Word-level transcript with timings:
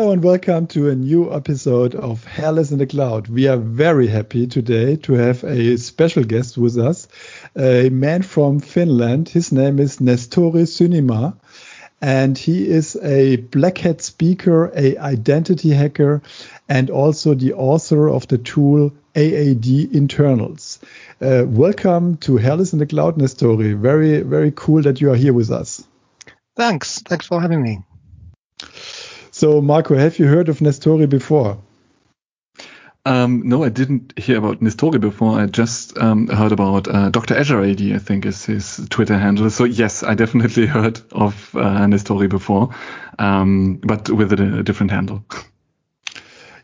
Hello 0.00 0.12
and 0.12 0.24
welcome 0.24 0.66
to 0.68 0.88
a 0.88 0.94
new 0.94 1.30
episode 1.30 1.94
of 1.94 2.24
Hairless 2.24 2.70
in 2.70 2.78
the 2.78 2.86
Cloud. 2.86 3.28
We 3.28 3.48
are 3.48 3.58
very 3.58 4.06
happy 4.06 4.46
today 4.46 4.96
to 4.96 5.12
have 5.12 5.44
a 5.44 5.76
special 5.76 6.24
guest 6.24 6.56
with 6.56 6.78
us, 6.78 7.06
a 7.54 7.90
man 7.90 8.22
from 8.22 8.60
Finland. 8.60 9.28
His 9.28 9.52
name 9.52 9.78
is 9.78 9.98
Nestori 9.98 10.64
Sunimaa, 10.64 11.36
and 12.00 12.38
he 12.38 12.66
is 12.66 12.96
a 13.02 13.36
black 13.36 13.76
hat 13.76 14.00
speaker, 14.00 14.72
a 14.74 14.96
identity 14.96 15.68
hacker, 15.68 16.22
and 16.66 16.88
also 16.88 17.34
the 17.34 17.52
author 17.52 18.08
of 18.08 18.26
the 18.26 18.38
tool 18.38 18.92
AAD 19.14 19.66
Internals. 19.92 20.78
Uh, 21.20 21.44
welcome 21.46 22.16
to 22.16 22.38
Hairless 22.38 22.72
in 22.72 22.78
the 22.78 22.86
Cloud, 22.86 23.18
Nestori. 23.18 23.78
Very, 23.78 24.22
very 24.22 24.50
cool 24.56 24.80
that 24.80 25.02
you 25.02 25.12
are 25.12 25.16
here 25.16 25.34
with 25.34 25.50
us. 25.50 25.86
Thanks. 26.56 27.00
Thanks 27.02 27.26
for 27.26 27.38
having 27.38 27.62
me. 27.62 27.80
So, 29.40 29.62
Marco, 29.62 29.96
have 29.96 30.18
you 30.18 30.26
heard 30.26 30.50
of 30.50 30.58
Nestori 30.58 31.08
before? 31.08 31.56
Um, 33.06 33.48
no, 33.48 33.64
I 33.64 33.70
didn't 33.70 34.12
hear 34.18 34.36
about 34.36 34.60
Nestori 34.60 35.00
before. 35.00 35.40
I 35.40 35.46
just 35.46 35.96
um, 35.96 36.26
heard 36.28 36.52
about 36.52 36.86
uh, 36.86 37.08
Dr. 37.08 37.38
Azure 37.38 37.62
AD, 37.62 37.80
I 37.80 37.96
think 37.96 38.26
is 38.26 38.44
his 38.44 38.86
Twitter 38.90 39.16
handle. 39.16 39.48
So 39.48 39.64
yes, 39.64 40.02
I 40.02 40.12
definitely 40.12 40.66
heard 40.76 41.00
of 41.12 41.56
uh, 41.56 41.86
Nestori 41.86 42.28
before, 42.28 42.74
um, 43.18 43.76
but 43.76 44.10
with 44.10 44.30
a, 44.38 44.58
a 44.58 44.62
different 44.62 44.92
handle. 44.92 45.24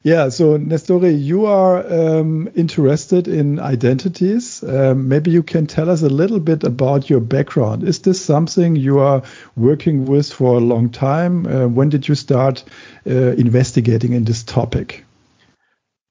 Yeah, 0.07 0.29
so 0.29 0.57
Nestori, 0.57 1.21
you 1.21 1.47
are 1.47 1.85
um, 1.93 2.49
interested 2.55 3.27
in 3.27 3.59
identities. 3.59 4.63
Um, 4.63 5.09
maybe 5.09 5.33
you 5.33 5.43
can 5.43 5.67
tell 5.67 5.91
us 5.91 6.03
a 6.03 6.09
little 6.09 6.39
bit 6.39 6.63
about 6.63 7.11
your 7.11 7.19
background. 7.19 7.83
Is 7.83 7.99
this 8.03 8.25
something 8.25 8.77
you 8.77 9.01
are 9.01 9.25
working 9.57 10.05
with 10.05 10.33
for 10.33 10.59
a 10.59 10.61
long 10.61 10.91
time? 10.91 11.45
Uh, 11.45 11.67
when 11.67 11.89
did 11.89 12.07
you 12.07 12.15
start 12.15 12.63
uh, 13.05 13.33
investigating 13.33 14.13
in 14.13 14.23
this 14.23 14.45
topic? 14.45 15.05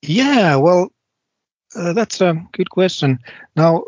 Yeah, 0.02 0.58
well, 0.58 0.90
uh, 1.74 1.94
that's 1.94 2.20
a 2.20 2.46
good 2.52 2.70
question. 2.70 3.20
Now, 3.56 3.86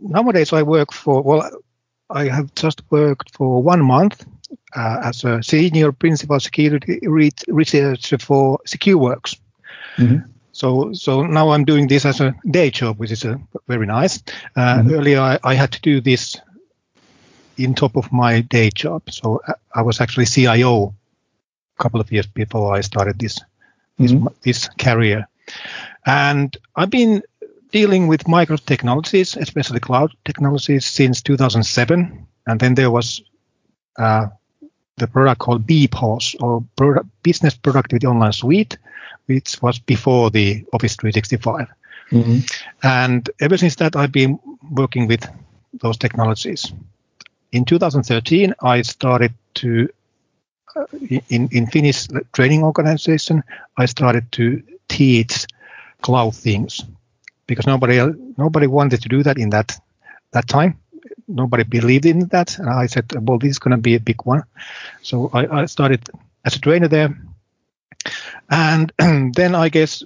nowadays 0.00 0.54
I 0.54 0.62
work 0.62 0.90
for, 0.90 1.20
well, 1.20 1.50
I 2.08 2.28
have 2.28 2.54
just 2.54 2.80
worked 2.90 3.36
for 3.36 3.62
one 3.62 3.84
month 3.84 4.24
uh, 4.74 5.00
as 5.04 5.24
a 5.24 5.42
senior 5.42 5.92
principal 5.92 6.40
security 6.40 6.98
re- 7.02 7.30
researcher 7.48 8.18
for 8.18 8.58
SecureWorks. 8.66 9.38
Mm-hmm. 9.96 10.30
So, 10.52 10.92
so 10.92 11.22
now 11.24 11.50
I'm 11.50 11.64
doing 11.64 11.86
this 11.86 12.04
as 12.04 12.20
a 12.20 12.34
day 12.50 12.70
job, 12.70 12.98
which 12.98 13.12
is 13.12 13.24
a, 13.24 13.40
very 13.68 13.86
nice. 13.86 14.22
Uh, 14.56 14.78
mm-hmm. 14.78 14.94
Earlier, 14.94 15.20
I, 15.20 15.38
I, 15.44 15.54
had 15.54 15.72
to 15.72 15.80
do 15.80 16.00
this 16.00 16.36
in 17.56 17.74
top 17.74 17.96
of 17.96 18.10
my 18.12 18.40
day 18.40 18.70
job. 18.74 19.02
So 19.10 19.40
I, 19.46 19.80
uh, 19.80 19.84
was 19.84 20.00
actually 20.00 20.26
CIO 20.26 20.94
a 21.78 21.82
couple 21.82 22.00
of 22.00 22.10
years 22.10 22.26
before 22.26 22.74
I 22.74 22.80
started 22.80 23.18
this 23.18 23.40
this, 23.98 24.12
mm-hmm. 24.12 24.26
this 24.42 24.68
career, 24.78 25.28
and 26.06 26.56
I've 26.76 26.90
been 26.90 27.22
dealing 27.70 28.06
with 28.06 28.28
micro 28.28 28.56
technologies, 28.56 29.36
especially 29.36 29.80
cloud 29.80 30.12
technologies, 30.24 30.86
since 30.86 31.22
2007. 31.22 32.26
And 32.46 32.60
then 32.60 32.74
there 32.74 32.90
was 32.90 33.22
uh, 33.98 34.28
the 34.98 35.06
product 35.06 35.40
called 35.40 35.66
BPOS 35.66 36.40
or 36.42 36.64
product, 36.76 37.06
Business 37.22 37.54
Productivity 37.54 38.06
Online 38.06 38.32
Suite, 38.32 38.78
which 39.26 39.60
was 39.62 39.78
before 39.78 40.30
the 40.30 40.64
Office 40.72 40.96
365. 40.96 41.66
Mm-hmm. 42.10 42.38
And 42.82 43.30
ever 43.40 43.56
since 43.56 43.76
that, 43.76 43.96
I've 43.96 44.12
been 44.12 44.38
working 44.70 45.06
with 45.06 45.26
those 45.74 45.96
technologies. 45.98 46.72
In 47.52 47.64
2013, 47.64 48.54
I 48.62 48.82
started 48.82 49.32
to, 49.54 49.88
uh, 50.76 50.84
in, 51.08 51.48
in 51.50 51.66
Finnish 51.66 52.08
training 52.32 52.62
organization, 52.62 53.42
I 53.76 53.86
started 53.86 54.30
to 54.32 54.62
teach 54.88 55.46
cloud 56.02 56.34
things 56.34 56.84
because 57.46 57.66
nobody 57.66 57.98
nobody 58.36 58.66
wanted 58.66 59.02
to 59.02 59.08
do 59.08 59.22
that 59.22 59.38
in 59.38 59.50
that 59.50 59.78
that 60.32 60.46
time 60.46 60.78
nobody 61.28 61.62
believed 61.64 62.06
in 62.06 62.26
that. 62.28 62.58
And 62.58 62.68
I 62.68 62.86
said, 62.86 63.06
well, 63.20 63.38
this 63.38 63.50
is 63.50 63.58
going 63.58 63.76
to 63.76 63.82
be 63.82 63.94
a 63.94 64.00
big 64.00 64.24
one. 64.24 64.42
So 65.02 65.30
I, 65.32 65.62
I 65.62 65.66
started 65.66 66.08
as 66.44 66.56
a 66.56 66.60
trainer 66.60 66.88
there. 66.88 67.16
And 68.50 68.92
then 69.34 69.54
I 69.54 69.68
guess 69.68 70.02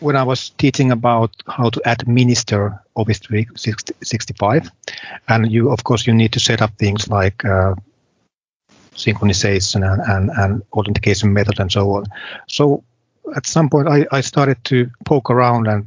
when 0.00 0.16
I 0.16 0.22
was 0.22 0.50
teaching 0.50 0.90
about 0.90 1.30
how 1.46 1.70
to 1.70 1.80
administer 1.86 2.78
Office 2.94 3.18
365, 3.20 4.70
and 5.28 5.50
you, 5.50 5.70
of 5.70 5.84
course, 5.84 6.06
you 6.06 6.12
need 6.12 6.32
to 6.32 6.40
set 6.40 6.60
up 6.60 6.76
things 6.78 7.08
like 7.08 7.44
uh, 7.44 7.74
synchronization 8.94 9.90
and, 9.90 10.02
and, 10.02 10.30
and 10.36 10.62
authentication 10.72 11.32
method 11.32 11.58
and 11.60 11.70
so 11.70 11.90
on. 11.92 12.04
So 12.48 12.84
at 13.34 13.46
some 13.46 13.70
point, 13.70 13.88
I, 13.88 14.06
I 14.10 14.20
started 14.20 14.62
to 14.64 14.90
poke 15.04 15.30
around 15.30 15.66
and 15.68 15.86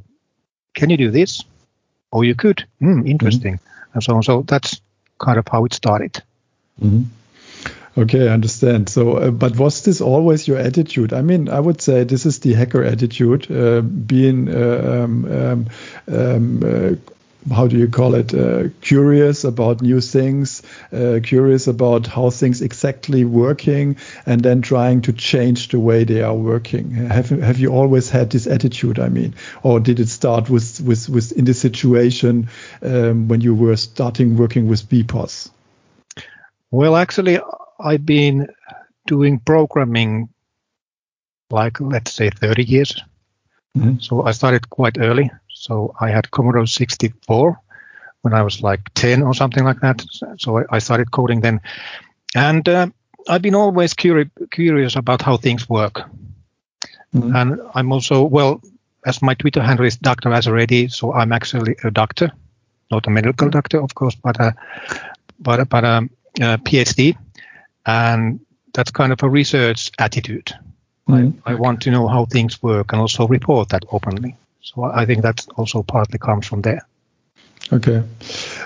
can 0.73 0.89
you 0.89 0.97
do 0.97 1.11
this? 1.11 1.43
Oh, 2.11 2.21
you 2.21 2.35
could, 2.35 2.65
mm, 2.81 3.07
interesting, 3.07 3.55
mm-hmm. 3.55 3.93
and 3.93 4.03
so 4.03 4.15
on. 4.15 4.23
So 4.23 4.41
that's 4.41 4.81
kind 5.19 5.39
of 5.39 5.47
how 5.47 5.65
it 5.65 5.73
started. 5.73 6.21
Mm-hmm. 6.81 7.03
Okay, 7.97 8.29
I 8.29 8.33
understand. 8.33 8.89
So, 8.89 9.17
uh, 9.17 9.31
but 9.31 9.57
was 9.57 9.83
this 9.83 10.01
always 10.01 10.47
your 10.47 10.59
attitude? 10.59 11.13
I 11.13 11.23
mean, 11.23 11.49
I 11.49 11.59
would 11.59 11.81
say 11.81 12.03
this 12.03 12.27
is 12.27 12.39
the 12.39 12.53
hacker 12.53 12.83
attitude, 12.83 13.49
uh, 13.49 13.81
being 13.81 14.49
uh, 14.49 15.03
um, 15.03 15.25
um, 15.25 15.65
um 16.07 16.63
uh, 16.63 16.95
how 17.51 17.67
do 17.67 17.77
you 17.77 17.87
call 17.87 18.15
it 18.15 18.33
uh, 18.33 18.69
curious 18.81 19.43
about 19.43 19.81
new 19.81 20.01
things 20.01 20.63
uh, 20.91 21.19
curious 21.23 21.67
about 21.67 22.07
how 22.07 22.29
things 22.29 22.61
exactly 22.61 23.23
working 23.25 23.97
and 24.25 24.41
then 24.41 24.61
trying 24.61 25.01
to 25.01 25.13
change 25.13 25.69
the 25.69 25.79
way 25.79 26.03
they 26.03 26.21
are 26.21 26.35
working. 26.35 26.91
Have 26.91 27.29
have 27.29 27.59
you 27.59 27.69
always 27.71 28.09
had 28.09 28.29
this 28.29 28.47
attitude 28.47 28.99
i 28.99 29.09
mean? 29.09 29.33
Or 29.63 29.79
did 29.79 29.99
it 29.99 30.09
start 30.09 30.49
with 30.49 30.81
with, 30.81 31.09
with 31.09 31.31
in 31.31 31.45
the 31.45 31.53
situation 31.53 32.49
um, 32.81 33.27
when 33.27 33.41
you 33.41 33.55
were 33.55 33.77
starting 33.77 34.37
working 34.37 34.67
with 34.67 34.89
bpos 34.89 35.49
well 36.71 36.95
actually 36.95 37.39
i've 37.79 38.05
been 38.05 38.47
doing 39.05 39.39
programming 39.39 40.29
like 41.49 41.79
let's 41.79 42.11
say 42.13 42.29
30 42.29 42.63
years. 42.63 43.03
Mm-hmm. 43.77 43.99
so 43.99 44.23
i 44.23 44.31
started 44.31 44.69
quite 44.69 44.97
early 44.99 45.29
so 45.59 45.93
I 45.99 46.09
had 46.09 46.29
Commodore 46.31 46.67
64 46.67 47.59
when 48.21 48.33
I 48.33 48.43
was 48.43 48.61
like 48.61 48.93
10 48.93 49.23
or 49.23 49.33
something 49.33 49.63
like 49.63 49.79
that. 49.81 50.05
So 50.37 50.63
I, 50.69 50.79
started 50.79 51.11
coding 51.11 51.41
then. 51.41 51.61
And 52.35 52.67
uh, 52.67 52.87
I've 53.27 53.41
been 53.41 53.55
always 53.55 53.93
curi- 53.93 54.29
curious 54.51 54.95
about 54.95 55.21
how 55.21 55.37
things 55.37 55.67
work. 55.67 56.01
Mm-hmm. 57.15 57.35
And 57.35 57.61
I'm 57.73 57.91
also, 57.91 58.23
well, 58.23 58.61
as 59.05 59.21
my 59.21 59.33
Twitter 59.33 59.61
handle 59.61 59.85
is 59.85 59.97
Dr. 59.97 60.29
Azaredi, 60.29 60.91
so 60.91 61.13
I'm 61.13 61.31
actually 61.31 61.75
a 61.83 61.91
doctor, 61.91 62.31
not 62.91 63.07
a 63.07 63.09
medical 63.09 63.49
doctor, 63.49 63.81
of 63.81 63.95
course, 63.95 64.15
but 64.15 64.39
a, 64.39 64.53
but, 65.39 65.69
but 65.69 65.83
a, 65.83 66.09
a 66.41 66.57
PhD. 66.57 67.17
And 67.85 68.39
that's 68.73 68.91
kind 68.91 69.11
of 69.11 69.23
a 69.23 69.29
research 69.29 69.91
attitude. 69.97 70.53
Mm-hmm. 71.07 71.39
I, 71.45 71.51
I 71.51 71.55
want 71.55 71.81
to 71.81 71.91
know 71.91 72.07
how 72.07 72.25
things 72.25 72.61
work 72.61 72.91
and 72.91 73.01
also 73.01 73.27
report 73.27 73.69
that 73.69 73.85
openly. 73.91 74.35
So 74.73 74.83
I 74.83 75.05
think 75.05 75.21
that 75.21 75.45
also 75.55 75.81
partly 75.83 76.19
comes 76.19 76.45
from 76.45 76.61
there. 76.61 76.81
Okay, 77.71 78.03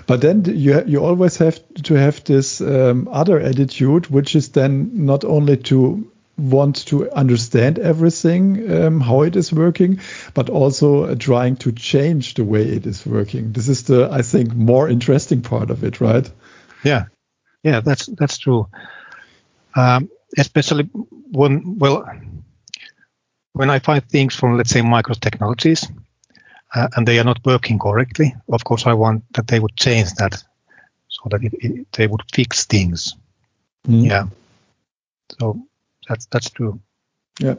but 0.07 0.21
then 0.21 0.45
you 0.45 0.83
you 0.85 1.03
always 1.03 1.37
have 1.37 1.59
to 1.83 1.93
have 1.95 2.23
this 2.23 2.61
um, 2.61 3.07
other 3.11 3.39
attitude, 3.39 4.07
which 4.07 4.35
is 4.35 4.49
then 4.49 5.05
not 5.05 5.23
only 5.23 5.57
to 5.57 6.11
want 6.37 6.85
to 6.87 7.11
understand 7.11 7.79
everything 7.79 8.71
um, 8.71 9.01
how 9.01 9.21
it 9.21 9.35
is 9.35 9.53
working, 9.53 9.99
but 10.33 10.49
also 10.49 11.03
uh, 11.03 11.15
trying 11.15 11.55
to 11.57 11.71
change 11.71 12.33
the 12.33 12.43
way 12.43 12.63
it 12.63 12.85
is 12.85 13.05
working. 13.05 13.51
This 13.53 13.69
is 13.69 13.83
the 13.83 14.09
I 14.11 14.21
think 14.23 14.53
more 14.53 14.89
interesting 14.89 15.41
part 15.41 15.69
of 15.69 15.83
it, 15.83 16.01
right? 16.01 16.29
Yeah, 16.83 17.05
yeah, 17.63 17.81
that's 17.81 18.07
that's 18.07 18.37
true. 18.37 18.67
Um, 19.75 20.09
especially 20.37 20.89
when 21.31 21.77
well 21.79 22.05
when 23.53 23.69
I 23.69 23.79
find 23.79 24.03
things 24.07 24.35
from, 24.35 24.57
let's 24.57 24.69
say, 24.69 24.81
micro 24.81 25.13
technologies, 25.13 25.87
uh, 26.73 26.87
and 26.95 27.07
they 27.07 27.19
are 27.19 27.23
not 27.23 27.45
working 27.45 27.79
correctly, 27.79 28.33
of 28.49 28.63
course, 28.63 28.87
I 28.87 28.93
want 28.93 29.23
that 29.33 29.47
they 29.47 29.59
would 29.59 29.75
change 29.75 30.13
that 30.15 30.41
so 31.07 31.27
that 31.29 31.43
it, 31.43 31.53
it, 31.59 31.91
they 31.91 32.07
would 32.07 32.21
fix 32.31 32.65
things. 32.65 33.15
Mm. 33.87 34.07
Yeah. 34.07 34.27
So 35.39 35.61
that's 36.07 36.25
that's 36.27 36.49
true. 36.49 36.79
Yeah. 37.39 37.55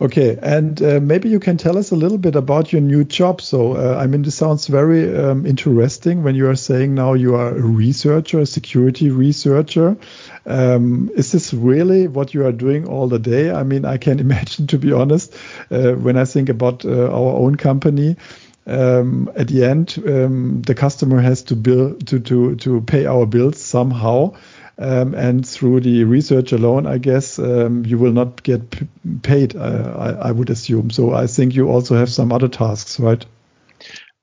Okay, 0.00 0.38
and 0.40 0.80
uh, 0.80 1.00
maybe 1.00 1.28
you 1.28 1.40
can 1.40 1.56
tell 1.56 1.76
us 1.76 1.90
a 1.90 1.96
little 1.96 2.18
bit 2.18 2.36
about 2.36 2.72
your 2.72 2.80
new 2.80 3.02
job. 3.02 3.40
So, 3.40 3.72
uh, 3.72 3.98
I 3.98 4.06
mean, 4.06 4.22
this 4.22 4.36
sounds 4.36 4.68
very 4.68 5.16
um, 5.16 5.44
interesting 5.44 6.22
when 6.22 6.36
you 6.36 6.48
are 6.48 6.54
saying 6.54 6.94
now 6.94 7.14
you 7.14 7.34
are 7.34 7.48
a 7.48 7.60
researcher, 7.60 8.38
a 8.38 8.46
security 8.46 9.10
researcher. 9.10 9.96
Um, 10.46 11.10
is 11.16 11.32
this 11.32 11.52
really 11.52 12.06
what 12.06 12.32
you 12.32 12.46
are 12.46 12.52
doing 12.52 12.86
all 12.86 13.08
the 13.08 13.18
day? 13.18 13.50
I 13.50 13.64
mean, 13.64 13.84
I 13.84 13.96
can 13.96 14.20
imagine, 14.26 14.68
to 14.68 14.78
be 14.78 14.92
honest, 14.92 15.34
uh, 15.68 15.94
when 15.94 16.16
I 16.16 16.26
think 16.26 16.48
about 16.48 16.84
uh, 16.84 17.06
our 17.06 17.34
own 17.34 17.56
company. 17.56 18.16
Um, 18.68 19.32
at 19.34 19.48
the 19.48 19.64
end, 19.64 20.00
um, 20.06 20.60
the 20.60 20.74
customer 20.74 21.22
has 21.22 21.42
to 21.44 21.56
bill 21.56 21.94
to 21.94 22.20
to 22.20 22.54
to 22.56 22.82
pay 22.82 23.06
our 23.06 23.24
bills 23.24 23.58
somehow, 23.58 24.34
um, 24.78 25.14
and 25.14 25.46
through 25.46 25.80
the 25.80 26.04
research 26.04 26.52
alone, 26.52 26.86
I 26.86 26.98
guess 26.98 27.38
um, 27.38 27.84
you 27.84 27.98
will 27.98 28.12
not 28.12 28.42
get 28.42 28.70
p- 28.70 28.86
paid. 29.22 29.56
Uh, 29.56 29.94
I, 29.98 30.28
I, 30.28 30.32
would 30.32 30.50
assume. 30.50 30.90
So 30.90 31.12
I 31.12 31.26
think 31.26 31.54
you 31.54 31.68
also 31.68 31.96
have 31.96 32.08
some 32.08 32.32
other 32.32 32.48
tasks, 32.48 33.00
right? 33.00 33.24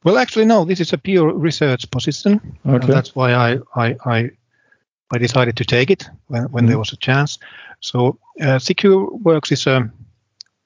Well, 0.03 0.17
actually, 0.17 0.45
no. 0.45 0.65
This 0.65 0.79
is 0.79 0.93
a 0.93 0.97
pure 0.97 1.33
research 1.33 1.89
position. 1.91 2.57
Okay. 2.65 2.87
that's 2.87 3.15
why 3.15 3.33
I, 3.33 3.57
I, 3.75 3.95
I 4.05 4.29
I 5.11 5.17
decided 5.17 5.57
to 5.57 5.65
take 5.65 5.91
it 5.91 6.09
when, 6.27 6.43
when 6.43 6.63
mm-hmm. 6.63 6.69
there 6.69 6.79
was 6.79 6.93
a 6.93 6.97
chance. 6.97 7.37
So 7.79 8.17
uh, 8.41 8.57
SecureWorks 8.59 9.51
is 9.51 9.67
a 9.67 9.91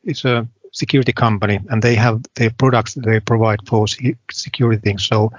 is 0.04 0.24
a 0.26 0.48
security 0.72 1.14
company, 1.14 1.60
and 1.70 1.82
they 1.82 1.96
have 1.96 2.22
their 2.36 2.52
products 2.52 2.94
they 2.94 3.20
provide 3.20 3.60
for 3.68 3.88
security 3.88 4.82
things. 4.82 5.06
So 5.06 5.32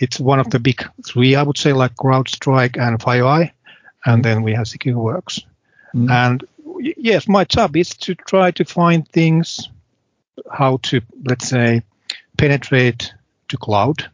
it's 0.00 0.20
one 0.20 0.40
of 0.40 0.50
the 0.50 0.58
big 0.58 0.84
three, 1.06 1.34
I 1.34 1.42
would 1.42 1.58
say, 1.58 1.72
like 1.72 1.94
CrowdStrike 1.96 2.78
and 2.78 2.98
FireEye, 2.98 3.50
and 4.04 4.24
then 4.24 4.42
we 4.42 4.52
have 4.54 4.66
SecureWorks. 4.66 5.44
Mm-hmm. 5.94 6.10
And 6.10 6.44
yes, 6.96 7.28
my 7.28 7.44
job 7.44 7.76
is 7.76 7.90
to 7.90 8.14
try 8.14 8.50
to 8.52 8.64
find 8.64 9.08
things 9.08 9.68
how 10.50 10.78
to 10.78 11.00
let's 11.24 11.48
say 11.48 11.82
penetrate 12.38 13.12
to 13.48 13.56
cloud. 13.56 14.08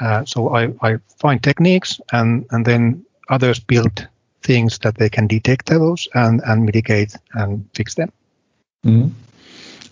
Uh, 0.00 0.24
so 0.24 0.54
I, 0.54 0.72
I 0.82 0.98
find 1.18 1.42
techniques 1.42 2.00
and, 2.12 2.44
and 2.50 2.66
then 2.66 3.04
others 3.30 3.58
build 3.58 4.06
things 4.42 4.78
that 4.80 4.96
they 4.96 5.08
can 5.08 5.26
detect 5.26 5.66
those 5.66 6.08
and, 6.14 6.42
and 6.44 6.64
mitigate 6.64 7.16
and 7.32 7.66
fix 7.74 7.94
them. 7.94 8.12
Mm-hmm. 8.84 9.08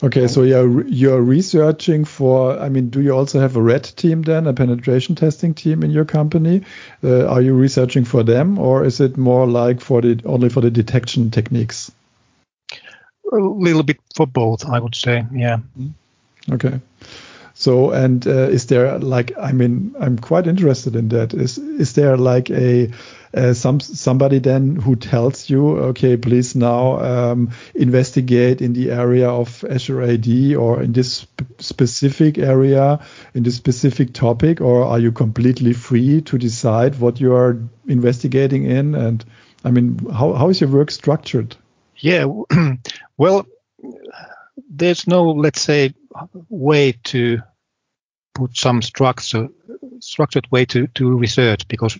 Okay, 0.04 0.28
so 0.28 0.42
you're 0.42 0.86
you're 0.86 1.22
researching 1.22 2.04
for. 2.04 2.58
I 2.58 2.68
mean, 2.68 2.90
do 2.90 3.00
you 3.00 3.16
also 3.16 3.40
have 3.40 3.56
a 3.56 3.62
red 3.62 3.84
team 3.84 4.20
then, 4.20 4.46
a 4.46 4.52
penetration 4.52 5.14
testing 5.14 5.54
team 5.54 5.82
in 5.82 5.90
your 5.90 6.04
company? 6.04 6.62
Uh, 7.02 7.24
are 7.26 7.40
you 7.40 7.54
researching 7.54 8.04
for 8.04 8.22
them, 8.22 8.58
or 8.58 8.84
is 8.84 9.00
it 9.00 9.16
more 9.16 9.46
like 9.46 9.80
for 9.80 10.02
the 10.02 10.20
only 10.26 10.50
for 10.50 10.60
the 10.60 10.70
detection 10.70 11.30
techniques? 11.30 11.90
A 13.32 13.36
little 13.36 13.82
bit 13.82 13.96
for 14.14 14.26
both, 14.26 14.66
I 14.66 14.78
would 14.78 14.94
say. 14.94 15.24
Yeah. 15.32 15.60
Mm-hmm. 15.78 16.52
Okay. 16.52 16.80
So, 17.54 17.92
and 17.92 18.26
uh, 18.26 18.50
is 18.50 18.66
there 18.66 18.98
like, 18.98 19.32
I 19.38 19.52
mean, 19.52 19.94
I'm 19.98 20.18
quite 20.18 20.46
interested 20.46 20.96
in 20.96 21.08
that. 21.10 21.32
Is 21.32 21.56
is 21.56 21.94
there 21.94 22.18
like 22.18 22.50
a 22.50 22.90
uh, 23.34 23.52
some 23.52 23.80
somebody 23.80 24.38
then 24.38 24.76
who 24.76 24.96
tells 24.96 25.50
you, 25.50 25.76
okay, 25.78 26.16
please 26.16 26.54
now 26.54 26.98
um, 27.00 27.50
investigate 27.74 28.62
in 28.62 28.72
the 28.72 28.90
area 28.90 29.28
of 29.28 29.64
Azure 29.68 30.02
AD 30.02 30.54
or 30.54 30.82
in 30.82 30.92
this 30.92 31.26
sp 31.26 31.42
specific 31.58 32.38
area, 32.38 33.00
in 33.34 33.42
this 33.42 33.56
specific 33.56 34.12
topic, 34.12 34.60
or 34.60 34.84
are 34.84 34.98
you 34.98 35.12
completely 35.12 35.72
free 35.72 36.20
to 36.22 36.38
decide 36.38 36.98
what 37.00 37.20
you 37.20 37.34
are 37.34 37.58
investigating 37.86 38.64
in? 38.64 38.94
And 38.94 39.24
I 39.64 39.70
mean, 39.70 39.98
how 40.12 40.32
how 40.34 40.50
is 40.50 40.60
your 40.60 40.70
work 40.70 40.90
structured? 40.90 41.56
Yeah, 41.96 42.26
well, 43.16 43.46
there's 44.68 45.06
no, 45.06 45.30
let's 45.30 45.60
say, 45.60 45.94
way 46.48 46.92
to 47.04 47.38
put 48.34 48.56
some 48.56 48.82
structure, 48.82 49.48
structured 50.00 50.46
way 50.50 50.64
to, 50.66 50.86
to 50.88 51.16
research 51.16 51.68
because, 51.68 51.98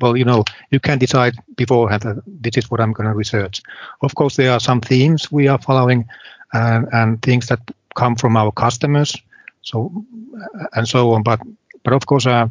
well, 0.00 0.16
you 0.16 0.24
know, 0.24 0.44
you 0.70 0.80
can 0.80 0.98
decide 0.98 1.34
beforehand 1.56 2.02
that 2.02 2.22
this 2.26 2.56
is 2.56 2.70
what 2.70 2.80
I'm 2.80 2.92
going 2.92 3.08
to 3.08 3.14
research. 3.14 3.62
Of 4.02 4.14
course, 4.14 4.36
there 4.36 4.52
are 4.52 4.60
some 4.60 4.80
themes 4.80 5.30
we 5.30 5.48
are 5.48 5.58
following 5.58 6.06
and, 6.52 6.88
and 6.92 7.22
things 7.22 7.46
that 7.48 7.60
come 7.94 8.16
from 8.16 8.36
our 8.36 8.52
customers, 8.52 9.16
so 9.62 10.04
uh, 10.36 10.66
and 10.74 10.88
so 10.88 11.12
on. 11.12 11.22
But 11.22 11.40
but 11.82 11.92
of 11.92 12.06
course, 12.06 12.26
uh, 12.26 12.48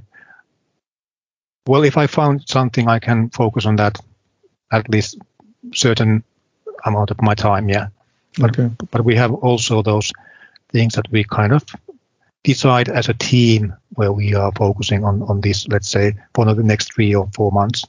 well, 1.68 1.84
if 1.84 1.98
I 1.98 2.07
found 2.07 2.48
something, 2.48 2.88
I 2.88 3.00
can 3.00 3.30
focus 3.30 3.66
on 3.66 3.75
that 3.78 4.00
at 4.72 4.89
least 4.89 5.18
certain 5.74 6.24
amount 6.86 7.12
of 7.12 7.22
my 7.22 7.36
time. 7.36 7.69
Yeah. 7.69 7.88
But, 8.38 8.60
okay. 8.60 8.74
but 8.92 9.06
we 9.06 9.16
have 9.16 9.31
also 9.31 9.81
those 9.81 10.12
things 10.72 10.96
that 10.96 11.10
we 11.12 11.24
kind 11.24 11.54
of 11.54 11.63
decide 12.44 12.90
as 12.90 13.10
a 13.10 13.13
team 13.13 13.74
where 13.95 14.12
we 14.12 14.36
are 14.36 14.51
focusing 14.51 15.04
on 15.04 15.24
on 15.24 15.42
this, 15.42 15.68
let's 15.68 15.90
say, 15.90 16.16
for 16.34 16.45
the 16.45 16.63
next 16.63 16.94
three 16.94 17.16
or 17.16 17.30
four 17.34 17.51
months. 17.51 17.86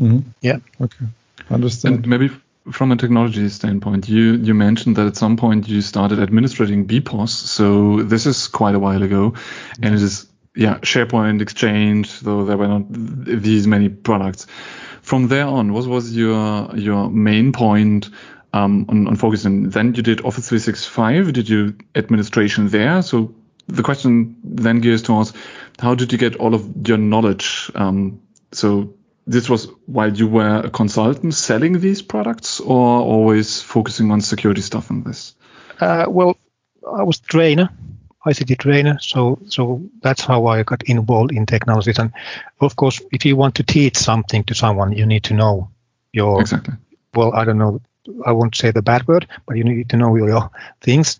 Mm-hmm. 0.00 0.30
Yeah. 0.40 0.58
Okay. 0.80 1.06
Understand. 1.50 1.96
And 1.96 2.06
maybe 2.06 2.30
from 2.70 2.92
a 2.92 2.96
technology 2.96 3.48
standpoint, 3.48 4.08
you 4.08 4.34
you 4.34 4.54
mentioned 4.54 4.96
that 4.96 5.06
at 5.06 5.16
some 5.16 5.36
point 5.36 5.68
you 5.68 5.82
started 5.82 6.18
administrating 6.18 6.86
BPOS. 6.86 7.30
So 7.30 8.02
this 8.02 8.26
is 8.26 8.48
quite 8.48 8.74
a 8.74 8.78
while 8.78 9.02
ago, 9.02 9.34
and 9.82 9.94
it 9.94 10.02
is 10.02 10.26
yeah 10.54 10.78
SharePoint 10.78 11.40
Exchange. 11.40 12.20
Though 12.20 12.44
there 12.44 12.56
were 12.56 12.68
not 12.68 12.84
these 12.88 13.66
many 13.66 13.88
products. 13.88 14.46
From 15.02 15.28
there 15.28 15.46
on, 15.46 15.72
what 15.72 15.86
was 15.86 16.14
your 16.14 16.76
your 16.76 17.08
main 17.10 17.52
point 17.52 18.10
um, 18.52 18.84
on, 18.88 19.08
on 19.08 19.16
focusing? 19.16 19.70
Then 19.70 19.94
you 19.94 20.02
did 20.02 20.20
Office 20.20 20.48
365. 20.48 21.32
Did 21.32 21.48
you 21.48 21.76
administration 21.94 22.68
there? 22.68 23.00
So 23.02 23.34
the 23.68 23.82
question 23.82 24.36
then 24.42 24.80
gears 24.80 25.02
towards 25.02 25.32
how 25.78 25.94
did 25.94 26.12
you 26.12 26.18
get 26.18 26.36
all 26.36 26.54
of 26.54 26.88
your 26.88 26.98
knowledge? 26.98 27.70
Um, 27.74 28.20
so 28.52 28.94
this 29.26 29.48
was 29.48 29.68
while 29.86 30.12
you 30.12 30.26
were 30.26 30.62
a 30.64 30.70
consultant 30.70 31.34
selling 31.34 31.78
these 31.80 32.02
products 32.02 32.60
or 32.60 33.00
always 33.00 33.60
focusing 33.60 34.10
on 34.10 34.20
security 34.20 34.62
stuff 34.62 34.90
and 34.90 35.04
this? 35.04 35.34
Uh, 35.78 36.06
well, 36.08 36.36
I 36.90 37.02
was 37.02 37.20
trainer, 37.20 37.68
ICT 38.26 38.58
trainer, 38.58 38.98
so 39.00 39.38
so 39.48 39.82
that's 40.02 40.22
how 40.22 40.46
I 40.46 40.62
got 40.62 40.82
involved 40.84 41.32
in 41.32 41.46
technologies. 41.46 41.98
And 41.98 42.12
of 42.60 42.74
course, 42.74 43.02
if 43.12 43.26
you 43.26 43.36
want 43.36 43.56
to 43.56 43.62
teach 43.62 43.96
something 43.98 44.44
to 44.44 44.54
someone, 44.54 44.92
you 44.92 45.06
need 45.06 45.24
to 45.24 45.34
know 45.34 45.70
your 46.12 46.40
exactly. 46.40 46.74
Well, 47.14 47.34
I 47.34 47.44
don't 47.44 47.58
know. 47.58 47.80
I 48.24 48.32
won't 48.32 48.56
say 48.56 48.70
the 48.70 48.82
bad 48.82 49.06
word, 49.06 49.28
but 49.46 49.56
you 49.56 49.64
need 49.64 49.90
to 49.90 49.96
know 49.98 50.16
your 50.16 50.50
things. 50.80 51.18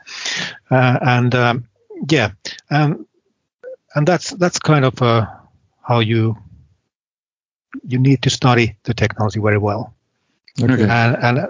Uh, 0.70 0.98
and 1.02 1.34
um, 1.34 1.68
yeah, 2.08 2.30
um, 2.70 3.06
and 3.94 4.06
that's 4.06 4.30
that's 4.30 4.58
kind 4.58 4.84
of 4.84 5.00
uh, 5.02 5.26
how 5.82 6.00
you 6.00 6.36
you 7.86 7.98
need 7.98 8.22
to 8.22 8.30
study 8.30 8.76
the 8.84 8.94
technology 8.94 9.40
very 9.40 9.58
well, 9.58 9.94
okay. 10.62 10.82
and 10.82 11.16
and 11.16 11.48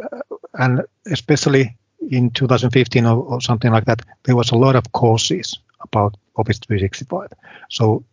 and 0.54 0.82
especially 1.06 1.76
in 2.10 2.30
2015 2.30 3.06
or, 3.06 3.22
or, 3.22 3.40
something 3.40 3.72
like 3.72 3.84
that, 3.84 4.02
there 4.24 4.36
was 4.36 4.50
a 4.50 4.56
lot 4.56 4.76
of 4.76 4.92
courses 4.92 5.58
about 5.80 6.16
Office 6.36 6.58
365. 6.58 7.32
So 7.70 8.04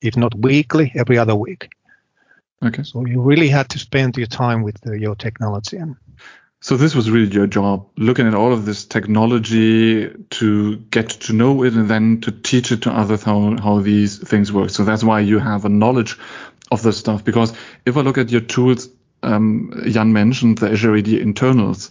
if 0.00 0.16
not 0.16 0.34
weekly, 0.34 0.92
every 0.94 1.18
other 1.18 1.34
week. 1.34 1.70
Okay. 2.62 2.82
So 2.82 3.06
you 3.06 3.20
really 3.20 3.48
had 3.48 3.68
to 3.70 3.78
spend 3.78 4.16
your 4.16 4.26
time 4.26 4.62
with 4.62 4.80
the, 4.80 4.98
your 4.98 5.14
technology 5.14 5.76
and 5.76 5.96
so 6.62 6.76
this 6.76 6.94
was 6.94 7.10
really 7.10 7.32
your 7.32 7.46
job, 7.46 7.88
looking 7.96 8.26
at 8.26 8.34
all 8.34 8.52
of 8.52 8.66
this 8.66 8.84
technology 8.84 10.10
to 10.30 10.76
get 10.76 11.08
to 11.08 11.32
know 11.32 11.62
it 11.62 11.72
and 11.72 11.88
then 11.88 12.20
to 12.20 12.30
teach 12.30 12.70
it 12.70 12.82
to 12.82 12.92
others 12.92 13.22
how, 13.22 13.56
how 13.56 13.80
these 13.80 14.18
things 14.18 14.52
work. 14.52 14.68
So 14.68 14.84
that's 14.84 15.02
why 15.02 15.20
you 15.20 15.38
have 15.38 15.64
a 15.64 15.70
knowledge 15.70 16.18
of 16.70 16.82
this 16.82 16.98
stuff. 16.98 17.24
Because 17.24 17.54
if 17.86 17.96
I 17.96 18.02
look 18.02 18.18
at 18.18 18.30
your 18.30 18.42
tools, 18.42 18.90
um, 19.22 19.82
Jan 19.86 20.12
mentioned 20.12 20.58
the 20.58 20.70
Azure 20.70 20.96
AD 20.96 21.08
internals. 21.08 21.90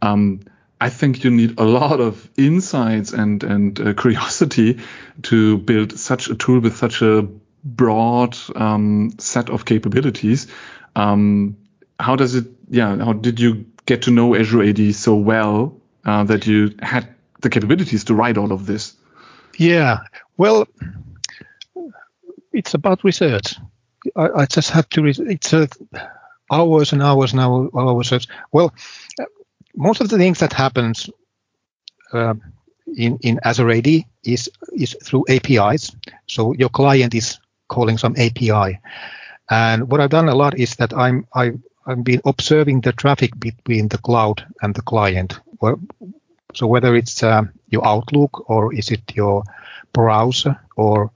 Um, 0.00 0.40
I 0.80 0.90
think 0.90 1.24
you 1.24 1.30
need 1.30 1.58
a 1.58 1.64
lot 1.64 2.00
of 2.00 2.28
insights 2.36 3.12
and 3.12 3.42
and 3.42 3.80
uh, 3.80 3.94
curiosity 3.94 4.80
to 5.22 5.58
build 5.58 5.98
such 5.98 6.28
a 6.28 6.34
tool 6.34 6.60
with 6.60 6.76
such 6.76 7.02
a 7.02 7.26
broad 7.64 8.36
um, 8.54 9.14
set 9.18 9.50
of 9.50 9.64
capabilities. 9.64 10.46
Um, 10.94 11.56
how 11.98 12.16
does 12.16 12.34
it? 12.34 12.46
Yeah, 12.68 12.96
how 12.96 13.12
did 13.12 13.40
you 13.40 13.66
get 13.86 14.02
to 14.02 14.10
know 14.10 14.34
Azure 14.34 14.62
AD 14.62 14.94
so 14.94 15.14
well 15.14 15.80
uh, 16.04 16.24
that 16.24 16.46
you 16.46 16.74
had 16.82 17.08
the 17.40 17.50
capabilities 17.50 18.04
to 18.04 18.14
write 18.14 18.36
all 18.38 18.52
of 18.52 18.66
this? 18.66 18.94
Yeah, 19.58 19.98
well, 20.36 20.66
it's 22.52 22.74
about 22.74 23.04
research. 23.04 23.56
I, 24.16 24.28
I 24.36 24.46
just 24.46 24.70
had 24.70 24.90
to. 24.90 25.02
Re- 25.02 25.14
it's 25.18 25.52
uh, 25.52 25.66
hours 26.50 26.92
and 26.92 27.02
hours 27.02 27.32
and 27.32 27.40
hours 27.40 27.70
of 27.74 27.96
research. 27.96 28.26
Well, 28.52 28.74
most 29.74 30.00
of 30.00 30.08
the 30.08 30.18
things 30.18 30.38
that 30.40 30.52
happens 30.52 31.08
uh, 32.12 32.34
in 32.96 33.18
in 33.22 33.40
Azure 33.44 33.70
AD 33.70 33.88
is 34.24 34.50
is 34.72 34.96
through 35.02 35.24
APIs. 35.28 35.94
So 36.26 36.52
your 36.54 36.68
client 36.68 37.14
is 37.14 37.38
calling 37.68 37.98
some 37.98 38.14
API, 38.16 38.80
and 39.50 39.90
what 39.90 40.00
I've 40.00 40.10
done 40.10 40.28
a 40.28 40.34
lot 40.34 40.58
is 40.58 40.76
that 40.76 40.92
I'm 40.92 41.26
I 41.34 41.52
I've 41.86 42.04
been 42.04 42.22
observing 42.24 42.80
the 42.80 42.92
traffic 42.92 43.38
between 43.38 43.88
the 43.88 43.98
cloud 43.98 44.44
and 44.62 44.74
the 44.74 44.82
client. 44.82 45.38
So 46.54 46.66
whether 46.66 46.94
it's 46.94 47.22
uh, 47.22 47.42
your 47.68 47.86
Outlook 47.86 48.48
or 48.48 48.74
is 48.74 48.90
it 48.90 49.14
your 49.14 49.44
browser 49.92 50.58
or 50.76 51.10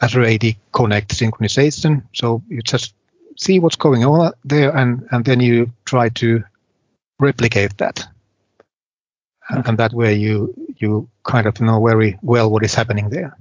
Azure 0.00 0.24
AD 0.24 0.56
Connect 0.72 1.10
synchronization. 1.10 2.02
So 2.12 2.42
you 2.48 2.62
just 2.62 2.94
see 3.38 3.60
what's 3.60 3.76
going 3.76 4.04
on 4.04 4.32
there 4.44 4.76
and, 4.76 5.06
and 5.10 5.24
then 5.24 5.40
you 5.40 5.72
try 5.84 6.08
to 6.10 6.44
replicate 7.18 7.78
that. 7.78 8.06
Okay. 9.50 9.62
And 9.68 9.78
that 9.78 9.92
way 9.92 10.14
you 10.14 10.54
you 10.78 11.08
kind 11.22 11.46
of 11.46 11.60
know 11.60 11.84
very 11.86 12.18
well 12.20 12.50
what 12.50 12.64
is 12.64 12.74
happening 12.74 13.08
there. 13.10 13.36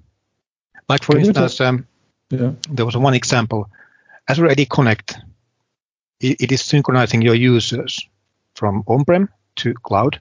Like 0.88 1.04
for 1.04 1.14
Can 1.14 1.26
instance, 1.26 1.60
um, 1.60 1.88
yeah. 2.30 2.52
there 2.70 2.86
was 2.86 2.96
one 2.96 3.16
example, 3.16 3.70
Azure 4.30 4.48
AD 4.48 4.70
Connect 4.70 5.18
it, 6.20 6.42
it 6.42 6.52
is 6.52 6.62
synchronizing 6.62 7.22
your 7.22 7.36
users 7.36 8.08
from 8.54 8.84
on-prem 8.88 9.30
to 9.58 9.74
cloud, 9.74 10.20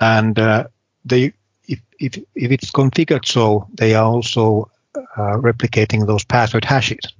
and 0.00 0.38
uh, 0.38 0.66
they 1.04 1.32
if, 1.68 1.80
if 1.98 2.18
if 2.34 2.50
it's 2.50 2.70
configured 2.70 3.26
so, 3.26 3.68
they 3.74 3.94
are 3.94 4.04
also 4.04 4.70
uh, 4.94 5.36
replicating 5.36 6.06
those 6.06 6.24
password 6.24 6.64
hashes. 6.64 7.12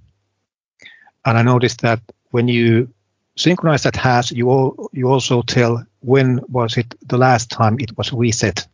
And 1.24 1.36
I 1.36 1.42
noticed 1.42 1.80
that 1.80 2.00
when 2.30 2.48
you 2.48 2.88
synchronize 3.36 3.82
that 3.82 3.96
hash, 3.96 4.32
you 4.32 4.48
all, 4.50 4.88
you 4.92 5.08
also 5.08 5.42
tell 5.42 5.84
when 6.00 6.40
was 6.48 6.76
it 6.76 6.94
the 7.06 7.18
last 7.18 7.50
time 7.50 7.78
it 7.80 7.96
was 7.98 8.12
reset. 8.12 8.66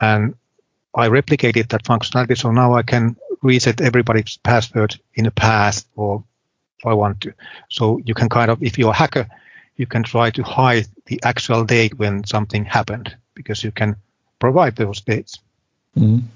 And 0.00 0.34
I 0.94 1.08
replicated 1.08 1.70
that 1.70 1.84
functionality, 1.84 2.36
so 2.36 2.52
now 2.52 2.74
I 2.74 2.82
can 2.82 3.16
reset 3.42 3.80
everybody's 3.80 4.36
password 4.36 4.98
in 5.14 5.24
the 5.24 5.30
past 5.30 5.88
or 5.96 6.24
if 6.84 6.90
I 6.90 6.94
want 6.94 7.22
to. 7.22 7.32
So 7.68 7.98
you 8.04 8.14
can 8.14 8.28
kind 8.28 8.50
of, 8.50 8.62
if 8.62 8.78
you're 8.78 8.90
a 8.90 8.94
hacker, 8.94 9.28
you 9.76 9.86
can 9.86 10.02
try 10.02 10.30
to 10.30 10.42
hide 10.42 10.86
the 11.06 11.20
actual 11.24 11.64
date 11.64 11.98
when 11.98 12.24
something 12.24 12.64
happened 12.64 13.16
because 13.34 13.64
you 13.64 13.72
can 13.72 13.96
provide 14.38 14.76
those 14.76 15.00
dates. 15.00 15.40
Mm-hmm. 15.96 16.26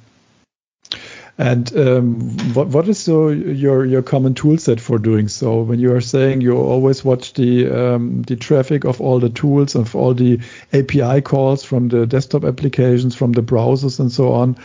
And 1.41 1.77
um, 1.77 2.31
what 2.53 2.67
what 2.67 2.89
is 2.89 2.99
so 2.99 3.29
your 3.29 3.85
your 3.87 4.03
common 4.03 4.35
tool 4.35 4.59
set 4.59 4.81
for 4.81 4.99
doing 4.99 5.29
so? 5.29 5.61
When 5.61 5.79
you 5.79 5.95
are 5.95 6.01
saying 6.01 6.41
you 6.41 6.57
always 6.57 7.05
watch 7.05 7.35
the 7.35 7.69
um, 7.69 8.23
the 8.23 8.35
traffic 8.35 8.85
of 8.85 9.01
all 9.01 9.21
the 9.21 9.29
tools 9.29 9.77
of 9.77 9.95
all 9.95 10.15
the 10.15 10.41
API 10.73 11.21
calls 11.21 11.63
from 11.63 11.89
the 11.89 12.07
desktop 12.07 12.45
applications, 12.45 13.15
from 13.15 13.31
the 13.33 13.43
browsers, 13.43 14.01
and 14.01 14.11
so 14.11 14.33
on, 14.33 14.57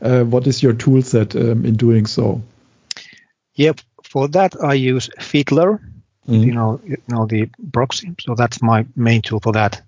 uh, 0.00 0.24
what 0.24 0.46
is 0.46 0.62
your 0.62 0.72
tool 0.72 1.02
set 1.02 1.36
um, 1.36 1.66
in 1.66 1.76
doing 1.76 2.06
so? 2.06 2.40
Yep, 3.56 3.80
for 4.12 4.28
that 4.28 4.54
I 4.62 4.74
use 4.74 5.08
Fiddler. 5.18 5.80
Mm-hmm. 6.28 6.42
You 6.48 6.52
know, 6.52 6.80
you 6.84 6.96
know 7.08 7.26
the 7.26 7.48
proxy. 7.72 8.14
So 8.20 8.34
that's 8.34 8.62
my 8.62 8.86
main 8.94 9.22
tool 9.22 9.40
for 9.40 9.52
that. 9.52 9.82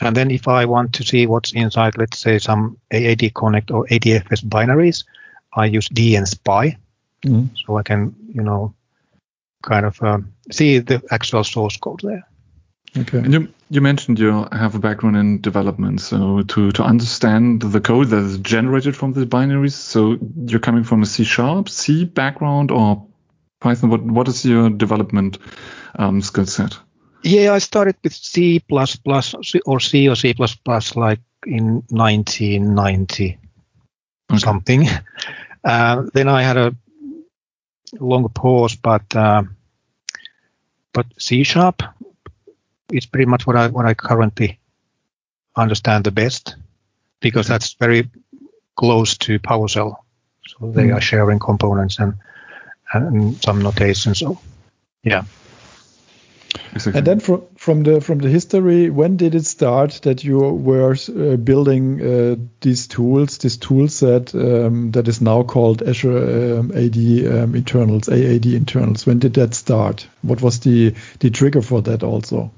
And 0.00 0.16
then 0.16 0.30
if 0.30 0.46
I 0.46 0.64
want 0.64 0.92
to 0.94 1.04
see 1.04 1.26
what's 1.26 1.52
inside, 1.52 1.96
let's 1.96 2.18
say 2.18 2.38
some 2.38 2.78
AAD 2.92 3.34
Connect 3.34 3.70
or 3.70 3.86
ADFS 3.86 4.44
binaries, 4.44 5.04
I 5.52 5.66
use 5.66 5.88
dnspy, 5.88 6.76
mm. 7.24 7.48
so 7.64 7.76
I 7.76 7.82
can, 7.82 8.14
you 8.28 8.42
know, 8.42 8.74
kind 9.62 9.86
of 9.86 10.00
um, 10.02 10.32
see 10.52 10.78
the 10.78 11.02
actual 11.10 11.42
source 11.42 11.76
code 11.76 12.00
there. 12.02 12.24
Okay. 12.96 13.18
And 13.18 13.32
you, 13.32 13.48
you 13.70 13.80
mentioned 13.80 14.18
you 14.18 14.46
have 14.52 14.74
a 14.74 14.78
background 14.78 15.16
in 15.16 15.40
development, 15.40 16.00
so 16.00 16.42
to, 16.42 16.70
to 16.72 16.82
understand 16.82 17.62
the 17.62 17.80
code 17.80 18.08
that 18.08 18.18
is 18.18 18.38
generated 18.38 18.96
from 18.96 19.14
the 19.14 19.26
binaries, 19.26 19.72
so 19.72 20.16
you're 20.46 20.60
coming 20.60 20.84
from 20.84 21.02
a 21.02 21.06
C 21.06 21.24
sharp, 21.24 21.68
C 21.68 22.04
background, 22.04 22.70
or 22.70 23.07
Python. 23.60 23.90
What 23.90 24.02
what 24.02 24.28
is 24.28 24.44
your 24.44 24.70
development 24.70 25.38
um, 25.98 26.20
skill 26.22 26.46
set? 26.46 26.78
Yeah, 27.22 27.52
I 27.52 27.58
started 27.58 27.96
with 28.02 28.14
C 28.14 28.60
plus 28.60 28.98
or 29.66 29.80
C 29.80 30.08
or 30.08 30.16
C 30.16 30.34
plus 30.34 30.96
like 30.96 31.20
in 31.46 31.82
1990 31.88 33.38
okay. 34.30 34.38
something. 34.38 34.88
Uh, 35.64 36.06
then 36.14 36.28
I 36.28 36.42
had 36.42 36.56
a 36.56 36.74
long 37.98 38.28
pause, 38.28 38.76
but 38.76 39.02
uh, 39.14 39.42
but 40.92 41.06
C 41.18 41.42
sharp 41.42 41.82
is 42.92 43.06
pretty 43.06 43.26
much 43.26 43.44
what 43.44 43.56
I 43.56 43.66
what 43.66 43.84
I 43.84 43.94
currently 43.94 44.60
understand 45.56 46.04
the 46.04 46.12
best 46.12 46.54
because 47.20 47.48
that's 47.48 47.74
very 47.74 48.08
close 48.76 49.18
to 49.18 49.40
PowerShell. 49.40 49.96
So 50.46 50.70
they 50.70 50.86
mm. 50.86 50.96
are 50.96 51.00
sharing 51.00 51.40
components 51.40 51.98
and 51.98 52.14
and 52.92 53.42
some 53.42 53.62
notation. 53.62 54.14
So 54.14 54.38
yeah. 55.02 55.24
Exactly. 56.72 56.98
And 56.98 57.06
then 57.06 57.20
from 57.20 57.42
from 57.56 57.82
the 57.82 58.00
from 58.00 58.18
the 58.18 58.28
history, 58.28 58.90
when 58.90 59.16
did 59.16 59.34
it 59.34 59.44
start 59.44 60.00
that 60.02 60.24
you 60.24 60.38
were 60.38 60.96
uh, 61.08 61.36
building 61.36 62.00
uh, 62.00 62.36
these 62.60 62.86
tools, 62.86 63.38
this 63.38 63.56
tool 63.56 63.88
set 63.88 64.34
um, 64.34 64.90
that 64.92 65.08
is 65.08 65.20
now 65.20 65.42
called 65.42 65.82
Azure 65.82 66.58
um, 66.58 66.72
AD 66.72 66.96
um, 66.96 67.54
internals, 67.54 68.08
AAD 68.08 68.46
internals? 68.46 69.06
When 69.06 69.18
did 69.18 69.34
that 69.34 69.54
start? 69.54 70.06
What 70.22 70.42
was 70.42 70.60
the 70.60 70.94
the 71.20 71.30
trigger 71.30 71.62
for 71.62 71.82
that 71.82 72.02
also? 72.02 72.50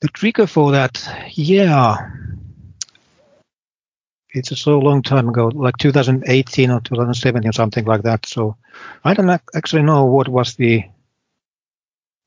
The 0.00 0.08
trigger 0.08 0.46
for 0.46 0.72
that, 0.72 1.04
yeah, 1.32 1.96
it's 4.34 4.50
a 4.50 4.56
so 4.56 4.78
long 4.78 5.02
time 5.02 5.28
ago, 5.28 5.48
like 5.48 5.76
2018 5.76 6.70
or 6.70 6.80
2017 6.80 7.48
or 7.48 7.52
something 7.52 7.84
like 7.84 8.02
that. 8.02 8.26
So 8.26 8.56
I 9.04 9.14
don't 9.14 9.30
actually 9.54 9.82
know 9.82 10.04
what 10.06 10.28
was 10.28 10.56
the 10.56 10.84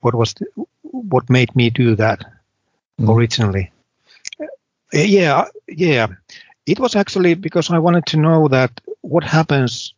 what 0.01 0.13
was 0.13 0.33
the, 0.35 0.45
what 0.83 1.29
made 1.29 1.55
me 1.55 1.69
do 1.69 1.95
that 1.95 2.23
mm. 2.99 3.09
originally. 3.09 3.71
Uh, 4.39 4.45
yeah, 4.93 5.45
yeah. 5.67 6.07
It 6.65 6.79
was 6.79 6.95
actually 6.95 7.33
because 7.33 7.69
I 7.69 7.79
wanted 7.79 8.05
to 8.07 8.17
know 8.17 8.47
that 8.47 8.81
what 9.01 9.23
happens 9.23 9.93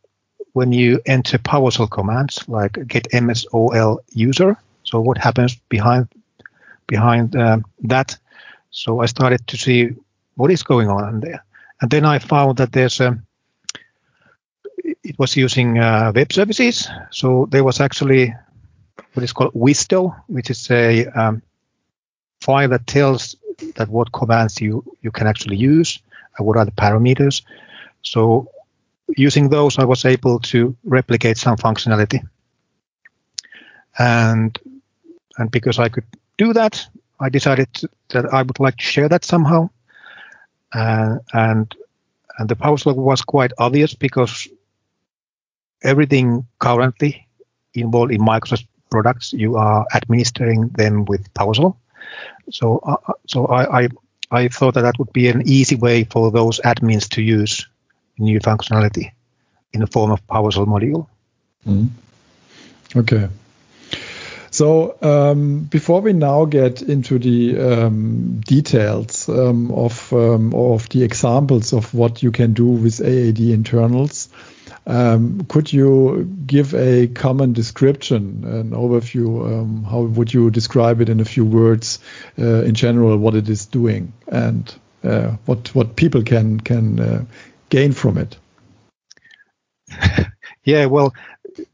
when 0.54 0.72
you 0.72 1.00
enter 1.06 1.38
PowerShell 1.38 1.92
commands 1.92 2.48
like 2.48 2.88
get 2.88 3.12
msol 3.12 3.98
user. 4.10 4.58
So 4.84 5.02
what 5.02 5.18
happens 5.18 5.56
behind 5.70 6.08
behind 6.88 7.36
uh, 7.36 7.60
that? 7.84 8.18
So 8.72 9.02
I 9.02 9.06
started 9.08 9.46
to 9.48 9.58
see 9.58 9.90
what 10.36 10.52
is 10.52 10.64
going 10.64 10.90
on 10.90 11.20
there, 11.20 11.44
and 11.82 11.92
then 11.92 12.06
I 12.06 12.20
found 12.20 12.58
that 12.58 12.72
there's 12.72 13.00
a 13.00 13.18
it 15.04 15.18
was 15.18 15.36
using 15.36 15.80
uh, 15.80 16.12
web 16.16 16.32
services. 16.32 16.88
So 17.12 17.48
there 17.50 17.64
was 17.64 17.80
actually 17.80 18.34
what 19.14 19.24
is 19.24 19.34
called 19.34 19.54
WSDL, 19.54 20.16
which 20.28 20.50
is 20.50 20.70
a 20.70 21.06
um, 21.08 21.42
file 22.42 22.70
that 22.70 22.88
tells 22.88 23.36
that 23.76 23.90
what 23.90 24.12
commands 24.12 24.62
you, 24.62 24.84
you 25.02 25.12
can 25.12 25.28
actually 25.28 25.58
use 25.58 26.00
and 26.38 26.46
what 26.46 26.58
are 26.58 26.66
the 26.66 26.72
parameters. 26.72 27.44
So 28.02 28.50
using 29.16 29.50
those, 29.50 29.80
I 29.80 29.86
was 29.86 30.06
able 30.06 30.40
to 30.40 30.76
replicate 30.84 31.38
some 31.38 31.58
functionality. 31.58 32.28
And 33.98 34.58
and 35.38 35.52
because 35.52 35.80
I 35.80 35.90
could 35.90 36.06
do 36.38 36.54
that, 36.54 36.88
I 37.20 37.30
decided 37.30 37.70
that 38.10 38.34
I 38.34 38.44
would 38.44 38.60
like 38.60 38.78
to 38.78 38.84
share 38.84 39.10
that 39.10 39.26
somehow. 39.26 39.70
And 40.74 41.22
and 41.34 41.76
the 42.50 42.56
PowerShell 42.56 42.96
was 42.96 43.22
quite 43.22 43.52
obvious 43.58 43.94
because 43.96 44.48
everything 45.84 46.46
currently 46.60 47.28
involved 47.74 48.12
in 48.12 48.22
Microsoft 48.22 48.68
products, 48.90 49.34
you 49.34 49.58
are 49.58 49.86
administering 49.94 50.70
them 50.70 51.06
with 51.06 51.34
PowerShell. 51.34 51.76
So, 52.52 52.80
uh, 52.80 52.98
uh, 53.08 53.14
so 53.28 53.48
I, 53.48 53.82
I, 53.82 53.90
I 54.32 54.48
thought 54.48 54.76
that 54.76 54.82
that 54.82 54.98
would 55.00 55.12
be 55.14 55.28
an 55.28 55.44
easy 55.46 55.76
way 55.76 56.04
for 56.04 56.32
those 56.32 56.60
admins 56.64 57.10
to 57.10 57.22
use 57.22 57.68
new 58.18 58.40
functionality 58.40 59.12
in 59.74 59.82
the 59.82 59.88
form 59.88 60.12
of 60.12 60.26
PowerShell 60.28 60.68
module. 60.68 61.08
Mm. 61.68 61.90
Okay. 62.96 63.28
So 64.58 64.98
um, 65.04 65.66
before 65.66 66.02
we 66.02 66.14
now 66.14 66.46
get 66.46 66.82
into 66.82 67.20
the 67.20 67.60
um, 67.60 68.40
details 68.40 69.30
um, 69.30 69.72
of 69.72 70.12
um, 70.12 70.52
of 70.56 70.90
the 70.90 71.04
examples 71.04 71.74
of 71.74 71.94
what 71.94 72.24
you 72.24 72.32
can 72.32 72.54
do 72.54 72.66
with 72.66 73.00
AAD 73.00 73.40
internals, 73.40 74.30
um, 74.88 75.46
could 75.48 75.72
you 75.72 76.28
give 76.48 76.74
a 76.74 77.06
common 77.06 77.54
description, 77.54 78.46
an 78.46 78.72
overview? 78.72 79.46
Um, 79.46 79.84
how 79.84 80.02
would 80.02 80.34
you 80.34 80.50
describe 80.50 81.02
it 81.02 81.10
in 81.10 81.20
a 81.20 81.26
few 81.26 81.46
words, 81.46 82.00
uh, 82.40 82.64
in 82.64 82.74
general, 82.74 83.16
what 83.16 83.36
it 83.36 83.48
is 83.50 83.68
doing 83.68 84.12
and 84.28 84.74
uh, 85.04 85.36
what 85.46 85.76
what 85.76 85.96
people 85.96 86.24
can 86.24 86.60
can 86.60 87.00
uh, 87.00 87.26
gain 87.70 87.94
from 87.94 88.18
it? 88.18 88.36
yeah, 90.64 90.88
well, 90.88 91.14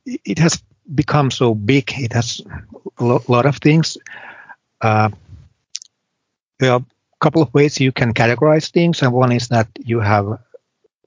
it 0.06 0.38
has 0.40 0.62
become 0.94 1.32
so 1.32 1.54
big. 1.54 1.92
It 1.98 2.14
has 2.14 2.42
a 3.00 3.04
lot 3.04 3.46
of 3.46 3.58
things. 3.58 3.98
Uh, 4.82 5.10
there 6.60 6.74
are 6.74 6.80
a 6.80 7.20
couple 7.20 7.42
of 7.42 7.54
ways 7.54 7.80
you 7.80 7.92
can 7.92 8.14
categorize 8.14 8.72
things, 8.72 9.02
and 9.02 9.14
one 9.14 9.32
is 9.32 9.48
that 9.50 9.68
you 9.80 10.00
have 10.00 10.40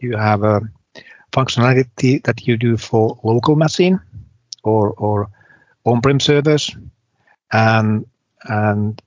you 0.00 0.16
have 0.16 0.42
a 0.42 0.60
functionality 1.32 2.22
that 2.24 2.46
you 2.46 2.56
do 2.56 2.76
for 2.76 3.18
local 3.22 3.56
machine 3.56 4.00
or 4.62 4.90
or 4.96 5.28
on-prem 5.84 6.20
servers, 6.20 6.74
and 7.52 8.06
and 8.44 9.00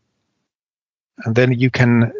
and 1.26 1.36
then 1.36 1.52
you 1.52 1.70
can 1.70 2.14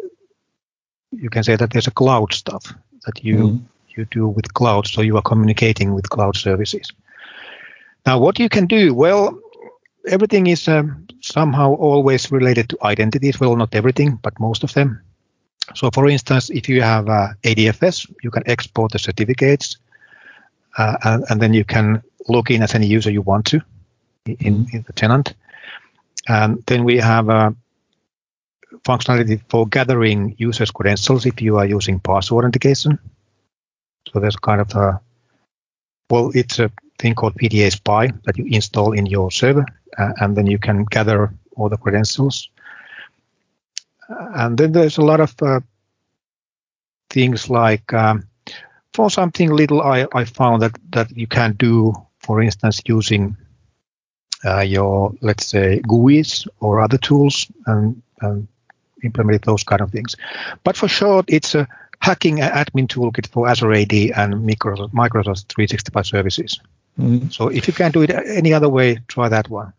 you 1.10 1.30
can 1.30 1.42
say 1.42 1.56
that 1.56 1.72
there's 1.72 1.86
a 1.86 1.92
cloud 1.92 2.32
stuff 2.32 2.74
that 3.06 3.24
you 3.24 3.36
mm. 3.36 3.60
you 3.96 4.04
do 4.06 4.28
with 4.28 4.52
cloud, 4.54 4.86
so 4.86 5.02
you 5.02 5.16
are 5.16 5.22
communicating 5.22 5.94
with 5.94 6.08
cloud 6.10 6.36
services. 6.36 6.92
Now, 8.06 8.18
what 8.18 8.38
you 8.38 8.48
can 8.48 8.66
do? 8.66 8.94
Well, 8.94 9.38
everything 10.08 10.46
is 10.46 10.68
um, 10.68 11.06
somehow 11.20 11.74
always 11.74 12.32
related 12.32 12.68
to 12.70 12.78
identities. 12.82 13.40
Well, 13.40 13.56
not 13.56 13.74
everything, 13.74 14.18
but 14.22 14.38
most 14.40 14.64
of 14.64 14.72
them. 14.72 15.02
So, 15.74 15.90
for 15.90 16.08
instance, 16.08 16.50
if 16.50 16.68
you 16.68 16.82
have 16.82 17.08
uh, 17.08 17.28
ADFS, 17.42 18.12
you 18.22 18.30
can 18.30 18.42
export 18.46 18.92
the 18.92 18.98
certificates 18.98 19.76
uh, 20.76 20.96
and, 21.04 21.24
and, 21.28 21.40
then 21.40 21.54
you 21.54 21.64
can 21.64 22.02
log 22.28 22.50
in 22.50 22.62
as 22.62 22.74
any 22.74 22.86
user 22.86 23.10
you 23.10 23.22
want 23.22 23.46
to 23.46 23.60
in, 24.26 24.66
in 24.72 24.82
the 24.86 24.92
tenant. 24.92 25.34
And 26.28 26.62
then 26.66 26.84
we 26.84 26.98
have 26.98 27.28
a 27.28 27.54
functionality 28.84 29.40
for 29.48 29.66
gathering 29.66 30.34
users' 30.38 30.70
credentials 30.70 31.26
if 31.26 31.42
you 31.42 31.58
are 31.58 31.66
using 31.66 32.00
password 32.00 32.44
authentication. 32.44 32.98
So 34.12 34.20
there's 34.20 34.36
kind 34.36 34.60
of 34.60 34.74
a, 34.74 35.00
well, 36.08 36.30
it's 36.34 36.58
a 36.58 36.70
thing 37.00 37.14
called 37.14 37.34
PDA 37.34 37.72
Spy 37.72 38.12
that 38.24 38.36
you 38.36 38.44
install 38.46 38.92
in 38.92 39.06
your 39.06 39.30
server, 39.30 39.64
uh, 39.98 40.12
and 40.20 40.36
then 40.36 40.46
you 40.46 40.58
can 40.58 40.84
gather 40.84 41.32
all 41.56 41.68
the 41.68 41.76
credentials. 41.76 42.50
And 44.08 44.58
then 44.58 44.72
there's 44.72 44.98
a 44.98 45.02
lot 45.02 45.20
of 45.20 45.34
uh, 45.42 45.60
things 47.08 47.48
like, 47.48 47.92
um, 47.92 48.24
for 48.92 49.10
something 49.10 49.50
little, 49.50 49.82
I, 49.82 50.06
I 50.12 50.24
found 50.24 50.62
that, 50.62 50.76
that 50.90 51.16
you 51.16 51.26
can 51.26 51.52
do, 51.52 51.94
for 52.18 52.42
instance, 52.42 52.80
using 52.86 53.36
uh, 54.44 54.60
your, 54.60 55.12
let's 55.20 55.46
say, 55.46 55.80
GUIs 55.80 56.48
or 56.60 56.80
other 56.80 56.98
tools 56.98 57.46
and, 57.66 58.02
and 58.20 58.48
implement 59.04 59.44
those 59.44 59.62
kind 59.62 59.80
of 59.80 59.92
things. 59.92 60.16
But 60.64 60.76
for 60.76 60.88
short, 60.88 61.26
it's 61.28 61.54
a 61.54 61.68
hacking 62.00 62.38
admin 62.38 62.88
toolkit 62.88 63.28
for 63.28 63.48
Azure 63.48 63.72
AD 63.72 63.92
and 63.92 64.34
Microsoft, 64.34 64.92
Microsoft 64.92 65.46
365 65.48 66.06
services. 66.06 66.60
Mm-hmm. 66.98 67.28
So 67.28 67.48
if 67.48 67.66
you 67.68 67.74
can't 67.74 67.94
do 67.94 68.02
it 68.02 68.10
any 68.10 68.52
other 68.52 68.68
way, 68.68 68.98
try 69.06 69.28
that 69.28 69.48
one. 69.48 69.72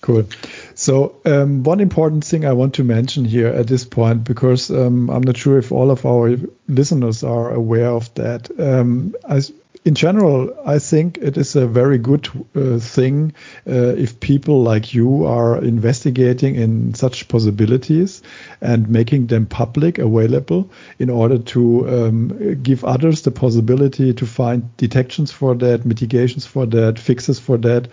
Cool. 0.00 0.28
So 0.74 1.16
um, 1.24 1.62
one 1.62 1.80
important 1.80 2.24
thing 2.24 2.44
I 2.44 2.52
want 2.52 2.74
to 2.74 2.84
mention 2.84 3.24
here 3.24 3.48
at 3.48 3.66
this 3.66 3.86
point, 3.86 4.24
because 4.24 4.70
um, 4.70 5.08
I'm 5.08 5.22
not 5.22 5.38
sure 5.38 5.56
if 5.56 5.72
all 5.72 5.90
of 5.90 6.04
our 6.04 6.36
listeners 6.68 7.24
are 7.24 7.54
aware 7.54 7.88
of 7.88 8.12
that. 8.14 8.50
Um, 8.60 9.14
as 9.26 9.50
in 9.84 9.94
general, 9.94 10.56
I 10.64 10.78
think 10.78 11.18
it 11.18 11.36
is 11.36 11.56
a 11.56 11.66
very 11.66 11.98
good 11.98 12.26
uh, 12.56 12.78
thing 12.78 13.34
uh, 13.66 13.94
if 13.96 14.18
people 14.18 14.62
like 14.62 14.94
you 14.94 15.26
are 15.26 15.62
investigating 15.62 16.54
in 16.54 16.94
such 16.94 17.28
possibilities 17.28 18.22
and 18.62 18.88
making 18.88 19.26
them 19.26 19.44
public, 19.44 19.98
available, 19.98 20.70
in 20.98 21.10
order 21.10 21.38
to 21.38 21.88
um, 21.88 22.62
give 22.62 22.82
others 22.84 23.22
the 23.22 23.30
possibility 23.30 24.14
to 24.14 24.24
find 24.26 24.74
detections 24.78 25.30
for 25.30 25.54
that, 25.54 25.84
mitigations 25.84 26.46
for 26.46 26.64
that, 26.64 26.98
fixes 26.98 27.38
for 27.38 27.58
that. 27.58 27.88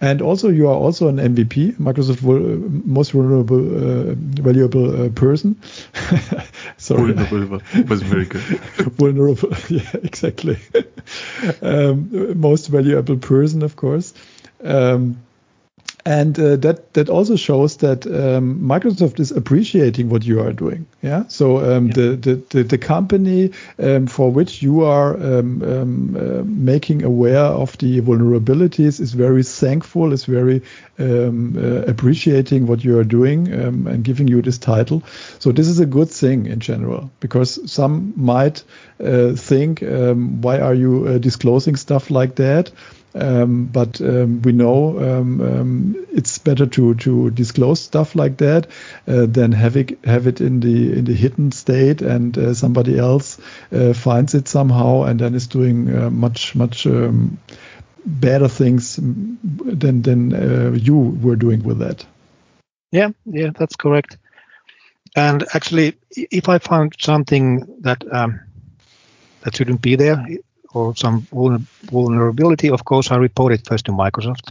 And 0.00 0.22
also, 0.22 0.48
you 0.48 0.68
are 0.68 0.76
also 0.76 1.08
an 1.08 1.16
MVP, 1.16 1.74
Microsoft 1.74 2.22
Most 2.22 3.10
Vulnerable, 3.12 3.58
uh, 3.58 4.14
Valuable 4.16 5.06
uh, 5.06 5.08
Person. 5.08 5.60
Sorry. 6.76 7.12
Vulnerable 7.14 7.60
was 7.88 8.02
very 8.02 8.26
good. 8.26 8.42
vulnerable, 8.96 9.50
yeah, 9.68 9.90
exactly. 9.94 10.58
um, 11.62 12.40
most 12.40 12.68
Valuable 12.68 13.16
Person, 13.16 13.62
of 13.64 13.74
course. 13.74 14.14
Um, 14.62 15.18
and 16.08 16.38
uh, 16.38 16.56
that 16.56 16.94
that 16.94 17.10
also 17.10 17.36
shows 17.36 17.76
that 17.76 18.06
um, 18.06 18.60
Microsoft 18.60 19.20
is 19.20 19.30
appreciating 19.30 20.08
what 20.08 20.24
you 20.24 20.40
are 20.40 20.54
doing. 20.54 20.86
Yeah. 21.02 21.24
So 21.28 21.58
um, 21.58 21.88
yeah. 21.88 21.92
The, 21.92 22.16
the, 22.16 22.34
the 22.48 22.62
the 22.62 22.78
company 22.78 23.50
um, 23.78 24.06
for 24.06 24.32
which 24.32 24.62
you 24.62 24.84
are 24.84 25.14
um, 25.16 25.62
um, 25.62 26.16
uh, 26.16 26.42
making 26.44 27.04
aware 27.04 27.44
of 27.44 27.76
the 27.76 28.00
vulnerabilities 28.00 29.00
is 29.00 29.12
very 29.12 29.42
thankful. 29.42 30.14
Is 30.14 30.24
very 30.24 30.62
um, 30.98 31.58
uh, 31.58 31.82
appreciating 31.82 32.66
what 32.66 32.82
you 32.82 32.98
are 32.98 33.04
doing 33.04 33.48
and 33.48 34.02
giving 34.02 34.28
you 34.28 34.40
this 34.40 34.56
title. 34.56 35.02
So 35.38 35.52
this 35.52 35.68
is 35.68 35.78
a 35.78 35.86
good 35.86 36.08
thing 36.08 36.46
in 36.46 36.60
general 36.60 37.10
because 37.20 37.70
some 37.70 38.14
might 38.16 38.64
uh, 39.00 39.34
think, 39.34 39.80
why 39.80 40.60
are 40.60 40.74
you 40.74 41.06
uh, 41.06 41.18
disclosing 41.18 41.76
stuff 41.76 42.10
like 42.10 42.36
that? 42.36 42.70
Um, 43.14 43.66
but 43.66 44.00
um, 44.00 44.42
we 44.42 44.52
know 44.52 44.98
um, 44.98 45.40
um, 45.40 46.06
it's 46.12 46.38
better 46.38 46.66
to 46.66 46.94
to 46.96 47.30
disclose 47.30 47.80
stuff 47.80 48.14
like 48.14 48.36
that 48.36 48.66
uh, 49.06 49.24
than 49.26 49.52
have 49.52 49.76
it 49.76 50.04
have 50.04 50.26
it 50.26 50.40
in 50.42 50.60
the 50.60 50.98
in 50.98 51.04
the 51.04 51.14
hidden 51.14 51.50
state 51.50 52.02
and 52.02 52.36
uh, 52.36 52.52
somebody 52.52 52.98
else 52.98 53.40
uh, 53.72 53.94
finds 53.94 54.34
it 54.34 54.46
somehow 54.46 55.04
and 55.04 55.20
then 55.20 55.34
is 55.34 55.46
doing 55.46 55.94
uh, 55.94 56.10
much 56.10 56.54
much 56.54 56.86
um, 56.86 57.38
better 58.04 58.46
things 58.46 58.96
than 58.96 60.02
than 60.02 60.78
you 60.78 60.96
were 60.96 61.36
doing 61.36 61.62
with 61.62 61.78
that. 61.78 62.04
Yeah, 62.92 63.08
yeah, 63.24 63.50
that's 63.58 63.76
correct. 63.76 64.18
And 65.16 65.44
actually, 65.54 65.96
if 66.10 66.48
I 66.48 66.58
found 66.58 66.94
something 67.00 67.66
that 67.80 68.04
um, 68.12 68.40
that 69.48 69.56
shouldn't 69.56 69.80
be 69.80 69.96
there, 69.96 70.26
or 70.74 70.94
some 70.94 71.26
vulnerability, 71.90 72.68
of 72.70 72.84
course, 72.84 73.10
I 73.10 73.16
report 73.16 73.52
it 73.52 73.66
first 73.66 73.86
to 73.86 73.92
Microsoft. 73.92 74.50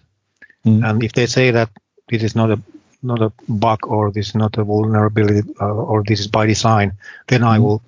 Mm. 0.66 0.90
And 0.90 1.04
if 1.04 1.14
they 1.14 1.28
say 1.28 1.52
that 1.52 1.70
this 2.10 2.24
is 2.24 2.36
not 2.36 2.50
a 2.50 2.60
not 3.04 3.22
a 3.22 3.32
bug 3.48 3.86
or 3.88 4.12
this 4.12 4.30
is 4.30 4.36
not 4.36 4.58
a 4.58 4.64
vulnerability 4.64 5.48
uh, 5.62 5.66
or 5.66 6.04
this 6.04 6.20
is 6.20 6.28
by 6.28 6.48
design, 6.48 6.94
then 7.28 7.42
mm. 7.42 7.48
I 7.48 7.60
will 7.60 7.82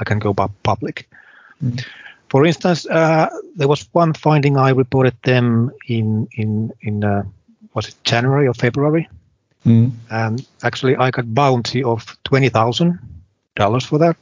I 0.00 0.04
can 0.04 0.18
go 0.18 0.32
public. 0.62 1.08
Mm. 1.62 1.84
For 2.30 2.46
instance, 2.46 2.86
uh, 2.86 3.28
there 3.54 3.68
was 3.68 3.86
one 3.92 4.14
finding 4.14 4.56
I 4.56 4.70
reported 4.70 5.14
them 5.22 5.70
in 5.88 6.26
in 6.32 6.72
in 6.80 7.04
uh, 7.04 7.22
was 7.74 7.88
it 7.88 7.96
January 8.04 8.48
or 8.48 8.54
February, 8.54 9.08
mm. 9.66 9.90
and 10.08 10.46
actually 10.62 10.96
I 10.96 11.10
got 11.10 11.34
bounty 11.34 11.84
of 11.84 12.16
twenty 12.24 12.48
thousand 12.48 12.98
dollars 13.56 13.84
for 13.84 13.98
that 13.98 14.16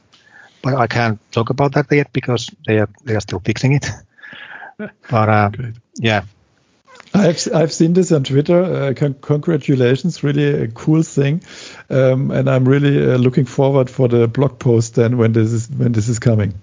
but 0.65 0.73
I 0.73 0.87
can't 0.87 1.19
talk 1.31 1.51
about 1.51 1.73
that 1.73 1.91
yet 1.91 2.11
because 2.11 2.49
they 2.65 2.79
are 2.79 2.89
they 3.03 3.15
are 3.15 3.21
still 3.21 3.39
fixing 3.39 3.73
it. 3.73 3.87
but 4.77 5.29
uh, 5.29 5.51
yeah. 5.97 6.23
I've 7.13 7.47
I've 7.53 7.71
seen 7.71 7.93
this 7.93 8.11
on 8.11 8.23
Twitter. 8.23 8.63
Uh, 8.63 8.93
con- 8.95 9.15
congratulations, 9.21 10.23
really 10.23 10.63
a 10.63 10.67
cool 10.67 11.03
thing, 11.03 11.43
um, 11.89 12.31
and 12.31 12.49
I'm 12.49 12.67
really 12.67 12.97
uh, 12.97 13.17
looking 13.17 13.45
forward 13.45 13.89
for 13.89 14.07
the 14.07 14.27
blog 14.27 14.59
post 14.59 14.95
then 14.95 15.17
when 15.17 15.33
this 15.33 15.53
is 15.53 15.69
when 15.69 15.91
this 15.91 16.09
is 16.09 16.19
coming. 16.19 16.55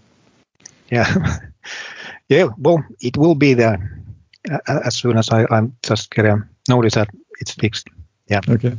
Yeah, 0.90 1.38
yeah. 2.28 2.48
Well, 2.58 2.84
it 3.00 3.16
will 3.16 3.36
be 3.36 3.54
there 3.54 4.02
uh, 4.50 4.80
as 4.84 4.96
soon 4.96 5.16
as 5.16 5.30
I 5.30 5.46
I'm 5.48 5.76
just 5.82 6.10
get 6.10 6.26
a 6.26 6.42
notice 6.68 6.94
that 6.94 7.08
it's 7.40 7.52
fixed. 7.52 7.88
Yeah. 8.26 8.40
Okay. 8.46 8.76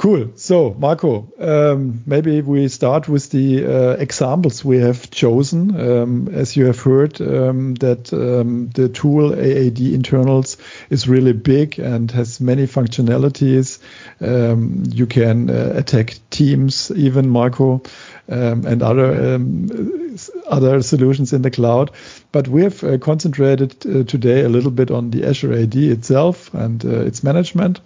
Cool. 0.00 0.32
So, 0.34 0.74
Marco, 0.78 1.28
um, 1.38 2.02
maybe 2.06 2.40
we 2.40 2.68
start 2.68 3.06
with 3.06 3.28
the 3.28 3.66
uh, 3.66 3.96
examples 3.98 4.64
we 4.64 4.78
have 4.78 5.10
chosen. 5.10 5.78
Um, 5.78 6.28
as 6.28 6.56
you 6.56 6.64
have 6.64 6.80
heard, 6.80 7.20
um, 7.20 7.74
that 7.74 8.10
um, 8.14 8.70
the 8.70 8.88
tool 8.88 9.34
AAD 9.34 9.78
internals 9.78 10.56
is 10.88 11.06
really 11.06 11.34
big 11.34 11.78
and 11.78 12.10
has 12.12 12.40
many 12.40 12.66
functionalities. 12.66 13.78
Um, 14.22 14.84
you 14.86 15.04
can 15.04 15.50
uh, 15.50 15.74
attack 15.76 16.14
teams, 16.30 16.90
even 16.92 17.28
Marco, 17.28 17.82
um, 18.30 18.64
and 18.64 18.82
other 18.82 19.38
other 20.46 20.80
solutions 20.80 21.34
in 21.34 21.42
the 21.42 21.50
cloud. 21.50 21.90
But 22.32 22.48
we 22.48 22.62
have 22.62 22.82
uh, 22.82 22.96
concentrated 22.96 23.76
uh, 23.84 24.04
today 24.04 24.44
a 24.44 24.48
little 24.48 24.70
bit 24.70 24.90
on 24.90 25.10
the 25.10 25.28
Azure 25.28 25.52
AD 25.52 25.76
itself 25.76 26.54
and 26.54 26.82
uh, 26.86 27.00
its 27.00 27.22
management. 27.22 27.80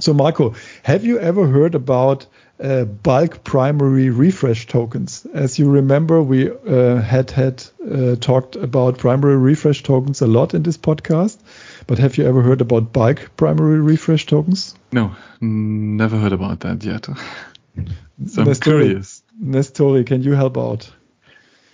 So, 0.00 0.14
Marco, 0.14 0.54
have 0.82 1.04
you 1.04 1.18
ever 1.18 1.46
heard 1.46 1.74
about 1.74 2.26
uh, 2.60 2.84
bulk 2.84 3.44
primary 3.44 4.10
refresh 4.10 4.66
tokens? 4.66 5.26
As 5.34 5.58
you 5.58 5.70
remember, 5.70 6.22
we 6.22 6.50
uh, 6.50 6.96
had 6.96 7.30
had 7.30 7.64
uh, 7.90 8.16
talked 8.16 8.56
about 8.56 8.98
primary 8.98 9.36
refresh 9.36 9.82
tokens 9.82 10.22
a 10.22 10.26
lot 10.26 10.54
in 10.54 10.62
this 10.62 10.78
podcast. 10.78 11.38
But 11.86 11.98
have 11.98 12.16
you 12.16 12.26
ever 12.26 12.42
heard 12.42 12.60
about 12.60 12.92
bulk 12.92 13.30
primary 13.36 13.80
refresh 13.80 14.26
tokens? 14.26 14.74
No, 14.92 15.14
never 15.40 16.18
heard 16.18 16.32
about 16.32 16.60
that 16.60 16.84
yet. 16.84 17.06
so 18.26 18.42
I'm 18.42 18.54
curious. 18.54 19.22
Nestori, 19.40 20.06
can 20.06 20.22
you 20.22 20.32
help 20.32 20.56
out? 20.58 20.90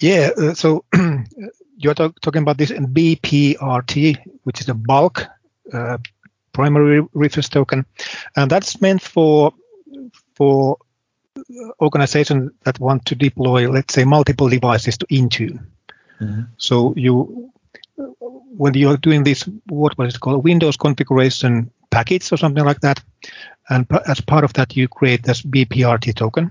Yeah, 0.01 0.31
uh, 0.37 0.55
so 0.55 0.85
you're 1.77 1.95
talk 1.95 2.21
talking 2.21 2.43
about 2.43 2.59
this 2.59 2.71
BPRT, 2.71 4.19
which 4.45 4.61
is 4.61 4.69
a 4.69 4.75
bulk 4.75 5.27
uh, 5.73 5.99
primary 6.55 7.07
refresh 7.13 7.49
token, 7.49 7.85
and 8.37 8.51
that's 8.51 8.81
meant 8.81 9.03
for 9.03 9.53
for 10.35 10.79
organizations 11.81 12.53
that 12.65 12.81
want 12.81 13.05
to 13.07 13.15
deploy, 13.15 13.71
let's 13.71 13.95
say, 13.95 14.05
multiple 14.05 14.49
devices 14.49 14.97
to 14.99 15.07
Intune. 15.07 15.59
Mm-hmm. 16.21 16.43
So 16.57 16.95
you, 16.97 17.53
when 17.97 18.75
you 18.75 18.91
are 18.91 18.97
doing 18.97 19.25
this, 19.25 19.49
what 19.67 19.99
was 19.99 20.15
it 20.15 20.21
called, 20.21 20.45
Windows 20.45 20.77
configuration 20.77 21.71
package 21.91 22.33
or 22.33 22.37
something 22.37 22.65
like 22.65 22.81
that, 22.81 23.03
and 23.69 23.87
as 24.07 24.21
part 24.21 24.45
of 24.45 24.53
that, 24.55 24.77
you 24.77 24.89
create 24.89 25.23
this 25.25 25.43
BPRT 25.43 26.15
token, 26.15 26.51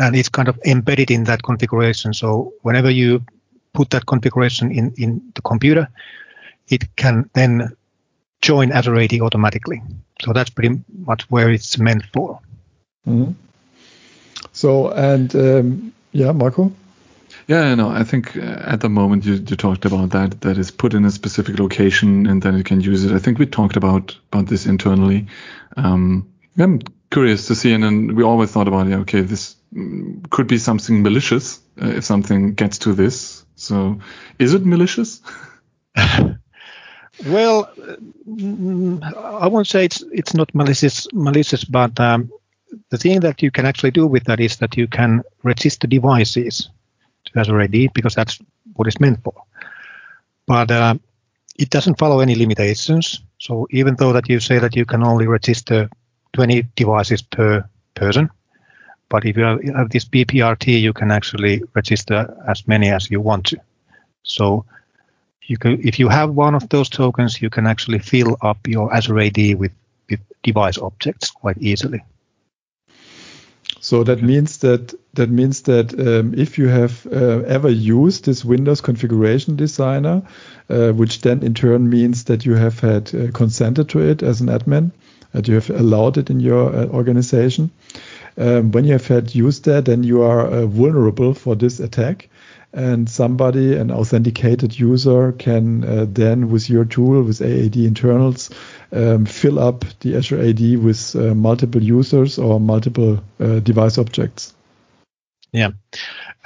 and 0.00 0.16
it's 0.16 0.28
kind 0.28 0.48
of 0.48 0.58
embedded 0.64 1.10
in 1.10 1.24
that 1.24 1.42
configuration. 1.42 2.14
So 2.14 2.54
whenever 2.62 2.90
you 2.90 3.22
put 3.74 3.90
that 3.90 4.06
configuration 4.06 4.70
in 4.70 4.94
in 4.96 5.22
the 5.34 5.42
computer, 5.42 5.88
it 6.68 6.96
can 6.96 7.28
then 7.34 7.76
join 8.42 8.72
Azure 8.72 8.98
AD 8.98 9.20
automatically. 9.20 9.82
So 10.20 10.32
that's 10.32 10.50
pretty 10.50 10.82
much 10.94 11.30
where 11.30 11.50
it's 11.50 11.78
meant 11.78 12.04
for. 12.12 12.40
Mm-hmm. 13.06 13.32
So 14.52 14.90
and 14.90 15.34
um, 15.34 15.92
yeah, 16.12 16.32
Marco. 16.32 16.72
Yeah, 17.48 17.74
no, 17.74 17.88
I 17.88 18.04
think 18.04 18.36
uh, 18.36 18.40
at 18.40 18.80
the 18.80 18.88
moment 18.88 19.24
you, 19.24 19.34
you 19.34 19.56
talked 19.56 19.84
about 19.84 20.10
that, 20.10 20.42
that 20.42 20.58
is 20.58 20.70
put 20.70 20.94
in 20.94 21.04
a 21.04 21.10
specific 21.10 21.58
location 21.58 22.26
and 22.26 22.40
then 22.42 22.54
it 22.54 22.66
can 22.66 22.80
use 22.80 23.04
it. 23.04 23.12
I 23.12 23.18
think 23.18 23.38
we 23.38 23.46
talked 23.46 23.76
about, 23.76 24.16
about 24.30 24.46
this 24.46 24.66
internally. 24.66 25.26
Um, 25.76 26.30
I'm 26.58 26.80
curious 27.10 27.46
to 27.48 27.54
see, 27.54 27.72
and 27.72 27.82
then 27.82 28.14
we 28.14 28.22
always 28.22 28.50
thought 28.50 28.68
about, 28.68 28.86
yeah, 28.86 28.98
okay, 28.98 29.22
this 29.22 29.56
mm, 29.74 30.28
could 30.30 30.46
be 30.46 30.58
something 30.58 31.02
malicious 31.02 31.60
uh, 31.80 31.88
if 31.88 32.04
something 32.04 32.54
gets 32.54 32.78
to 32.78 32.92
this. 32.92 33.44
So 33.56 34.00
is 34.38 34.54
it 34.54 34.64
malicious? 34.64 35.20
well, 37.26 37.70
I 39.16 39.48
won't 39.48 39.66
say 39.66 39.84
it's 39.84 40.02
it's 40.12 40.34
not 40.34 40.54
malicious, 40.54 41.06
malicious, 41.12 41.64
but 41.64 41.98
um, 42.00 42.30
the 42.90 42.98
thing 42.98 43.20
that 43.20 43.42
you 43.42 43.50
can 43.50 43.66
actually 43.66 43.90
do 43.90 44.06
with 44.06 44.24
that 44.24 44.40
is 44.40 44.56
that 44.58 44.76
you 44.76 44.86
can 44.86 45.22
register 45.42 45.86
devices 45.86 46.68
Azure 47.36 47.60
AD 47.60 47.92
because 47.94 48.14
that's 48.14 48.38
what 48.74 48.88
it's 48.88 49.00
meant 49.00 49.22
for. 49.22 49.34
But 50.46 50.70
uh, 50.70 50.94
it 51.58 51.70
doesn't 51.70 51.98
follow 51.98 52.20
any 52.20 52.34
limitations. 52.34 53.22
So 53.38 53.66
even 53.70 53.96
though 53.96 54.12
that 54.12 54.28
you 54.28 54.40
say 54.40 54.58
that 54.58 54.76
you 54.76 54.84
can 54.84 55.02
only 55.02 55.26
register 55.26 55.88
20 56.32 56.66
devices 56.76 57.22
per 57.22 57.68
person, 57.94 58.30
but 59.08 59.24
if 59.24 59.36
you 59.36 59.44
have, 59.44 59.62
have 59.76 59.90
this 59.90 60.04
BPRT, 60.04 60.80
you 60.80 60.92
can 60.92 61.10
actually 61.10 61.62
register 61.74 62.34
as 62.48 62.66
many 62.66 62.90
as 62.90 63.10
you 63.10 63.20
want 63.20 63.46
to. 63.46 63.58
So 64.22 64.64
you 65.46 65.58
can, 65.58 65.80
if 65.86 65.98
you 65.98 66.08
have 66.08 66.30
one 66.30 66.54
of 66.54 66.68
those 66.68 66.88
tokens, 66.88 67.40
you 67.40 67.50
can 67.50 67.66
actually 67.66 67.98
fill 67.98 68.36
up 68.40 68.66
your 68.66 68.94
Azure 68.94 69.18
AD 69.20 69.54
with, 69.58 69.72
with 70.08 70.20
device 70.42 70.78
objects 70.78 71.30
quite 71.30 71.58
easily. 71.58 72.02
So 73.80 74.04
that 74.04 74.22
means 74.22 74.58
that 74.58 74.94
that 75.14 75.28
means 75.28 75.62
that 75.62 75.92
um, 75.98 76.34
if 76.34 76.56
you 76.56 76.68
have 76.68 77.04
uh, 77.06 77.42
ever 77.46 77.68
used 77.68 78.24
this 78.24 78.44
Windows 78.44 78.80
configuration 78.80 79.56
designer, 79.56 80.22
uh, 80.70 80.92
which 80.92 81.20
then 81.20 81.42
in 81.42 81.54
turn 81.54 81.90
means 81.90 82.24
that 82.24 82.46
you 82.46 82.54
have 82.54 82.78
had 82.78 83.12
uh, 83.14 83.30
consented 83.32 83.88
to 83.88 83.98
it 83.98 84.22
as 84.22 84.40
an 84.40 84.46
admin, 84.46 84.92
that 85.32 85.48
you 85.48 85.54
have 85.54 85.68
allowed 85.70 86.16
it 86.16 86.30
in 86.30 86.38
your 86.38 86.74
uh, 86.74 86.86
organization. 86.86 87.70
Um, 88.38 88.70
when 88.70 88.84
you 88.84 88.92
have 88.92 89.08
had 89.08 89.34
used 89.34 89.64
that, 89.64 89.84
then 89.86 90.04
you 90.04 90.22
are 90.22 90.46
uh, 90.46 90.66
vulnerable 90.66 91.34
for 91.34 91.56
this 91.56 91.80
attack 91.80 92.28
and 92.72 93.08
somebody, 93.08 93.76
an 93.76 93.90
authenticated 93.90 94.78
user, 94.78 95.32
can 95.32 95.84
uh, 95.84 96.06
then, 96.08 96.50
with 96.50 96.70
your 96.70 96.84
tool, 96.84 97.22
with 97.22 97.42
AAD 97.42 97.76
internals, 97.76 98.50
um, 98.92 99.26
fill 99.26 99.58
up 99.58 99.84
the 100.00 100.16
Azure 100.16 100.40
AD 100.40 100.78
with 100.82 101.14
uh, 101.14 101.34
multiple 101.34 101.82
users 101.82 102.38
or 102.38 102.58
multiple 102.58 103.22
uh, 103.38 103.60
device 103.60 103.98
objects. 103.98 104.54
Yeah, 105.52 105.72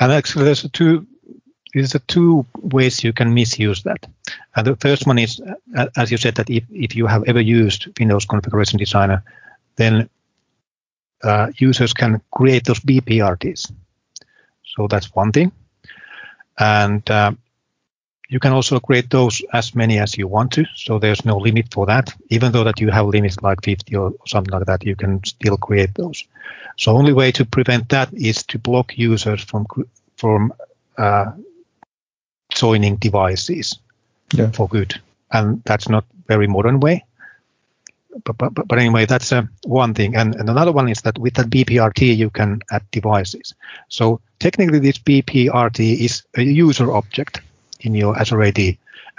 and 0.00 0.12
actually, 0.12 0.46
there's 0.46 0.68
two. 0.72 1.06
There's 1.72 1.94
a 1.94 1.98
two 2.00 2.46
ways 2.56 3.04
you 3.04 3.12
can 3.12 3.34
misuse 3.34 3.82
that. 3.82 4.06
And 4.54 4.66
the 4.66 4.76
first 4.76 5.06
one 5.06 5.18
is, 5.18 5.40
uh, 5.76 5.86
as 5.94 6.10
you 6.10 6.16
said, 6.16 6.36
that 6.36 6.48
if, 6.48 6.64
if 6.70 6.96
you 6.96 7.06
have 7.06 7.24
ever 7.24 7.40
used 7.40 7.88
Windows 8.00 8.24
Configuration 8.24 8.78
Designer, 8.78 9.22
then 9.76 10.08
uh, 11.22 11.48
users 11.58 11.92
can 11.92 12.22
create 12.30 12.64
those 12.64 12.80
BPRTs. 12.80 13.70
So 14.64 14.86
that's 14.88 15.14
one 15.14 15.32
thing 15.32 15.52
and 16.58 17.08
uh, 17.10 17.32
you 18.28 18.40
can 18.40 18.52
also 18.52 18.80
create 18.80 19.08
those 19.10 19.42
as 19.52 19.74
many 19.74 19.98
as 19.98 20.18
you 20.18 20.26
want 20.26 20.52
to. 20.52 20.64
So 20.74 20.98
there's 20.98 21.24
no 21.24 21.36
limit 21.36 21.72
for 21.72 21.86
that. 21.86 22.12
Even 22.28 22.52
though 22.52 22.64
that 22.64 22.80
you 22.80 22.90
have 22.90 23.06
limits 23.06 23.40
like 23.40 23.62
50 23.62 23.94
or 23.96 24.12
something 24.26 24.52
like 24.52 24.66
that, 24.66 24.84
you 24.84 24.96
can 24.96 25.22
still 25.24 25.56
create 25.56 25.94
those. 25.94 26.24
So 26.76 26.92
only 26.92 27.12
way 27.12 27.32
to 27.32 27.44
prevent 27.44 27.88
that 27.90 28.12
is 28.12 28.42
to 28.44 28.58
block 28.58 28.98
users 28.98 29.42
from 29.42 29.66
from 30.16 30.52
uh, 30.98 31.32
joining 32.50 32.96
devices 32.96 33.78
yeah. 34.32 34.50
for 34.50 34.68
good. 34.68 35.00
And 35.30 35.62
that's 35.64 35.88
not 35.88 36.04
very 36.26 36.46
modern 36.46 36.80
way. 36.80 37.04
But, 38.24 38.38
but, 38.38 38.68
but 38.68 38.78
anyway, 38.78 39.06
that's 39.06 39.32
uh, 39.32 39.42
one 39.64 39.94
thing. 39.94 40.16
And, 40.16 40.34
and 40.34 40.48
another 40.48 40.72
one 40.72 40.88
is 40.88 41.02
that 41.02 41.18
with 41.18 41.34
that 41.34 41.50
BPRT, 41.50 42.16
you 42.16 42.30
can 42.30 42.60
add 42.70 42.82
devices. 42.90 43.54
So 43.88 44.20
technically 44.38 44.78
this 44.78 44.98
BPRT 44.98 46.00
is 46.00 46.22
a 46.36 46.42
user 46.42 46.92
object 46.92 47.40
in 47.80 47.94
your 47.94 48.18
Azure 48.18 48.42
AD, 48.42 48.58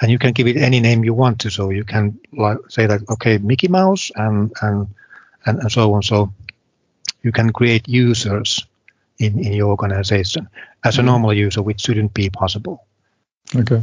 and 0.02 0.12
you 0.12 0.20
can 0.20 0.34
give 0.34 0.48
it 0.48 0.58
any 0.58 0.80
name 0.80 1.04
you 1.04 1.14
want 1.14 1.40
to. 1.42 1.50
So 1.50 1.70
you 1.70 1.84
can 1.84 2.20
like, 2.34 2.58
say 2.70 2.86
that 2.86 3.02
okay, 3.10 3.38
Mickey 3.38 3.68
Mouse 3.68 4.12
and 4.16 4.52
and 4.62 4.88
and, 5.46 5.60
and 5.60 5.72
so 5.72 5.94
on. 5.94 6.04
So 6.04 6.34
you 7.24 7.32
can 7.32 7.52
create 7.52 7.88
users 7.88 8.66
in 9.20 9.40
in 9.40 9.54
your 9.54 9.70
organization 9.70 10.48
as 10.84 10.96
a 10.96 11.00
mm-hmm. 11.00 11.08
normal 11.08 11.34
user, 11.34 11.62
which 11.62 11.82
shouldn't 11.82 12.14
be 12.14 12.30
possible. 12.30 12.86
Okay. 13.56 13.82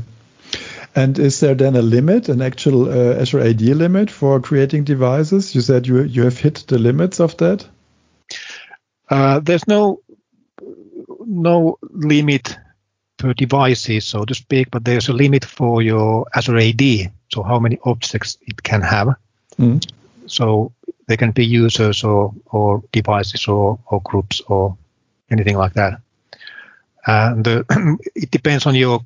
And 0.96 1.18
is 1.18 1.40
there 1.40 1.54
then 1.54 1.74
a 1.74 1.83
limit, 1.83 2.28
an 2.28 2.40
actual 2.40 2.88
uh, 2.88 3.20
Azure 3.20 3.40
AD 3.40 3.61
limit 3.61 4.11
for 4.11 4.40
creating 4.40 4.85
devices? 4.85 5.54
You 5.54 5.61
said 5.61 5.87
you 5.87 6.02
you 6.02 6.24
have 6.24 6.38
hit 6.38 6.64
the 6.68 6.78
limits 6.78 7.20
of 7.20 7.37
that. 7.38 7.66
Uh, 9.11 9.40
there's 9.40 9.66
no 9.66 10.00
no 11.26 11.78
limit 11.83 12.57
per 13.16 13.35
devices, 13.35 14.04
so 14.04 14.24
to 14.24 14.35
speak, 14.35 14.70
but 14.70 14.85
there's 14.85 15.09
a 15.09 15.12
limit 15.12 15.44
for 15.44 15.83
your 15.83 16.26
Azure 16.35 16.59
AD, 16.59 17.12
so 17.33 17.42
how 17.42 17.59
many 17.59 17.78
objects 17.85 18.38
it 18.42 18.62
can 18.62 18.83
have. 18.83 19.16
Mm. 19.59 19.85
So 20.26 20.72
they 21.07 21.16
can 21.16 21.33
be 21.33 21.44
users 21.44 22.04
or, 22.04 22.35
or 22.46 22.83
devices 22.92 23.46
or, 23.46 23.78
or 23.87 24.00
groups 24.02 24.40
or 24.48 24.76
anything 25.30 25.57
like 25.57 25.74
that. 25.74 26.00
And 27.07 27.46
uh, 27.46 27.62
it 28.14 28.30
depends 28.30 28.66
on 28.66 28.74
your 28.74 29.00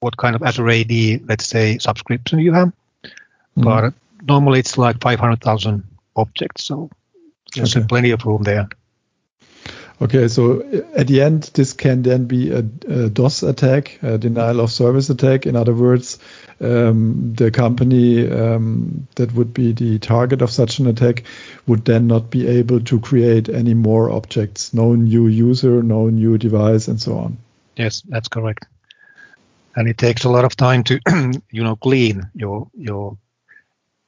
what 0.00 0.16
kind 0.16 0.34
of 0.34 0.42
Azure 0.42 0.68
AD, 0.68 1.28
let's 1.28 1.46
say, 1.46 1.78
subscription 1.78 2.38
you 2.40 2.52
have. 2.52 2.72
Mm. 3.56 3.64
But 3.64 3.94
normally 4.26 4.60
it's 4.60 4.76
like 4.76 5.00
500,000 5.00 5.84
objects, 6.16 6.64
so 6.64 6.90
there's 7.54 7.76
okay. 7.76 7.86
plenty 7.86 8.10
of 8.10 8.24
room 8.24 8.42
there. 8.42 8.68
Okay, 10.02 10.28
so 10.28 10.62
at 10.96 11.08
the 11.08 11.20
end, 11.20 11.42
this 11.52 11.74
can 11.74 12.00
then 12.00 12.24
be 12.24 12.50
a, 12.50 12.64
a 12.88 13.10
DOS 13.10 13.42
attack, 13.42 13.98
a 14.02 14.16
denial 14.16 14.60
of 14.60 14.72
service 14.72 15.10
attack. 15.10 15.44
In 15.44 15.56
other 15.56 15.74
words, 15.74 16.18
um, 16.58 17.34
the 17.34 17.50
company 17.50 18.26
um, 18.26 19.06
that 19.16 19.34
would 19.34 19.52
be 19.52 19.72
the 19.72 19.98
target 19.98 20.40
of 20.40 20.50
such 20.50 20.78
an 20.78 20.86
attack 20.86 21.24
would 21.66 21.84
then 21.84 22.06
not 22.06 22.30
be 22.30 22.46
able 22.46 22.80
to 22.80 22.98
create 22.98 23.50
any 23.50 23.74
more 23.74 24.10
objects, 24.10 24.72
no 24.72 24.94
new 24.94 25.26
user, 25.26 25.82
no 25.82 26.08
new 26.08 26.38
device, 26.38 26.88
and 26.88 26.98
so 26.98 27.18
on. 27.18 27.36
Yes, 27.76 28.02
that's 28.08 28.28
correct. 28.28 28.66
And 29.76 29.88
it 29.88 29.98
takes 29.98 30.24
a 30.24 30.30
lot 30.30 30.44
of 30.44 30.56
time 30.56 30.82
to, 30.84 31.00
you 31.50 31.62
know, 31.62 31.76
clean 31.76 32.30
your 32.34 32.68
your 32.74 33.16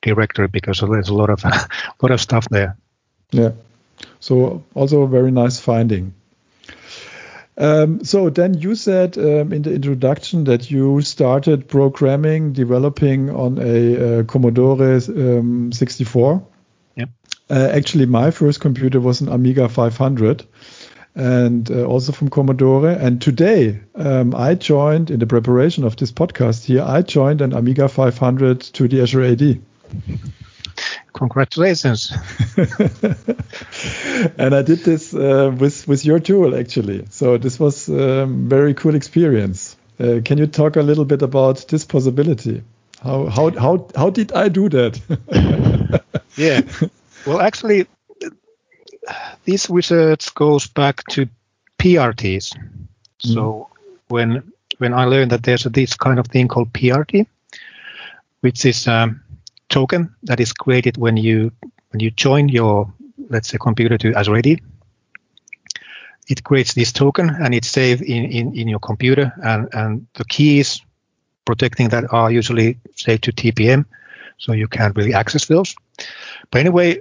directory 0.03 0.49
because 0.49 0.81
there's 0.81 1.09
a 1.09 1.15
lot 1.15 1.31
of 1.31 1.45
a 1.45 1.69
lot 2.03 2.11
of 2.11 2.21
stuff 2.21 2.49
there. 2.51 2.77
Yeah. 3.31 3.53
So 4.21 4.65
also 4.75 5.03
a 5.03 5.09
very 5.09 5.31
nice 5.31 5.61
finding. 5.61 6.15
Um, 7.57 8.05
so 8.05 8.31
then 8.31 8.55
you 8.55 8.75
said 8.75 9.19
um, 9.19 9.53
in 9.53 9.63
the 9.63 9.75
introduction 9.75 10.45
that 10.45 10.71
you 10.71 11.03
started 11.03 11.69
programming, 11.69 12.55
developing 12.55 13.31
on 13.31 13.59
a 13.59 14.21
uh, 14.21 14.23
Commodore 14.25 14.83
um, 14.83 15.71
64. 15.71 16.43
Yep. 16.97 17.09
Uh, 17.51 17.69
actually, 17.73 18.07
my 18.07 18.31
first 18.31 18.61
computer 18.61 19.01
was 19.01 19.21
an 19.21 19.29
Amiga 19.29 19.69
500 19.69 20.47
and 21.15 21.71
uh, 21.71 21.85
also 21.85 22.13
from 22.13 22.29
Commodore. 22.29 22.89
And 22.89 23.21
today 23.21 23.81
um, 23.95 24.35
I 24.35 24.55
joined 24.55 25.11
in 25.11 25.19
the 25.19 25.27
preparation 25.27 25.85
of 25.85 25.97
this 25.97 26.13
podcast 26.13 26.65
here, 26.65 26.83
I 26.83 27.03
joined 27.03 27.41
an 27.41 27.53
Amiga 27.53 27.89
500 27.89 28.61
to 28.61 28.89
the 28.89 29.03
Azure 29.03 29.23
AD. 29.23 29.61
Congratulations. 31.13 32.13
and 34.39 34.55
I 34.55 34.63
did 34.63 34.79
this 34.81 35.15
uh, 35.15 35.55
with 35.57 35.87
with 35.87 36.05
your 36.07 36.19
tool 36.19 36.57
actually. 36.57 37.05
So 37.11 37.37
this 37.37 37.61
was 37.61 37.89
a 37.89 38.23
um, 38.23 38.49
very 38.49 38.73
cool 38.75 38.95
experience. 38.95 39.77
Uh, 40.01 40.21
can 40.25 40.39
you 40.39 40.47
talk 40.47 40.77
a 40.77 40.83
little 40.83 41.05
bit 41.05 41.23
about 41.23 41.69
this 41.69 41.85
possibility? 41.85 42.63
How 43.03 43.27
how 43.27 43.51
how 43.51 43.89
how 43.95 44.11
did 44.11 44.33
I 44.33 44.49
do 44.49 44.69
that? 44.71 46.03
yeah. 46.37 46.63
Well, 47.27 47.41
actually, 47.41 47.87
this 49.45 49.69
research 49.71 50.35
goes 50.35 50.67
back 50.67 51.05
to 51.11 51.29
PRTs. 51.79 52.55
Mm. 52.55 53.35
So 53.35 53.69
when 54.09 54.53
when 54.79 54.95
I 54.95 55.05
learned 55.05 55.31
that 55.31 55.43
there's 55.43 55.65
this 55.65 55.95
kind 55.95 56.19
of 56.19 56.27
thing 56.27 56.49
called 56.49 56.73
PRT, 56.73 57.27
which 58.41 58.65
is 58.65 58.87
a 58.87 59.15
token 59.69 60.15
that 60.25 60.41
is 60.41 60.53
created 60.53 60.97
when 60.97 61.17
you 61.17 61.53
when 61.91 62.01
you 62.01 62.11
join 62.11 62.49
your 62.49 62.93
let's 63.29 63.49
say 63.49 63.59
computer 63.59 63.99
to 63.99 64.15
Azure 64.15 64.37
AD. 64.37 64.61
It 66.29 66.45
creates 66.45 66.75
this 66.75 66.93
token 66.93 67.31
and 67.31 67.55
it's 67.55 67.69
saved 67.69 68.03
in, 68.03 68.25
in, 68.25 68.57
in 68.57 68.69
your 68.69 68.79
computer 68.79 69.33
and, 69.43 69.69
and 69.73 70.07
the 70.15 70.25
keys 70.25 70.81
protecting 71.45 71.89
that 71.89 72.05
are 72.13 72.31
usually 72.31 72.79
saved 72.95 73.25
to 73.25 73.33
TPM, 73.33 73.85
so 74.39 74.53
you 74.53 74.69
can't 74.69 74.97
really 74.97 75.15
access 75.15 75.47
those. 75.47 75.75
But 76.51 76.61
anyway, 76.61 77.01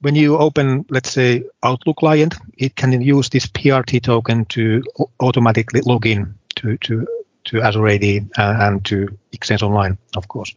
when 0.00 0.14
you 0.14 0.38
open, 0.38 0.84
let's 0.88 1.10
say, 1.10 1.44
Outlook 1.62 1.98
client, 1.98 2.34
it 2.56 2.74
can 2.76 3.00
use 3.00 3.28
this 3.28 3.46
PRT 3.46 4.02
token 4.02 4.44
to 4.46 4.82
automatically 5.20 5.80
log 5.82 6.06
in 6.06 6.34
to 6.56 6.76
to 6.78 7.06
to 7.44 7.62
Azure 7.62 7.88
AD 7.88 8.04
uh, 8.38 8.56
and 8.60 8.84
to 8.84 9.08
Exchange 9.32 9.62
Online, 9.62 9.96
of 10.16 10.28
course. 10.28 10.54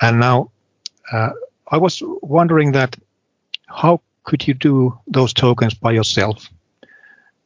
And 0.00 0.20
now 0.20 0.50
uh, 1.12 1.30
I 1.68 1.78
was 1.78 2.02
wondering 2.22 2.72
that 2.72 2.96
how 3.66 4.00
could 4.24 4.46
you 4.46 4.54
do 4.54 4.98
those 5.06 5.32
tokens 5.32 5.74
by 5.74 5.92
yourself? 5.92 6.48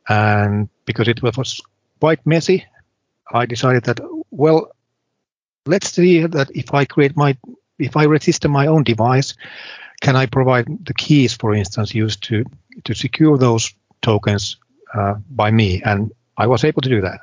And 0.08 0.68
because 0.86 1.08
it 1.08 1.22
was 1.22 1.60
quite 2.00 2.24
messy, 2.26 2.64
I 3.32 3.46
decided 3.46 3.84
that 3.84 4.00
well, 4.30 4.70
let's 5.66 5.90
see 5.90 6.26
that 6.26 6.50
if 6.54 6.74
I 6.74 6.84
create 6.84 7.16
my 7.16 7.36
if 7.78 7.96
I 7.96 8.06
register 8.06 8.48
my 8.48 8.66
own 8.66 8.82
device, 8.82 9.34
can 10.00 10.16
I 10.16 10.26
provide 10.26 10.66
the 10.84 10.94
keys, 10.94 11.34
for 11.34 11.54
instance, 11.54 11.94
used 11.94 12.22
to 12.24 12.44
to 12.84 12.94
secure 12.94 13.38
those 13.38 13.74
tokens 14.02 14.56
uh, 14.94 15.14
by 15.30 15.50
me? 15.50 15.82
And 15.82 16.12
I 16.36 16.46
was 16.46 16.64
able 16.64 16.82
to 16.82 16.88
do 16.88 17.00
that. 17.00 17.20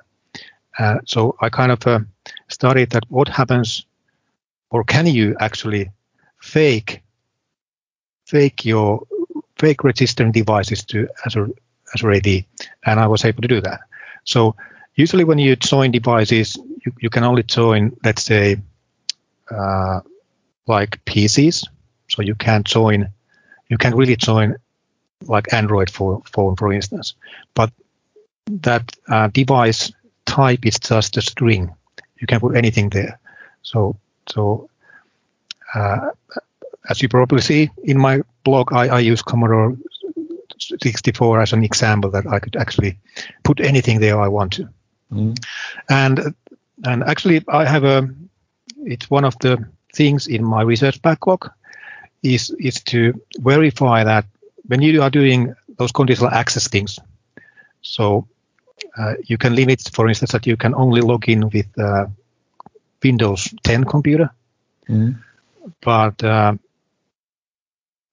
Uh, 0.78 1.00
so 1.06 1.36
I 1.42 1.50
kind 1.50 1.72
of 1.72 1.86
uh, 1.88 2.00
studied 2.50 2.90
that 2.92 3.06
what 3.10 3.30
happens, 3.30 3.86
or 4.70 4.84
can 4.84 5.08
you 5.08 5.36
actually 5.40 5.92
fake 6.42 7.02
fake 8.26 8.66
your 8.66 9.06
fake 9.58 9.84
registering 9.84 10.32
devices 10.32 10.84
to 10.86 11.08
Azure 11.26 11.50
Azure 11.94 12.12
AD, 12.12 12.46
and 12.86 13.00
I 13.00 13.08
was 13.08 13.24
able 13.26 13.42
to 13.42 13.48
do 13.48 13.62
that. 13.62 13.82
So 14.24 14.56
usually 14.96 15.24
when 15.24 15.38
you 15.38 15.56
join 15.56 15.92
devices, 15.92 16.58
you, 16.86 16.92
you 17.00 17.10
can 17.10 17.24
only 17.24 17.44
join, 17.44 17.96
let's 18.04 18.24
say, 18.24 18.58
uh, 19.50 20.02
like 20.68 21.04
PCs. 21.06 21.64
So 22.08 22.22
you 22.22 22.36
can't 22.36 22.66
join, 22.66 23.10
you 23.70 23.78
can't 23.78 23.96
really 23.96 24.16
join 24.16 24.56
like 25.24 25.54
Android 25.54 25.90
for 25.90 26.22
phone, 26.26 26.56
for 26.56 26.72
instance. 26.72 27.16
But 27.54 27.72
that 28.48 28.92
uh, 29.08 29.28
device 29.28 29.92
type 30.26 30.66
is 30.66 30.80
just 30.80 31.18
a 31.18 31.22
string. 31.22 31.74
You 32.20 32.28
can 32.28 32.40
put 32.40 32.56
anything 32.56 32.90
there. 32.90 33.20
So 33.64 33.98
so 34.28 34.70
uh, 35.74 36.12
as 36.90 37.02
you 37.02 37.10
probably 37.10 37.42
see 37.42 37.70
in 37.84 37.98
my 37.98 38.22
blog, 38.44 38.74
I, 38.74 38.88
I 38.88 39.00
use 39.00 39.22
Commodore 39.22 39.78
64 40.60 41.42
as 41.42 41.54
an 41.54 41.64
example 41.64 42.10
that 42.12 42.28
I 42.28 42.40
could 42.40 42.56
actually 42.56 42.98
put 43.44 43.60
anything 43.60 44.00
there 44.00 44.20
I 44.20 44.28
want 44.28 44.54
to. 44.54 44.70
Mm. 45.12 45.38
And 45.90 46.36
and 46.84 47.04
actually 47.04 47.44
I 47.48 47.66
have 47.66 47.84
a 47.84 48.10
it's 48.84 49.10
one 49.10 49.26
of 49.26 49.38
the 49.40 49.66
things 49.94 50.28
in 50.28 50.44
my 50.44 50.62
research 50.62 51.02
backlog 51.02 51.50
is 52.26 52.50
is 52.60 52.82
to 52.82 53.14
verify 53.38 54.04
that 54.04 54.26
when 54.68 54.82
you 54.82 55.02
are 55.02 55.10
doing 55.10 55.54
those 55.78 55.92
conditional 55.92 56.32
access 56.32 56.68
things, 56.68 57.00
so 57.82 58.28
uh, 58.98 59.14
you 59.24 59.38
can 59.38 59.56
limit, 59.56 59.82
for 59.94 60.08
instance, 60.08 60.32
that 60.32 60.48
you 60.48 60.58
can 60.58 60.74
only 60.74 61.02
log 61.02 61.30
in 61.30 61.50
with 61.50 61.68
uh, 61.78 62.08
Windows 63.04 63.54
10 63.64 63.84
computer, 63.84 64.32
mm. 64.90 65.16
but 65.82 66.24
uh, 66.24 66.56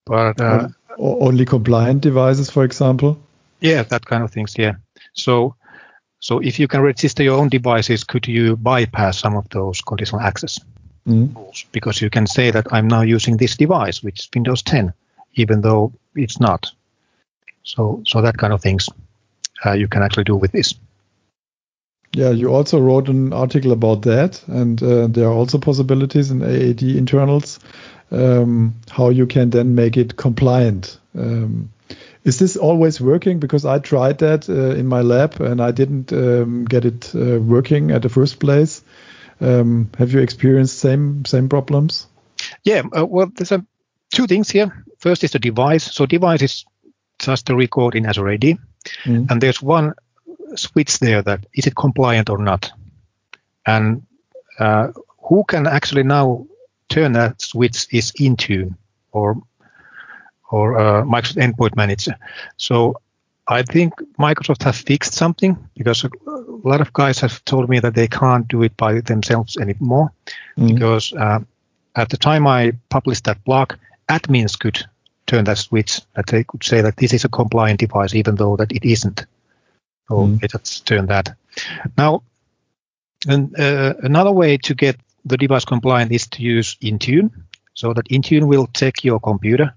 but 0.05 0.39
uh, 0.39 0.67
only 0.97 1.45
compliant 1.45 2.01
devices, 2.01 2.49
for 2.49 2.63
example. 2.63 3.17
Yeah, 3.61 3.83
that 3.83 4.05
kind 4.05 4.23
of 4.23 4.31
things. 4.31 4.55
Yeah. 4.57 4.75
So 5.13 5.55
so 6.19 6.39
if 6.39 6.59
you 6.59 6.67
can 6.67 6.81
register 6.81 7.23
your 7.23 7.39
own 7.39 7.49
devices, 7.49 8.03
could 8.03 8.27
you 8.27 8.55
bypass 8.55 9.19
some 9.19 9.35
of 9.35 9.49
those 9.49 9.81
conditional 9.81 10.21
access 10.21 10.59
mm. 11.07 11.35
rules? 11.35 11.65
Because 11.71 12.01
you 12.01 12.09
can 12.09 12.27
say 12.27 12.51
that 12.51 12.71
I'm 12.71 12.87
now 12.87 13.01
using 13.01 13.37
this 13.37 13.57
device, 13.57 14.03
which 14.03 14.19
is 14.19 14.29
Windows 14.33 14.61
10, 14.63 14.93
even 15.35 15.61
though 15.61 15.93
it's 16.15 16.39
not. 16.39 16.71
So 17.63 18.03
so 18.05 18.21
that 18.21 18.37
kind 18.37 18.53
of 18.53 18.61
things 18.61 18.89
uh, 19.65 19.71
you 19.71 19.87
can 19.87 20.03
actually 20.03 20.25
do 20.25 20.35
with 20.35 20.51
this. 20.51 20.73
Yeah, 22.15 22.29
you 22.29 22.53
also 22.53 22.79
wrote 22.79 23.09
an 23.09 23.33
article 23.33 23.71
about 23.71 24.03
that, 24.03 24.43
and 24.47 24.81
uh, 24.83 25.07
there 25.07 25.25
are 25.25 25.33
also 25.33 25.57
possibilities 25.57 26.29
in 26.29 26.43
AAD 26.43 26.83
internals 26.83 27.59
um, 28.13 28.75
how 28.89 29.09
you 29.09 29.25
can 29.25 29.49
then 29.49 29.75
make 29.75 29.97
it 29.97 30.15
compliant. 30.15 30.99
Um, 31.17 31.71
is 32.23 32.39
this 32.39 32.55
always 32.55 33.01
working? 33.01 33.39
Because 33.39 33.65
I 33.65 33.79
tried 33.79 34.19
that 34.19 34.47
uh, 34.47 34.75
in 34.75 34.87
my 34.87 35.01
lab 35.01 35.41
and 35.41 35.59
I 35.59 35.71
didn't 35.71 36.13
um, 36.13 36.65
get 36.65 36.85
it 36.85 37.13
uh, 37.13 37.39
working 37.39 37.91
at 37.91 38.01
the 38.01 38.09
first 38.09 38.39
place. 38.39 38.81
Um, 39.43 39.89
have 39.97 40.13
you 40.13 40.21
experienced 40.21 40.79
same 40.79 41.25
same 41.25 41.49
problems? 41.49 42.07
Yeah, 42.63 42.83
uh, 42.97 43.05
well, 43.05 43.29
there's 43.35 43.51
a, 43.51 43.65
two 44.09 44.25
things 44.25 44.49
here. 44.49 44.85
First 44.99 45.23
is 45.23 45.31
the 45.31 45.39
device. 45.39 45.83
So 45.83 46.05
device 46.05 46.41
is 46.41 46.65
just 47.19 47.49
a 47.49 47.55
record 47.55 47.95
in 47.95 48.05
Azure 48.05 48.29
AD, 48.29 48.41
mm. 48.41 49.29
and 49.29 49.41
there's 49.41 49.61
one 49.61 49.93
switch 50.55 50.99
there 50.99 51.21
that 51.21 51.45
is 51.53 51.67
it 51.67 51.75
compliant 51.75 52.29
or 52.29 52.37
not, 52.37 52.71
and 53.65 54.03
uh, 54.59 54.87
who 55.21 55.43
can 55.43 55.67
actually 55.67 56.03
now 56.03 56.47
turn 56.87 57.13
that 57.13 57.41
switch 57.41 57.87
is 57.91 58.13
Intune 58.13 58.77
or 59.11 59.41
or 60.49 60.77
uh, 60.77 61.03
Microsoft 61.03 61.41
Endpoint 61.41 61.75
Manager. 61.75 62.15
So 62.55 63.01
I 63.47 63.63
think 63.63 63.93
Microsoft 64.17 64.63
has 64.63 64.79
fixed 64.79 65.13
something 65.13 65.57
because 65.75 66.03
a 66.03 66.09
lot 66.63 66.81
of 66.81 66.93
guys 66.93 67.19
have 67.19 67.43
told 67.45 67.69
me 67.69 67.79
that 67.79 67.93
they 67.93 68.07
can't 68.07 68.47
do 68.47 68.63
it 68.63 68.75
by 68.77 69.01
themselves 69.01 69.57
anymore 69.57 70.13
mm-hmm. 70.57 70.73
because 70.73 71.13
uh, 71.13 71.39
at 71.95 72.09
the 72.09 72.17
time 72.17 72.47
I 72.47 72.73
published 72.89 73.25
that 73.25 73.43
blog, 73.43 73.73
admins 74.09 74.57
could 74.57 74.85
turn 75.27 75.43
that 75.45 75.57
switch 75.57 76.01
that 76.15 76.27
they 76.27 76.43
could 76.43 76.63
say 76.63 76.81
that 76.81 76.97
this 76.97 77.13
is 77.13 77.25
a 77.25 77.29
compliant 77.29 77.79
device 77.79 78.15
even 78.15 78.35
though 78.35 78.55
that 78.55 78.71
it 78.71 78.85
isn't. 78.85 79.25
So 80.09 80.15
mm-hmm. 80.15 80.37
they 80.37 80.47
just 80.47 80.85
turn 80.85 81.07
that. 81.07 81.35
Now, 81.97 82.23
and, 83.27 83.57
uh, 83.59 83.93
another 84.03 84.31
way 84.31 84.57
to 84.57 84.73
get 84.73 84.97
the 85.25 85.37
device 85.37 85.65
compliant 85.65 86.11
is 86.11 86.27
to 86.27 86.41
use 86.41 86.75
Intune. 86.81 87.31
So 87.73 87.93
that 87.93 88.09
Intune 88.09 88.47
will 88.47 88.67
check 88.73 89.03
your 89.03 89.19
computer 89.19 89.73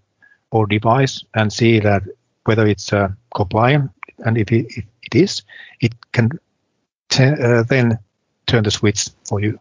or 0.50 0.66
device 0.66 1.24
and 1.34 1.52
see 1.52 1.80
that 1.80 2.02
whether 2.46 2.66
it's 2.66 2.92
uh, 2.92 3.08
compliant. 3.34 3.90
And 4.24 4.38
if 4.38 4.50
it, 4.52 4.66
if 4.70 4.84
it 5.02 5.14
is, 5.14 5.42
it 5.80 5.94
can 6.12 6.30
uh, 7.18 7.62
then 7.64 7.98
turn 8.46 8.64
the 8.64 8.70
switch 8.70 9.08
for 9.24 9.40
you 9.40 9.60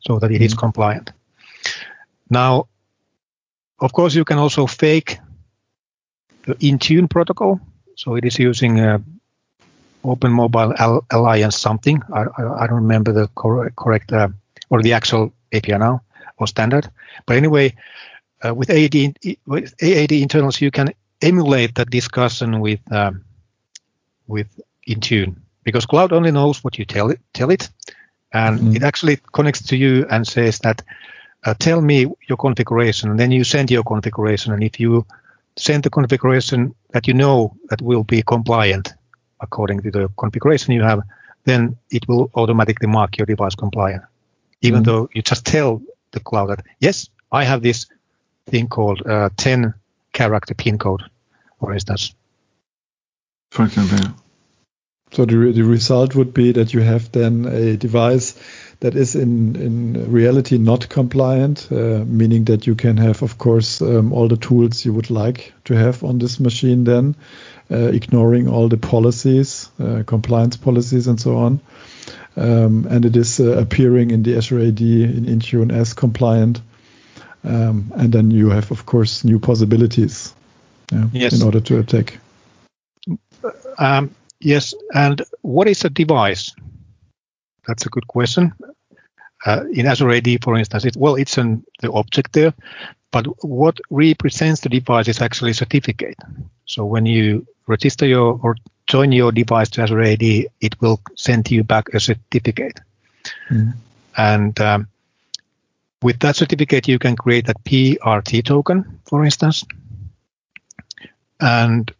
so 0.00 0.18
that 0.18 0.30
it 0.30 0.34
mm-hmm. 0.34 0.44
is 0.44 0.54
compliant. 0.54 1.12
Now, 2.30 2.66
of 3.80 3.92
course, 3.92 4.14
you 4.14 4.24
can 4.24 4.38
also 4.38 4.66
fake 4.66 5.18
the 6.46 6.54
Intune 6.56 7.08
protocol. 7.08 7.60
So 7.96 8.16
it 8.16 8.24
is 8.24 8.38
using 8.38 8.80
uh, 8.80 8.98
Open 10.04 10.32
Mobile 10.32 10.74
Alliance 11.10 11.58
something. 11.58 12.02
I, 12.12 12.24
I, 12.38 12.64
I, 12.64 12.66
don't 12.66 12.82
remember 12.82 13.12
the 13.12 13.28
correct, 13.36 13.76
correct 13.76 14.12
uh, 14.12 14.28
or 14.70 14.82
the 14.82 14.94
actual 14.94 15.32
API 15.52 15.78
now 15.78 16.02
or 16.38 16.46
standard. 16.46 16.88
But 17.26 17.36
anyway, 17.36 17.74
uh, 18.44 18.54
with 18.54 18.70
AAD, 18.70 19.14
with 19.46 19.74
AAD 19.80 20.12
internals, 20.12 20.60
you 20.60 20.70
can 20.70 20.92
emulate 21.22 21.74
that 21.76 21.90
discussion 21.90 22.60
with 22.60 22.80
um, 22.92 23.24
with 24.26 24.48
Intune 24.88 25.36
because 25.64 25.86
cloud 25.86 26.12
only 26.12 26.32
knows 26.32 26.64
what 26.64 26.78
you 26.78 26.84
tell 26.84 27.10
it, 27.10 27.20
tell 27.32 27.50
it, 27.50 27.68
and 28.32 28.58
mm-hmm. 28.58 28.76
it 28.76 28.82
actually 28.82 29.18
connects 29.32 29.62
to 29.68 29.76
you 29.76 30.06
and 30.10 30.26
says 30.26 30.58
that 30.60 30.82
uh, 31.44 31.54
tell 31.54 31.80
me 31.80 32.06
your 32.28 32.36
configuration, 32.36 33.10
and 33.10 33.18
then 33.18 33.30
you 33.30 33.44
send 33.44 33.70
your 33.70 33.82
configuration, 33.82 34.52
and 34.52 34.62
if 34.62 34.78
you 34.80 35.06
send 35.56 35.82
the 35.82 35.90
configuration 35.90 36.74
that 36.90 37.06
you 37.06 37.14
know 37.14 37.54
that 37.68 37.82
will 37.82 38.04
be 38.04 38.22
compliant 38.22 38.94
according 39.40 39.82
to 39.82 39.90
the 39.90 40.08
configuration 40.16 40.72
you 40.72 40.82
have, 40.82 41.02
then 41.44 41.76
it 41.90 42.06
will 42.08 42.30
automatically 42.34 42.86
mark 42.86 43.18
your 43.18 43.26
device 43.26 43.54
compliant, 43.54 44.02
even 44.60 44.82
mm-hmm. 44.82 44.90
though 44.90 45.08
you 45.12 45.22
just 45.22 45.44
tell 45.44 45.82
the 46.12 46.20
cloud 46.20 46.48
that 46.48 46.64
yes, 46.80 47.08
I 47.30 47.44
have 47.44 47.62
this 47.62 47.86
thing 48.46 48.68
called 48.68 49.04
uh, 49.06 49.30
10 49.36 49.74
character 50.12 50.54
pin 50.54 50.78
code, 50.78 51.02
for 51.62 51.72
instance. 51.72 52.14
For 53.52 53.64
example. 53.66 54.16
So 55.12 55.26
the, 55.26 55.52
the 55.52 55.62
result 55.62 56.16
would 56.16 56.34
be 56.34 56.52
that 56.52 56.74
you 56.74 56.80
have 56.80 57.12
then 57.12 57.44
a 57.44 57.76
device 57.76 58.34
that 58.80 58.96
is 58.96 59.14
in, 59.14 59.54
in 59.54 60.10
reality 60.10 60.58
not 60.58 60.88
compliant, 60.88 61.68
uh, 61.70 62.04
meaning 62.04 62.44
that 62.44 62.66
you 62.66 62.74
can 62.74 62.96
have, 62.96 63.22
of 63.22 63.38
course, 63.38 63.80
um, 63.80 64.12
all 64.12 64.26
the 64.26 64.38
tools 64.38 64.84
you 64.84 64.92
would 64.92 65.10
like 65.10 65.52
to 65.66 65.74
have 65.74 66.02
on 66.02 66.18
this 66.18 66.40
machine 66.40 66.82
then, 66.82 67.14
uh, 67.70 67.76
ignoring 67.76 68.48
all 68.48 68.68
the 68.68 68.78
policies, 68.78 69.70
uh, 69.78 70.02
compliance 70.04 70.56
policies 70.56 71.06
and 71.06 71.20
so 71.20 71.36
on. 71.36 71.60
Um, 72.36 72.88
and 72.90 73.04
it 73.04 73.14
is 73.14 73.38
uh, 73.38 73.58
appearing 73.58 74.10
in 74.10 74.24
the 74.24 74.36
Azure 74.36 74.58
AD 74.58 74.80
in 74.80 75.26
Intune 75.26 75.70
as 75.70 75.94
compliant. 75.94 76.60
Um, 77.44 77.92
and 77.94 78.12
then 78.12 78.32
you 78.32 78.50
have, 78.50 78.72
of 78.72 78.84
course, 78.84 79.22
new 79.22 79.38
possibilities 79.38 80.34
yeah, 80.92 81.06
yes. 81.12 81.40
in 81.40 81.42
order 81.42 81.60
to 81.60 81.78
attack. 81.78 82.18
Um, 83.78 84.14
yes, 84.40 84.74
and 84.94 85.22
what 85.40 85.68
is 85.68 85.84
a 85.84 85.90
device? 85.90 86.54
That's 87.66 87.86
a 87.86 87.88
good 87.88 88.06
question. 88.06 88.52
Uh, 89.44 89.64
in 89.72 89.86
Azure 89.86 90.10
AD, 90.10 90.42
for 90.42 90.56
instance, 90.56 90.84
it, 90.84 90.96
well, 90.96 91.16
it's 91.16 91.38
an 91.38 91.64
the 91.80 91.90
object 91.90 92.32
there, 92.32 92.54
but 93.10 93.26
what 93.44 93.78
represents 93.90 94.60
the 94.60 94.68
device 94.68 95.08
is 95.08 95.20
actually 95.20 95.50
a 95.50 95.54
certificate. 95.54 96.16
So 96.66 96.84
when 96.84 97.06
you 97.06 97.46
register 97.66 98.06
your 98.06 98.38
or 98.42 98.56
join 98.86 99.12
your 99.12 99.32
device 99.32 99.70
to 99.70 99.82
Azure 99.82 100.02
AD, 100.02 100.22
it 100.22 100.80
will 100.80 101.00
send 101.16 101.50
you 101.50 101.64
back 101.64 101.88
a 101.94 102.00
certificate. 102.00 102.78
Mm. 103.50 103.74
And 104.16 104.60
um, 104.60 104.88
with 106.02 106.18
that 106.20 106.36
certificate, 106.36 106.88
you 106.88 106.98
can 106.98 107.16
create 107.16 107.48
a 107.48 107.54
PRT 107.54 108.44
token, 108.44 109.00
for 109.06 109.24
instance. 109.24 109.64
And 111.42 111.92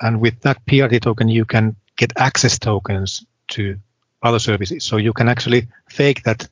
and 0.00 0.20
with 0.20 0.40
that 0.42 0.64
PRT 0.64 1.02
token, 1.02 1.28
you 1.28 1.44
can 1.44 1.76
get 1.96 2.12
access 2.16 2.58
tokens 2.58 3.26
to 3.48 3.76
other 4.22 4.38
services. 4.38 4.84
So 4.84 4.96
you 4.96 5.12
can 5.12 5.28
actually 5.28 5.68
fake 5.88 6.22
that, 6.22 6.48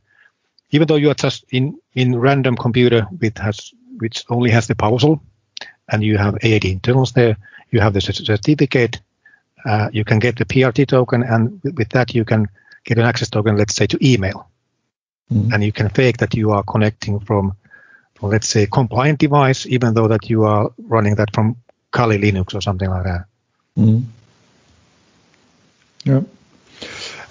even 0.70 0.86
though 0.86 0.96
you 0.96 1.10
are 1.10 1.14
just 1.14 1.44
in 1.50 1.78
in 1.94 2.18
random 2.18 2.56
computer 2.56 3.02
which 3.18 3.38
has 3.38 3.72
which 3.98 4.24
only 4.28 4.50
has 4.50 4.66
the 4.66 4.74
PowerShell, 4.74 5.20
and 5.90 6.02
you 6.02 6.18
have 6.18 6.34
AAD 6.42 6.64
internals 6.64 7.12
there, 7.12 7.36
you 7.70 7.80
have 7.80 7.94
the 7.94 8.00
certificate, 8.00 9.00
uh, 9.64 9.88
you 9.92 10.04
can 10.04 10.18
get 10.18 10.36
the 10.36 10.44
PRT 10.44 10.86
token, 10.86 11.22
and 11.22 11.60
with 11.62 11.88
that 11.90 12.14
you 12.14 12.24
can 12.24 12.48
get 12.84 12.98
an 12.98 13.04
access 13.04 13.30
token, 13.30 13.56
let's 13.56 13.74
say 13.74 13.86
to 13.86 13.98
email, 14.00 14.48
mm. 15.32 15.52
and 15.52 15.64
you 15.64 15.72
can 15.72 15.88
fake 15.88 16.18
that 16.18 16.34
you 16.34 16.52
are 16.52 16.62
connecting 16.62 17.20
from, 17.20 17.54
from, 18.14 18.30
let's 18.30 18.48
say, 18.48 18.66
compliant 18.66 19.18
device, 19.18 19.66
even 19.66 19.94
though 19.94 20.08
that 20.08 20.30
you 20.30 20.44
are 20.44 20.70
running 20.78 21.16
that 21.16 21.34
from 21.34 21.56
Kali 21.90 22.18
Linux 22.18 22.54
or 22.54 22.60
something 22.60 22.88
like 22.88 23.04
that. 23.04 23.24
Mm. 23.76 24.04
Yeah. 26.04 26.20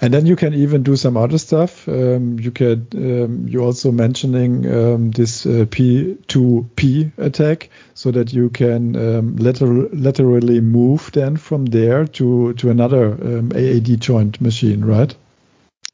And 0.00 0.14
then 0.14 0.26
you 0.26 0.36
can 0.36 0.54
even 0.54 0.84
do 0.84 0.94
some 0.94 1.16
other 1.16 1.38
stuff. 1.38 1.88
Um, 1.88 2.38
you 2.38 2.52
can 2.52 2.86
um, 2.94 3.48
you're 3.48 3.64
also 3.64 3.90
mentioning 3.90 4.64
um, 4.72 5.10
this 5.10 5.44
uh, 5.44 5.66
P2P 5.68 7.18
attack, 7.18 7.70
so 7.94 8.12
that 8.12 8.32
you 8.32 8.48
can 8.50 8.94
um, 8.94 9.36
later, 9.36 9.66
laterally 9.66 10.60
move 10.60 11.10
then 11.12 11.36
from 11.36 11.66
there 11.66 12.04
to 12.04 12.52
to 12.54 12.70
another 12.70 13.06
um, 13.12 13.50
AAD 13.52 14.00
joint 14.00 14.40
machine, 14.40 14.84
right? 14.84 15.12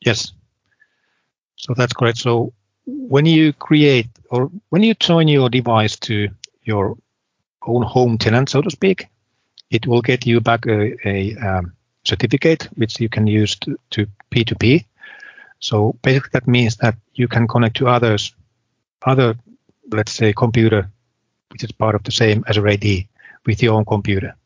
Yes. 0.05 0.33
So 1.57 1.73
that's 1.75 1.95
correct. 1.95 2.19
So 2.19 2.53
when 2.85 3.25
you 3.25 3.55
create 3.55 4.09
or 4.29 4.51
when 4.69 4.83
you 4.83 4.93
join 4.93 5.29
your 5.29 5.49
device 5.49 5.97
to 6.01 6.29
your 6.63 6.99
own 7.67 7.83
home 7.83 8.19
tenant, 8.19 8.49
so 8.49 8.63
to 8.63 8.71
speak, 8.71 9.09
it 9.71 9.87
will 9.87 10.03
get 10.03 10.27
you 10.27 10.41
back 10.41 10.67
a, 10.67 10.95
a 11.09 11.37
um, 11.37 11.73
certificate, 12.05 12.69
which 12.77 13.01
you 13.01 13.09
can 13.09 13.27
use 13.27 13.57
to, 13.57 13.79
to 13.91 14.07
P2P. 14.31 14.85
So 15.59 15.97
basically, 16.03 16.31
that 16.33 16.47
means 16.47 16.77
that 16.77 16.97
you 17.15 17.29
can 17.29 17.49
connect 17.49 17.77
to 17.79 17.89
others, 17.89 18.35
other, 19.03 19.37
let's 19.91 20.13
say, 20.13 20.33
computer, 20.33 20.91
which 21.51 21.65
is 21.65 21.73
part 21.73 21.95
of 21.95 22.03
the 22.05 22.13
same 22.13 22.45
Azure 22.47 22.69
AD 22.69 22.85
with 23.47 23.63
your 23.63 23.75
own 23.75 23.85
computer. 23.85 24.37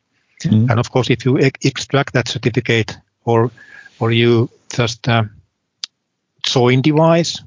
Mm-hmm. 0.42 0.70
And 0.70 0.78
of 0.78 0.90
course, 0.90 1.10
if 1.10 1.24
you 1.24 1.38
e- 1.38 1.50
extract 1.62 2.12
that 2.14 2.28
certificate 2.28 2.96
or 3.24 3.50
or 3.98 4.12
you 4.12 4.48
just 4.72 5.08
uh, 5.08 5.24
join 6.44 6.82
device 6.82 7.42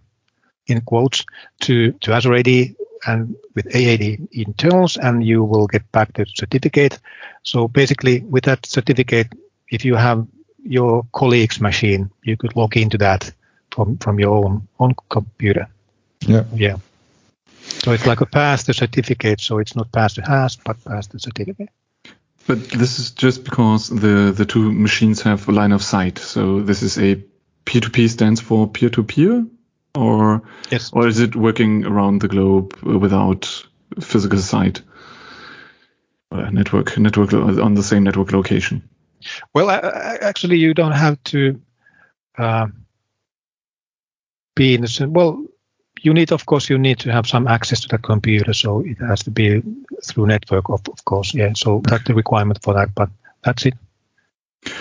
in 0.68 0.82
quotes 0.82 1.26
to 1.62 1.94
to 1.94 2.12
Azure 2.12 2.36
AD 2.36 2.76
and 3.06 3.36
with 3.56 3.76
AAD 3.76 4.28
internals, 4.32 4.98
and 4.98 5.26
you 5.26 5.44
will 5.44 5.68
get 5.68 5.92
back 5.92 6.14
the 6.14 6.26
certificate. 6.26 7.00
So 7.44 7.68
basically, 7.68 8.22
with 8.22 8.46
that 8.46 8.66
certificate, 8.66 9.34
if 9.70 9.86
you 9.86 9.96
have 9.96 10.28
your 10.64 11.06
colleague's 11.12 11.60
machine, 11.60 12.12
you 12.24 12.38
could 12.38 12.56
log 12.56 12.78
into 12.78 12.98
that 13.00 13.32
from 13.72 13.98
from 13.98 14.20
your 14.20 14.46
own 14.46 14.68
own 14.80 14.96
computer. 15.10 15.68
Yeah. 16.28 16.44
Yeah. 16.54 16.78
So 17.84 17.92
it's 17.92 18.06
like 18.06 18.22
a 18.22 18.26
pass 18.26 18.64
the 18.64 18.74
certificate. 18.74 19.42
So 19.42 19.60
it's 19.60 19.76
not 19.76 19.92
pass 19.92 20.16
the 20.16 20.22
hash, 20.22 20.58
but 20.58 20.84
pass 20.84 21.08
the 21.08 21.20
certificate. 21.20 21.70
But 22.48 22.70
this 22.70 23.00
is 23.00 23.12
just 23.12 23.44
because 23.44 23.90
the 23.90 24.34
the 24.36 24.46
two 24.46 24.72
machines 24.72 25.22
have 25.22 25.48
a 25.48 25.52
line 25.52 25.72
of 25.72 25.82
sight. 25.82 26.20
So 26.20 26.62
this 26.62 26.82
is 26.82 26.98
a 26.98 27.24
P2P 27.66 28.10
stands 28.10 28.42
for 28.42 28.68
peer 28.68 28.90
to 28.90 29.04
peer, 29.04 29.46
or 29.96 30.42
yes. 30.70 30.92
or 30.94 31.08
is 31.08 31.20
it 31.20 31.36
working 31.36 31.86
around 31.86 32.22
the 32.22 32.28
globe 32.28 32.76
without 32.82 33.66
physical? 34.00 34.40
Uh, 36.32 36.50
network 36.50 36.98
network 36.98 37.34
on 37.34 37.74
the 37.74 37.84
same 37.84 38.04
network 38.04 38.32
location. 38.32 38.88
Well, 39.54 39.70
actually, 39.70 40.58
you 40.58 40.74
don't 40.74 40.94
have 40.94 41.22
to 41.26 41.62
uh, 42.38 42.68
be 44.56 44.76
in 44.76 44.82
the 44.82 44.88
same. 44.88 45.14
well. 45.14 45.46
You 46.04 46.16
need, 46.16 46.32
of 46.32 46.48
course, 46.48 46.68
you 46.68 46.80
need 46.80 47.00
to 47.00 47.12
have 47.12 47.28
some 47.28 47.48
access 47.48 47.82
to 47.82 47.88
the 47.88 48.00
computer, 48.00 48.54
so 48.54 48.80
it 48.80 48.98
has 49.00 49.22
to 49.24 49.30
be 49.30 49.62
through 50.04 50.26
network, 50.26 50.70
of, 50.70 50.82
of 50.90 51.06
course. 51.06 51.36
Yeah, 51.36 51.52
so 51.54 51.82
that's 51.84 52.06
the 52.06 52.16
requirement 52.16 52.64
for 52.64 52.74
that. 52.74 52.96
But 52.96 53.10
that's 53.44 53.66
it. 53.68 53.76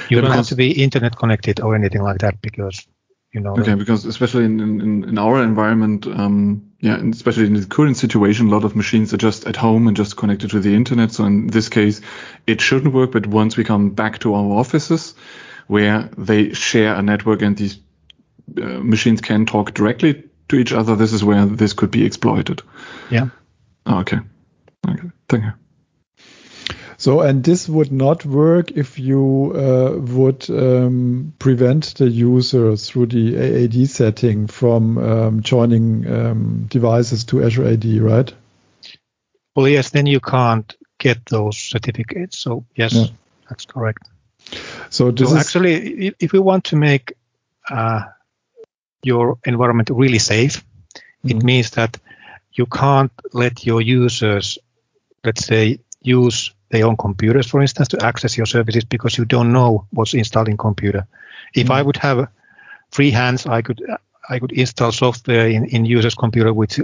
You 0.09 0.16
yeah, 0.16 0.20
don't 0.23 0.31
have 0.31 0.46
to 0.46 0.55
be 0.55 0.83
internet 0.83 1.16
connected 1.16 1.61
or 1.61 1.75
anything 1.75 2.01
like 2.01 2.20
that 2.20 2.40
because 2.40 2.87
you 3.32 3.40
know. 3.40 3.56
Okay, 3.56 3.74
because 3.74 4.04
especially 4.04 4.44
in 4.44 4.60
in, 4.60 5.04
in 5.04 5.18
our 5.18 5.42
environment, 5.42 6.06
um, 6.06 6.72
yeah, 6.80 6.94
and 6.94 7.14
especially 7.14 7.46
in 7.46 7.54
the 7.54 7.66
current 7.66 7.96
situation, 7.96 8.48
a 8.48 8.50
lot 8.50 8.64
of 8.64 8.76
machines 8.76 9.12
are 9.14 9.18
just 9.18 9.46
at 9.46 9.56
home 9.56 9.86
and 9.86 9.96
just 9.96 10.16
connected 10.16 10.50
to 10.50 10.60
the 10.60 10.74
internet. 10.74 11.12
So 11.12 11.24
in 11.24 11.46
this 11.46 11.68
case, 11.68 12.00
it 12.46 12.60
shouldn't 12.60 12.94
work. 12.94 13.12
But 13.12 13.26
once 13.26 13.56
we 13.56 13.64
come 13.64 13.90
back 13.90 14.18
to 14.20 14.34
our 14.34 14.58
offices, 14.58 15.14
where 15.66 16.10
they 16.16 16.52
share 16.52 16.94
a 16.94 17.02
network 17.02 17.42
and 17.42 17.56
these 17.56 17.78
uh, 18.60 18.80
machines 18.80 19.20
can 19.20 19.46
talk 19.46 19.74
directly 19.74 20.24
to 20.48 20.56
each 20.56 20.72
other, 20.72 20.96
this 20.96 21.12
is 21.12 21.22
where 21.22 21.46
this 21.46 21.72
could 21.72 21.90
be 21.90 22.04
exploited. 22.04 22.62
Yeah. 23.10 23.28
Oh, 23.86 24.00
okay. 24.00 24.18
Okay. 24.88 25.08
Thank 25.28 25.44
you. 25.44 25.52
So, 27.00 27.22
and 27.22 27.42
this 27.42 27.66
would 27.66 27.90
not 27.90 28.26
work 28.26 28.72
if 28.72 28.98
you 28.98 29.54
uh, 29.56 29.98
would 29.98 30.50
um, 30.50 31.32
prevent 31.38 31.94
the 31.94 32.06
user 32.06 32.76
through 32.76 33.06
the 33.06 33.38
AAD 33.38 33.88
setting 33.88 34.46
from 34.48 34.98
um, 34.98 35.42
joining 35.42 36.06
um, 36.06 36.66
devices 36.68 37.24
to 37.24 37.42
Azure 37.42 37.68
AD, 37.68 37.86
right? 38.02 38.30
Well, 39.56 39.66
yes, 39.66 39.88
then 39.88 40.04
you 40.04 40.20
can't 40.20 40.76
get 40.98 41.24
those 41.24 41.56
certificates. 41.56 42.38
So, 42.38 42.66
yes, 42.74 42.92
yeah. 42.92 43.06
that's 43.48 43.64
correct. 43.64 44.06
So, 44.90 45.14
so 45.16 45.38
actually, 45.38 46.14
if 46.20 46.32
we 46.32 46.38
want 46.38 46.64
to 46.64 46.76
make 46.76 47.14
uh, 47.70 48.02
your 49.02 49.38
environment 49.46 49.88
really 49.90 50.18
safe, 50.18 50.62
mm-hmm. 50.92 51.38
it 51.38 51.42
means 51.42 51.70
that 51.70 51.96
you 52.52 52.66
can't 52.66 53.12
let 53.32 53.64
your 53.64 53.80
users, 53.80 54.58
let's 55.24 55.46
say, 55.46 55.78
use 56.02 56.52
their 56.70 56.87
own 56.87 56.96
computers, 56.96 57.48
for 57.48 57.61
instance, 57.61 57.88
to 57.88 58.04
access 58.04 58.37
your 58.37 58.46
services 58.46 58.85
because 58.85 59.18
you 59.18 59.24
don't 59.24 59.52
know 59.52 59.87
what's 59.90 60.14
installed 60.14 60.48
in 60.48 60.56
computer. 60.56 61.06
If 61.54 61.66
mm. 61.66 61.74
I 61.74 61.83
would 61.83 61.96
have 61.98 62.28
free 62.90 63.11
hands, 63.11 63.46
I 63.46 63.62
could 63.62 63.83
I 64.28 64.38
could 64.38 64.52
install 64.52 64.92
software 64.92 65.48
in, 65.48 65.64
in 65.66 65.85
user's 65.85 66.14
computer 66.14 66.52
which 66.52 66.78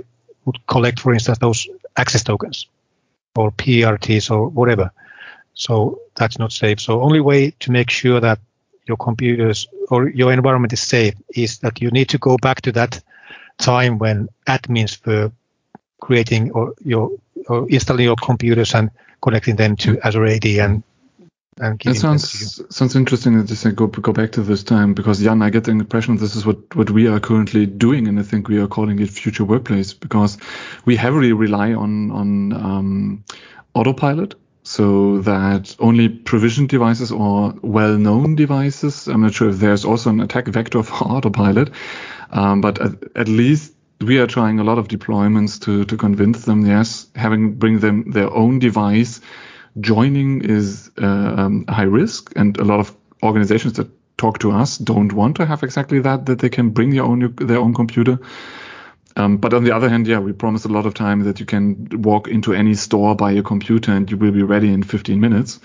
would 0.44 0.66
collect, 0.66 1.00
for 1.00 1.12
instance, 1.12 1.38
those 1.38 1.68
access 1.96 2.24
tokens 2.24 2.66
or 3.36 3.52
PRTs 3.52 4.30
or 4.30 4.48
whatever. 4.48 4.90
So 5.54 6.00
that's 6.16 6.38
not 6.38 6.52
safe. 6.52 6.80
So 6.80 7.02
only 7.02 7.20
way 7.20 7.52
to 7.60 7.70
make 7.70 7.90
sure 7.90 8.20
that 8.20 8.40
your 8.86 8.96
computers 8.96 9.68
or 9.90 10.08
your 10.08 10.32
environment 10.32 10.72
is 10.72 10.80
safe 10.80 11.14
is 11.34 11.58
that 11.58 11.80
you 11.80 11.90
need 11.90 12.08
to 12.10 12.18
go 12.18 12.36
back 12.36 12.62
to 12.62 12.72
that 12.72 13.00
time 13.58 13.98
when 13.98 14.28
admins 14.46 15.04
were 15.06 15.32
creating 16.00 16.50
or 16.52 16.74
your 16.84 17.10
or 17.48 17.68
installing 17.68 18.04
your 18.04 18.16
computers 18.16 18.74
and 18.74 18.90
connecting 19.22 19.56
them 19.56 19.76
to 19.76 19.98
Azure 20.00 20.26
AD 20.26 20.44
and 20.44 20.82
and 21.58 21.80
that 21.80 21.96
sounds 21.96 22.60
sounds 22.68 22.96
interesting 22.96 23.46
to 23.46 23.56
say 23.56 23.70
go 23.70 23.86
go 23.86 24.12
back 24.12 24.32
to 24.32 24.42
this 24.42 24.62
time 24.62 24.92
because 24.92 25.22
Jan, 25.22 25.40
I 25.40 25.48
get 25.48 25.64
the 25.64 25.70
impression 25.70 26.18
this 26.18 26.36
is 26.36 26.44
what 26.44 26.76
what 26.76 26.90
we 26.90 27.08
are 27.08 27.18
currently 27.18 27.64
doing, 27.64 28.08
and 28.08 28.20
I 28.20 28.24
think 28.24 28.48
we 28.48 28.58
are 28.58 28.66
calling 28.66 28.98
it 28.98 29.08
future 29.08 29.44
workplace 29.44 29.94
because 29.94 30.36
we 30.84 30.96
heavily 30.96 31.32
rely 31.32 31.72
on 31.72 32.10
on 32.10 32.52
um, 32.52 33.24
autopilot, 33.72 34.34
so 34.64 35.22
that 35.22 35.74
only 35.78 36.10
provisioned 36.10 36.68
devices 36.68 37.10
or 37.10 37.54
well-known 37.62 38.34
devices. 38.34 39.08
I'm 39.08 39.22
not 39.22 39.32
sure 39.32 39.48
if 39.48 39.56
there's 39.56 39.86
also 39.86 40.10
an 40.10 40.20
attack 40.20 40.48
vector 40.48 40.82
for 40.82 40.94
autopilot, 41.04 41.70
um, 42.32 42.60
but 42.60 42.78
at, 42.82 43.16
at 43.16 43.28
least 43.28 43.75
we 44.00 44.18
are 44.18 44.26
trying 44.26 44.58
a 44.58 44.64
lot 44.64 44.78
of 44.78 44.88
deployments 44.88 45.60
to 45.62 45.84
to 45.84 45.96
convince 45.96 46.44
them. 46.44 46.66
Yes, 46.66 47.06
having 47.14 47.54
bring 47.54 47.80
them 47.80 48.10
their 48.10 48.32
own 48.32 48.58
device, 48.58 49.20
joining 49.80 50.42
is 50.42 50.90
uh, 51.00 51.06
um, 51.06 51.64
high 51.68 51.84
risk, 51.84 52.32
and 52.36 52.58
a 52.58 52.64
lot 52.64 52.80
of 52.80 52.96
organizations 53.22 53.74
that 53.74 53.88
talk 54.18 54.38
to 54.38 54.50
us 54.50 54.78
don't 54.78 55.12
want 55.12 55.36
to 55.36 55.46
have 55.46 55.62
exactly 55.62 56.00
that 56.00 56.26
that 56.26 56.38
they 56.38 56.48
can 56.48 56.70
bring 56.70 56.90
their 56.90 57.04
own 57.04 57.34
their 57.36 57.58
own 57.58 57.74
computer. 57.74 58.18
Um, 59.18 59.38
but 59.38 59.54
on 59.54 59.64
the 59.64 59.74
other 59.74 59.88
hand, 59.88 60.06
yeah, 60.06 60.18
we 60.18 60.32
promise 60.34 60.66
a 60.66 60.68
lot 60.68 60.84
of 60.84 60.92
time 60.92 61.20
that 61.24 61.40
you 61.40 61.46
can 61.46 61.88
walk 62.02 62.28
into 62.28 62.52
any 62.52 62.74
store, 62.74 63.16
buy 63.16 63.32
a 63.32 63.42
computer, 63.42 63.92
and 63.92 64.10
you 64.10 64.18
will 64.18 64.30
be 64.30 64.42
ready 64.42 64.70
in 64.70 64.82
15 64.82 65.18
minutes. 65.18 65.58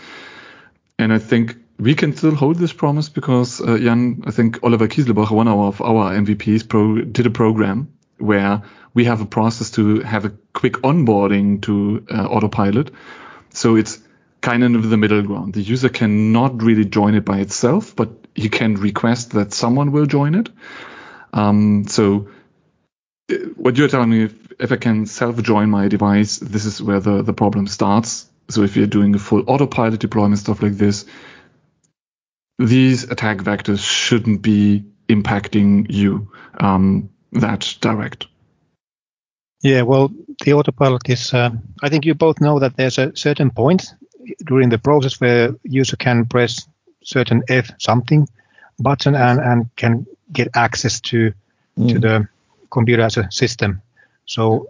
And 0.97 1.11
I 1.11 1.19
think 1.19 1.57
we 1.77 1.93
can 1.93 2.15
still 2.15 2.33
hold 2.33 2.55
this 2.55 2.71
promise 2.71 3.09
because 3.09 3.59
uh, 3.59 3.77
Jan, 3.77 4.23
I 4.25 4.31
think 4.31 4.59
Oliver 4.63 4.87
Kieselbach, 4.87 5.31
one 5.31 5.49
of 5.49 5.81
our 5.81 6.13
MVPs, 6.13 6.69
pro, 6.69 7.01
did 7.01 7.25
a 7.25 7.29
program 7.29 7.91
where 8.21 8.63
we 8.93 9.05
have 9.05 9.21
a 9.21 9.25
process 9.25 9.71
to 9.71 10.01
have 10.01 10.25
a 10.25 10.33
quick 10.53 10.73
onboarding 10.73 11.61
to 11.63 12.05
uh, 12.09 12.25
autopilot. 12.25 12.91
So 13.49 13.75
it's 13.75 13.99
kind 14.41 14.63
of 14.63 14.89
the 14.89 14.97
middle 14.97 15.21
ground. 15.21 15.53
The 15.53 15.61
user 15.61 15.89
cannot 15.89 16.61
really 16.61 16.85
join 16.85 17.15
it 17.15 17.25
by 17.25 17.39
itself, 17.39 17.95
but 17.95 18.09
you 18.35 18.49
can 18.49 18.75
request 18.75 19.31
that 19.31 19.53
someone 19.53 19.91
will 19.91 20.05
join 20.05 20.35
it. 20.35 20.49
Um, 21.33 21.85
so 21.87 22.29
uh, 23.29 23.35
what 23.55 23.77
you're 23.77 23.87
telling 23.87 24.09
me, 24.09 24.23
if, 24.23 24.51
if 24.59 24.71
I 24.71 24.77
can 24.77 25.05
self-join 25.05 25.69
my 25.69 25.87
device, 25.87 26.37
this 26.37 26.65
is 26.65 26.81
where 26.81 26.99
the, 26.99 27.21
the 27.21 27.33
problem 27.33 27.67
starts. 27.67 28.29
So 28.49 28.63
if 28.63 28.75
you're 28.75 28.87
doing 28.87 29.15
a 29.15 29.19
full 29.19 29.43
autopilot 29.47 29.99
deployment, 29.99 30.39
stuff 30.39 30.61
like 30.61 30.73
this, 30.73 31.05
these 32.59 33.03
attack 33.09 33.37
vectors 33.37 33.79
shouldn't 33.79 34.41
be 34.41 34.85
impacting 35.07 35.87
you 35.89 36.31
um, 36.59 37.09
that 37.31 37.75
direct. 37.81 38.27
Yeah, 39.61 39.83
well, 39.83 40.11
the 40.43 40.53
autopilot 40.53 41.09
is. 41.09 41.33
Uh, 41.33 41.51
I 41.83 41.89
think 41.89 42.05
you 42.05 42.15
both 42.15 42.41
know 42.41 42.59
that 42.59 42.75
there's 42.75 42.97
a 42.97 43.15
certain 43.15 43.51
point 43.51 43.93
during 44.45 44.69
the 44.69 44.77
process 44.77 45.21
where 45.21 45.55
user 45.63 45.97
can 45.97 46.25
press 46.25 46.67
certain 47.03 47.43
F 47.47 47.71
something 47.79 48.27
button 48.79 49.15
and, 49.15 49.39
and 49.39 49.75
can 49.75 50.07
get 50.31 50.49
access 50.55 50.99
to 51.01 51.33
mm. 51.77 51.89
to 51.89 51.99
the 51.99 52.27
computer 52.69 53.03
as 53.03 53.17
a 53.17 53.31
system. 53.31 53.81
So 54.25 54.69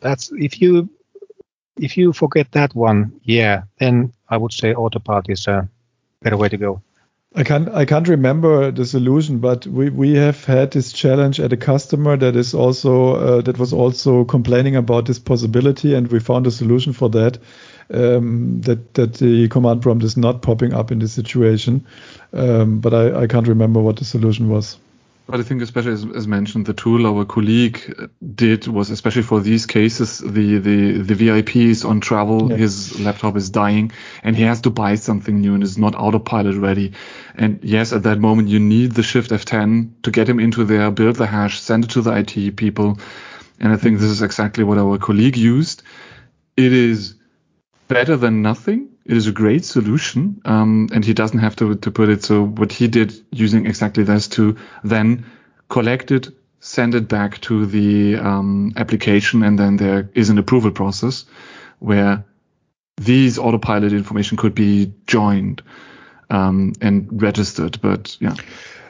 that's 0.00 0.32
if 0.32 0.60
you 0.60 0.88
if 1.76 1.96
you 1.96 2.12
forget 2.12 2.52
that 2.52 2.74
one, 2.74 3.20
yeah, 3.24 3.64
then 3.78 4.12
I 4.28 4.36
would 4.36 4.52
say 4.52 4.74
autopilot 4.74 5.28
is 5.28 5.46
a 5.46 5.68
better 6.22 6.36
way 6.36 6.48
to 6.48 6.56
go. 6.56 6.82
I 7.36 7.42
can't 7.42 7.68
I 7.68 7.84
can't 7.84 8.06
remember 8.06 8.70
the 8.70 8.86
solution, 8.86 9.38
but 9.40 9.66
we, 9.66 9.90
we 9.90 10.14
have 10.14 10.44
had 10.44 10.70
this 10.70 10.92
challenge 10.92 11.40
at 11.40 11.52
a 11.52 11.56
customer 11.56 12.16
that 12.16 12.36
is 12.36 12.54
also 12.54 13.14
uh, 13.14 13.40
that 13.42 13.58
was 13.58 13.72
also 13.72 14.24
complaining 14.24 14.76
about 14.76 15.06
this 15.06 15.18
possibility, 15.18 15.94
and 15.94 16.06
we 16.06 16.20
found 16.20 16.46
a 16.46 16.52
solution 16.52 16.92
for 16.92 17.08
that. 17.10 17.38
Um, 17.90 18.62
that 18.62 18.94
that 18.94 19.14
the 19.14 19.48
command 19.48 19.82
prompt 19.82 20.04
is 20.04 20.16
not 20.16 20.42
popping 20.42 20.72
up 20.72 20.90
in 20.90 21.00
this 21.00 21.12
situation, 21.12 21.86
um, 22.32 22.80
but 22.80 22.94
I, 22.94 23.22
I 23.22 23.26
can't 23.26 23.48
remember 23.48 23.80
what 23.80 23.96
the 23.96 24.04
solution 24.04 24.48
was. 24.48 24.78
But 25.26 25.40
I 25.40 25.42
think, 25.42 25.62
especially 25.62 25.92
as, 25.92 26.04
as, 26.04 26.28
mentioned, 26.28 26.66
the 26.66 26.74
tool 26.74 27.06
our 27.06 27.24
colleague 27.24 27.94
uh, 27.98 28.08
did 28.34 28.66
was 28.66 28.90
especially 28.90 29.22
for 29.22 29.40
these 29.40 29.64
cases. 29.64 30.18
The 30.18 30.58
the 30.58 30.98
the 30.98 31.14
VIP 31.14 31.56
is 31.56 31.84
on 31.84 32.00
travel, 32.00 32.48
his 32.48 33.00
laptop 33.00 33.34
is 33.36 33.48
dying, 33.48 33.92
and 34.22 34.36
he 34.36 34.42
has 34.42 34.60
to 34.62 34.70
buy 34.70 34.96
something 34.96 35.40
new 35.40 35.54
and 35.54 35.62
is 35.62 35.78
not 35.78 35.94
autopilot 35.94 36.56
ready. 36.56 36.92
And 37.34 37.60
yes, 37.62 37.94
at 37.94 38.02
that 38.02 38.18
moment 38.18 38.48
you 38.48 38.60
need 38.60 38.92
the 38.92 39.02
Shift 39.02 39.30
F10 39.30 40.02
to 40.02 40.10
get 40.10 40.28
him 40.28 40.38
into 40.38 40.64
there, 40.64 40.90
build 40.90 41.16
the 41.16 41.26
hash, 41.26 41.58
send 41.58 41.84
it 41.84 41.90
to 41.92 42.02
the 42.02 42.12
IT 42.12 42.56
people. 42.56 42.98
And 43.60 43.72
I 43.72 43.76
think 43.76 44.00
this 44.00 44.10
is 44.10 44.20
exactly 44.20 44.62
what 44.62 44.76
our 44.76 44.98
colleague 44.98 45.38
used. 45.38 45.82
It 46.56 46.72
is 46.72 47.14
better 47.88 48.16
than 48.18 48.42
nothing 48.42 48.93
it 49.04 49.16
is 49.16 49.26
a 49.26 49.32
great 49.32 49.64
solution, 49.64 50.40
um, 50.44 50.88
and 50.92 51.04
he 51.04 51.14
doesn't 51.14 51.40
have 51.40 51.56
to 51.56 51.74
to 51.76 51.90
put 51.90 52.08
it. 52.08 52.24
So 52.24 52.44
what 52.44 52.72
he 52.72 52.88
did 52.88 53.12
using 53.30 53.66
exactly 53.66 54.04
this 54.04 54.28
to 54.28 54.56
then 54.82 55.26
collect 55.68 56.10
it, 56.10 56.28
send 56.60 56.94
it 56.94 57.08
back 57.08 57.40
to 57.42 57.66
the 57.66 58.16
um, 58.16 58.72
application, 58.76 59.42
and 59.42 59.58
then 59.58 59.76
there 59.76 60.10
is 60.14 60.30
an 60.30 60.38
approval 60.38 60.70
process 60.70 61.26
where 61.78 62.24
these 62.96 63.38
autopilot 63.38 63.92
information 63.92 64.36
could 64.36 64.54
be 64.54 64.92
joined 65.06 65.62
um, 66.30 66.72
and 66.80 67.22
registered. 67.22 67.80
But 67.80 68.16
yeah. 68.20 68.34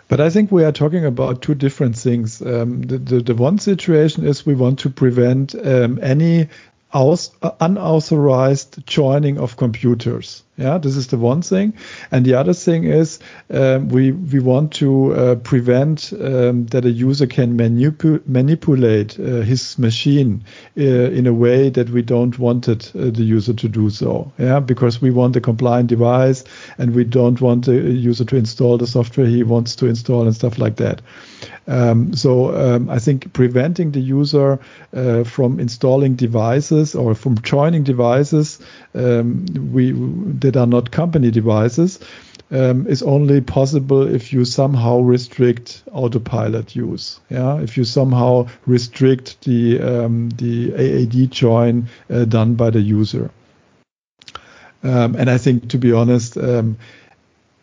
But 0.06 0.20
I 0.20 0.30
think 0.30 0.52
we 0.52 0.64
are 0.64 0.72
talking 0.72 1.04
about 1.06 1.42
two 1.42 1.54
different 1.54 1.96
things. 1.96 2.42
Um, 2.42 2.82
the, 2.82 2.98
the, 2.98 3.20
the, 3.20 3.34
one 3.34 3.58
situation 3.58 4.26
is 4.26 4.44
we 4.44 4.54
want 4.54 4.80
to 4.80 4.90
prevent 4.90 5.54
um, 5.54 5.98
any 6.02 6.48
aus, 6.94 7.30
unauthorized 7.60 8.86
joining 8.86 9.38
of 9.38 9.56
computers. 9.56 10.42
Yeah, 10.56 10.78
this 10.78 10.96
is 10.96 11.08
the 11.08 11.18
one 11.18 11.42
thing, 11.42 11.72
and 12.12 12.24
the 12.24 12.34
other 12.34 12.54
thing 12.54 12.84
is 12.84 13.18
um, 13.50 13.88
we 13.88 14.12
we 14.12 14.38
want 14.38 14.72
to 14.74 15.12
uh, 15.12 15.34
prevent 15.34 16.12
um, 16.12 16.66
that 16.66 16.84
a 16.84 16.90
user 16.90 17.26
can 17.26 17.58
manipu- 17.58 18.24
manipulate 18.24 19.18
uh, 19.18 19.40
his 19.40 19.76
machine 19.80 20.44
uh, 20.78 20.80
in 20.80 21.26
a 21.26 21.32
way 21.34 21.70
that 21.70 21.90
we 21.90 22.02
don't 22.02 22.38
want 22.38 22.68
it, 22.68 22.92
uh, 22.94 23.10
the 23.10 23.24
user 23.24 23.52
to 23.52 23.68
do 23.68 23.90
so. 23.90 24.30
Yeah, 24.38 24.60
because 24.60 25.02
we 25.02 25.10
want 25.10 25.34
a 25.34 25.40
compliant 25.40 25.88
device, 25.88 26.44
and 26.78 26.94
we 26.94 27.02
don't 27.02 27.40
want 27.40 27.64
the 27.64 27.74
user 27.74 28.24
to 28.24 28.36
install 28.36 28.78
the 28.78 28.86
software 28.86 29.26
he 29.26 29.42
wants 29.42 29.74
to 29.76 29.86
install 29.86 30.22
and 30.22 30.36
stuff 30.36 30.58
like 30.58 30.76
that. 30.76 31.02
Um, 31.66 32.14
so 32.14 32.54
um, 32.54 32.90
I 32.90 32.98
think 32.98 33.32
preventing 33.32 33.92
the 33.92 34.00
user 34.00 34.60
uh, 34.94 35.24
from 35.24 35.58
installing 35.60 36.14
devices 36.14 36.94
or 36.94 37.14
from 37.14 37.40
joining 37.40 37.84
devices 37.84 38.60
um, 38.94 39.46
we 39.72 39.92
that 40.44 40.56
are 40.56 40.66
not 40.66 40.90
company 40.90 41.30
devices 41.30 41.98
um, 42.50 42.86
is 42.86 43.02
only 43.02 43.40
possible 43.40 44.02
if 44.06 44.32
you 44.32 44.44
somehow 44.44 45.00
restrict 45.00 45.82
autopilot 45.92 46.76
use. 46.76 47.20
Yeah, 47.30 47.60
if 47.60 47.76
you 47.76 47.84
somehow 47.84 48.48
restrict 48.66 49.42
the 49.42 49.80
um, 49.80 50.28
the 50.30 50.74
AAD 50.74 51.30
join 51.30 51.88
uh, 52.10 52.24
done 52.24 52.54
by 52.54 52.70
the 52.70 52.80
user. 52.80 53.30
Um, 54.82 55.16
and 55.16 55.30
I 55.30 55.38
think, 55.38 55.70
to 55.70 55.78
be 55.78 55.92
honest, 55.92 56.36
um, 56.36 56.76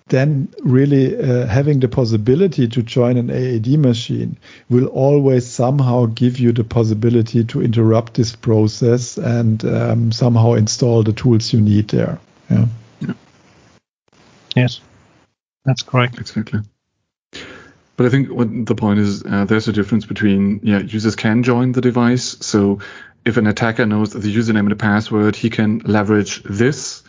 then 0.08 0.50
really 0.64 1.16
uh, 1.16 1.46
having 1.46 1.80
the 1.80 1.88
possibility 1.88 2.68
to 2.68 2.82
join 2.82 3.18
an 3.18 3.30
AAD 3.30 3.80
machine 3.80 4.38
will 4.70 4.88
always 4.88 5.48
somehow 5.48 6.08
give 6.08 6.40
you 6.40 6.52
the 6.52 6.64
possibility 6.64 7.44
to 7.46 7.62
interrupt 7.62 8.16
this 8.16 8.36
process 8.36 9.18
and 9.18 9.64
um, 9.64 10.12
somehow 10.12 10.54
install 10.54 11.04
the 11.04 11.14
tools 11.14 11.54
you 11.54 11.62
need 11.62 11.88
there. 11.90 12.20
Yeah. 12.52 12.66
yeah. 13.00 13.14
Yes, 14.56 14.82
that's 15.66 15.84
correct. 15.84 16.20
Exactly. 16.20 16.62
But 17.98 18.06
I 18.06 18.10
think 18.10 18.30
what 18.30 18.48
the 18.66 18.76
point 18.76 19.00
is, 19.00 19.24
uh, 19.24 19.46
there's 19.46 19.68
a 19.68 19.74
difference 19.74 20.06
between 20.06 20.62
yeah, 20.64 20.80
users 20.80 21.16
can 21.16 21.44
join 21.44 21.72
the 21.72 21.82
device. 21.82 22.38
So 22.42 22.80
if 23.26 23.38
an 23.38 23.48
attacker 23.48 23.86
knows 23.86 24.14
the 24.14 24.36
username 24.36 24.62
and 24.62 24.72
the 24.72 24.76
password, 24.76 25.36
he 25.36 25.50
can 25.50 25.80
leverage 25.80 26.42
this 26.44 27.04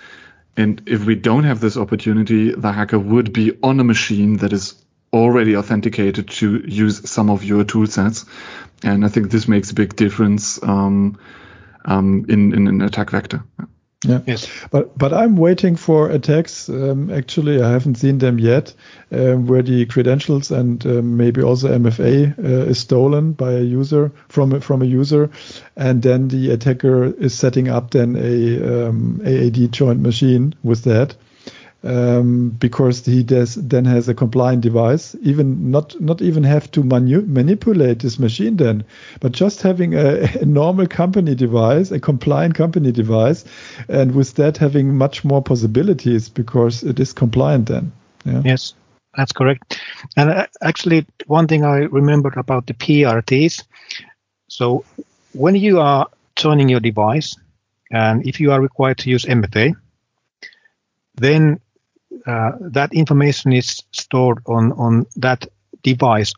and 0.57 0.82
if 0.86 1.05
we 1.05 1.14
don't 1.14 1.45
have 1.45 1.61
this 1.61 1.76
opportunity, 1.76 2.53
the 2.53 2.72
hacker 2.72 2.99
would 2.99 3.32
be 3.32 3.57
on 3.62 3.80
a 3.80 3.84
machine 3.84 4.38
that 4.38 4.53
is 4.53 4.74
already 5.12 5.57
authenticated 5.57 6.28
to 6.28 6.62
use 6.66 7.09
some 7.09 7.30
of 7.30 7.45
your 7.45 7.64
tool 7.64 7.86
sets. 7.86 8.26
And 8.82 9.05
I 9.05 9.09
think 9.09 9.30
this 9.30 9.49
makes 9.49 9.70
a 9.70 9.74
big 9.74 9.97
difference 9.97 10.62
um, 10.62 11.18
um, 11.84 12.26
in, 12.28 12.55
in 12.55 12.66
an 12.66 12.82
attack 12.82 13.11
vector. 13.11 13.43
Yeah. 14.05 14.20
Yes. 14.26 14.48
But 14.70 14.98
but 14.98 15.12
I'm 15.12 15.36
waiting 15.36 15.76
for 15.76 16.11
attacks. 16.11 16.68
Um, 16.68 17.11
actually, 17.11 17.62
I 17.62 17.70
haven't 17.70 17.96
seen 17.96 18.18
them 18.18 18.38
yet, 18.38 18.74
um, 19.12 19.46
where 19.46 19.62
the 19.62 19.86
credentials 19.86 20.50
and 20.50 20.84
um, 20.86 21.16
maybe 21.16 21.42
also 21.42 21.68
MFA 21.68 22.36
uh, 22.38 22.70
is 22.70 22.78
stolen 22.78 23.32
by 23.32 23.53
a 23.53 23.61
user 23.61 24.11
from 24.28 24.61
from 24.61 24.82
a 24.82 24.86
user, 24.86 25.30
and 25.76 26.03
then 26.03 26.28
the 26.28 26.50
attacker 26.50 27.05
is 27.05 27.34
setting 27.34 27.68
up 27.68 27.92
then 27.92 28.16
a 28.16 28.88
um, 28.88 29.20
AAD 29.24 29.70
joint 29.70 30.00
machine 30.00 30.55
with 30.64 30.82
that 30.84 31.14
um, 31.85 32.51
because 32.51 33.05
he 33.05 33.22
does, 33.22 33.57
then 33.57 33.85
has 33.85 34.09
a 34.09 34.14
compliant 34.14 34.62
device, 34.62 35.16
even 35.22 35.70
not 35.70 36.01
not 36.01 36.22
even 36.22 36.45
have 36.45 36.70
to 36.72 36.83
manu- 36.83 37.26
manipulate 37.26 38.01
this 38.01 38.18
machine 38.18 38.57
then, 38.57 38.85
but 39.20 39.33
just 39.33 39.62
having 39.62 39.95
a, 39.95 40.22
a, 40.41 40.45
normal 40.45 40.87
company 40.87 41.35
device, 41.35 41.91
a 41.91 41.99
compliant 41.99 42.55
company 42.55 42.93
device, 42.93 43.45
and 43.89 44.14
with 44.14 44.35
that 44.35 44.57
having 44.59 44.97
much 44.97 45.24
more 45.24 45.43
possibilities 45.43 46.28
because 46.28 46.83
it 46.85 47.01
is 47.01 47.12
compliant 47.12 47.66
then. 47.66 47.93
Yeah. 48.24 48.43
Yes, 48.45 48.74
that's 49.16 49.33
correct. 49.33 49.80
And 50.16 50.30
uh, 50.30 50.47
actually, 50.62 51.07
one 51.26 51.49
thing 51.49 51.64
I 51.64 51.78
remembered 51.78 52.37
about 52.37 52.66
the 52.66 52.74
PRTs. 52.74 53.64
So 54.49 54.85
when 55.33 55.57
you 55.57 55.80
are 55.80 56.09
joining 56.37 56.68
your 56.68 56.80
device, 56.80 57.37
and 57.91 58.26
if 58.26 58.41
you 58.41 58.53
are 58.53 58.61
required 58.61 58.99
to 58.99 59.11
use 59.11 59.24
MFA, 59.24 59.74
then 61.16 61.61
uh, 62.27 62.53
that 62.61 62.93
information 62.93 63.53
is 63.53 63.83
stored 63.93 64.39
on 64.47 64.73
on 64.73 65.07
that 65.16 65.47
device 65.83 66.33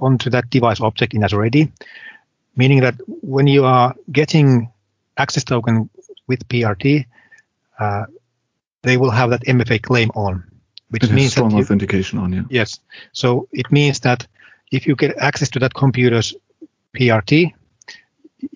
onto 0.00 0.30
that 0.30 0.48
device 0.50 0.80
object 0.80 1.14
in 1.14 1.24
Azure 1.24 1.44
AD, 1.44 1.72
meaning 2.56 2.80
that 2.80 2.94
when 3.06 3.46
you 3.46 3.64
are 3.64 3.94
getting 4.10 4.70
access 5.16 5.44
token 5.44 5.90
with 6.26 6.46
PRT, 6.48 7.06
uh, 7.78 8.04
they 8.82 8.96
will 8.96 9.10
have 9.10 9.30
that 9.30 9.44
MFA 9.44 9.82
claim 9.82 10.10
on, 10.14 10.44
which 10.90 11.04
it 11.04 11.12
means 11.12 11.32
strong 11.32 11.50
you, 11.50 11.58
authentication 11.58 12.18
on. 12.18 12.32
Yeah. 12.32 12.42
Yes. 12.48 12.80
So 13.12 13.48
it 13.52 13.70
means 13.72 14.00
that 14.00 14.26
if 14.70 14.86
you 14.86 14.96
get 14.96 15.16
access 15.18 15.50
to 15.50 15.58
that 15.60 15.74
computer's 15.74 16.34
PRT, 16.96 17.52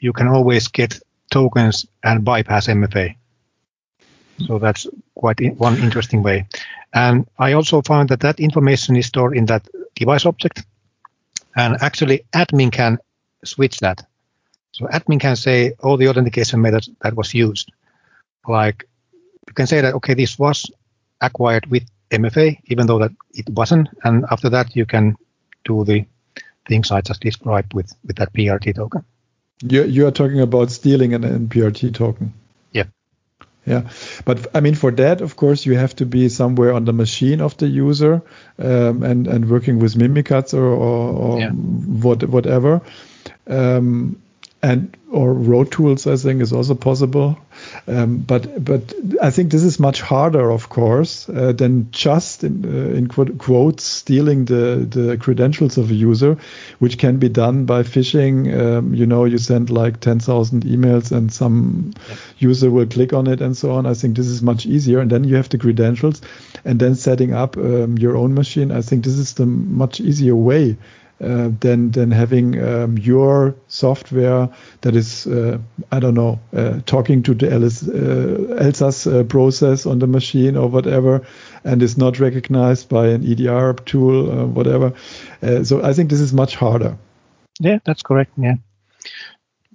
you 0.01 0.13
can 0.13 0.29
always 0.29 0.69
get 0.69 1.01
tokens 1.31 1.87
and 2.03 2.25
bypass 2.25 2.69
MFA. 2.69 3.17
So 4.47 4.59
that's 4.59 4.87
quite 5.15 5.39
one 5.57 5.77
interesting 5.79 6.23
way. 6.23 6.47
And 6.93 7.27
I 7.39 7.53
also 7.53 7.83
found 7.83 8.09
that 8.11 8.21
that 8.21 8.41
information 8.41 8.97
is 8.97 9.07
stored 9.07 9.37
in 9.37 9.47
that 9.47 9.67
device 9.95 10.27
object. 10.27 10.65
And 11.55 11.77
actually, 11.81 12.25
admin 12.35 12.73
can 12.73 12.99
switch 13.45 13.79
that. 13.81 14.07
So 14.73 14.87
admin 14.87 15.21
can 15.21 15.37
say 15.37 15.75
all 15.83 15.97
the 15.97 16.09
authentication 16.09 16.61
methods 16.61 16.91
that 17.03 17.15
was 17.15 17.35
used. 17.35 17.71
Like 18.49 18.89
you 19.47 19.55
can 19.55 19.67
say 19.67 19.81
that 19.83 19.95
okay, 19.95 20.15
this 20.15 20.39
was 20.39 20.71
acquired 21.21 21.67
with 21.67 21.85
MFA, 22.11 22.59
even 22.67 22.87
though 22.87 22.99
that 22.99 23.13
it 23.33 23.49
wasn't, 23.51 23.89
and 24.05 24.25
after 24.31 24.51
that 24.51 24.75
you 24.75 24.87
can 24.87 25.17
do 25.65 25.85
the 25.85 26.05
things 26.67 26.91
I 26.91 27.01
just 27.01 27.21
described 27.21 27.75
with 27.75 27.93
with 28.05 28.17
that 28.17 28.33
PRT 28.33 28.75
token. 28.75 29.05
You 29.63 29.85
you 29.85 30.07
are 30.07 30.11
talking 30.11 30.41
about 30.41 30.71
stealing 30.71 31.15
an 31.15 31.23
NPRT 31.23 31.95
token. 31.95 32.33
Yeah. 33.65 33.89
But 34.25 34.49
I 34.55 34.61
mean, 34.61 34.75
for 34.75 34.91
that, 34.93 35.21
of 35.21 35.37
course, 35.37 35.67
you 35.67 35.77
have 35.77 35.95
to 35.97 36.07
be 36.07 36.29
somewhere 36.29 36.73
on 36.73 36.85
the 36.85 36.93
machine 36.93 37.41
of 37.41 37.57
the 37.57 37.69
user 37.69 38.23
um, 38.59 39.03
and 39.03 39.27
and 39.29 39.49
working 39.49 39.79
with 39.79 39.95
Mimikatz 39.95 40.55
or, 40.55 40.65
or, 40.65 41.13
or 41.13 41.41
yeah. 41.41 41.51
what 41.51 42.25
whatever. 42.25 42.81
Um, 43.47 44.22
and 44.63 44.97
or 45.11 45.35
ROADtools 45.35 46.11
I 46.11 46.17
think 46.17 46.41
is 46.41 46.53
also 46.53 46.75
possible. 46.75 47.37
Um, 47.87 48.19
but 48.19 48.65
but 48.65 48.95
I 49.21 49.31
think 49.31 49.51
this 49.51 49.63
is 49.63 49.79
much 49.79 50.01
harder, 50.01 50.51
of 50.51 50.69
course, 50.69 51.29
uh, 51.29 51.53
than 51.53 51.91
just 51.91 52.45
in, 52.45 52.65
uh, 52.65 52.97
in 52.97 53.09
quotes 53.09 53.85
stealing 53.85 54.45
the 54.45 54.87
the 54.89 55.17
credentials 55.19 55.79
of 55.79 55.91
a 55.91 55.95
user, 55.95 56.39
which 56.79 56.97
can 56.97 57.19
be 57.19 57.29
done 57.29 57.67
by 57.67 57.83
phishing. 57.83 58.57
Um, 58.57 58.95
you 58.95 59.05
know, 59.05 59.25
you 59.25 59.39
send 59.39 59.69
like 59.71 60.01
ten 60.01 60.21
thousand 60.21 60.65
emails 60.65 61.13
and 61.13 61.33
some 61.33 61.93
user 62.39 62.71
will 62.71 62.87
click 62.87 63.13
on 63.13 63.27
it 63.27 63.43
and 63.43 63.57
so 63.57 63.73
on. 63.73 63.85
I 63.85 63.95
think 63.95 64.17
this 64.17 64.29
is 64.29 64.43
much 64.43 64.65
easier, 64.65 65.01
and 65.01 65.11
then 65.11 65.25
you 65.25 65.37
have 65.37 65.49
the 65.49 65.59
credentials, 65.59 66.23
and 66.65 66.79
then 66.79 66.95
setting 66.95 67.35
up 67.35 67.57
um, 67.57 67.99
your 67.99 68.17
own 68.17 68.35
machine. 68.35 68.71
I 68.71 68.81
think 68.83 69.05
this 69.05 69.19
is 69.19 69.35
the 69.35 69.47
much 69.47 70.01
easier 70.01 70.37
way 70.37 70.77
uh, 71.23 71.51
than 71.61 71.91
than 71.93 72.11
having 72.11 72.63
um, 72.63 72.99
your 72.99 73.55
software 73.69 74.49
that 74.81 74.97
is 74.97 75.27
uh, 75.27 75.59
I 75.91 76.01
don't 76.01 76.15
know 76.15 76.41
uh, 76.57 76.81
talking 76.87 77.23
to 77.23 77.35
the 77.35 77.49
uh, 77.55 79.11
uh, 79.11 79.25
process 79.25 79.87
on 79.87 79.99
the 79.99 80.07
machine 80.07 80.57
or 80.57 80.69
whatever, 80.69 81.27
and 81.65 81.83
is 81.83 81.97
not 81.97 82.19
recognized 82.19 82.89
by 82.89 83.09
an 83.09 83.25
EDR 83.25 83.75
tool 83.85 84.31
uh, 84.31 84.47
whatever. 84.47 84.93
so 85.65 85.83
I 85.83 85.93
think 85.93 86.11
this 86.11 86.21
is 86.21 86.33
much 86.33 86.57
harder. 86.57 86.97
Yeah, 87.61 87.79
that's 87.85 88.03
correct. 88.03 88.33
Yeah, 88.37 88.57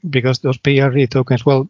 because 0.09 0.39
those 0.39 0.57
PRT 0.57 1.09
tokens, 1.09 1.45
well, 1.45 1.69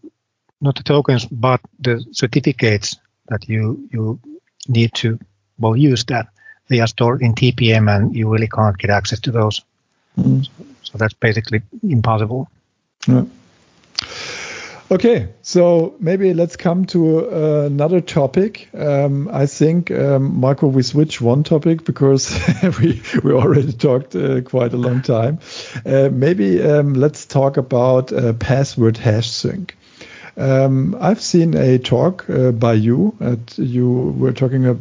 not 0.59 0.75
the 0.75 0.84
tokens, 0.84 1.25
but 1.25 1.61
the 1.80 2.03
certificates 2.11 2.97
that 3.28 3.47
you 3.47 3.88
you 3.91 4.19
need 4.67 4.93
to 4.95 5.19
well 5.59 5.75
use 5.75 6.05
that 6.05 6.28
they 6.67 6.80
are 6.80 6.88
stored 6.88 7.21
in 7.21 7.34
TPM 7.34 7.93
and 7.93 8.15
you 8.15 8.30
really 8.30 8.47
can't 8.47 8.78
get 8.78 8.89
access 8.89 9.19
to 9.21 9.32
those. 9.32 9.63
So, 10.18 10.65
so, 10.84 10.97
that's 10.97 11.13
basically 11.13 11.61
impossible. 11.84 12.49
Yeah. 13.07 13.26
Okay, 14.89 15.28
so 15.41 15.95
maybe 15.99 16.34
let's 16.34 16.55
come 16.55 16.86
to 16.86 17.30
uh, 17.30 17.65
another 17.65 17.99
topic. 17.99 18.70
Um, 18.74 19.30
I 19.34 19.45
think, 19.45 19.91
um, 19.91 20.39
Marco, 20.39 20.68
we 20.68 20.82
switch 20.82 21.20
one 21.20 21.43
topic 21.43 21.84
because 21.84 22.32
we 22.80 23.01
we 23.22 23.34
already 23.34 23.74
talked 23.74 24.15
uh, 24.15 24.41
quite 24.41 24.74
a 24.74 24.78
long 24.78 25.01
time. 25.01 25.39
Uh, 25.86 26.07
maybe 26.09 26.63
um, 26.63 26.93
let's 26.93 27.26
talk 27.26 27.57
about 27.57 28.13
uh, 28.13 28.32
password 28.34 28.95
hash 28.95 29.30
sync. 29.30 29.76
Um, 30.38 30.95
I've 30.99 31.19
seen 31.19 31.55
a 31.55 31.79
talk 31.79 32.29
uh, 32.29 32.51
by 32.51 32.73
you. 32.73 33.17
At, 33.19 33.57
you 33.57 33.89
were 33.89 34.33
talking 34.33 34.67
uh, 34.67 34.75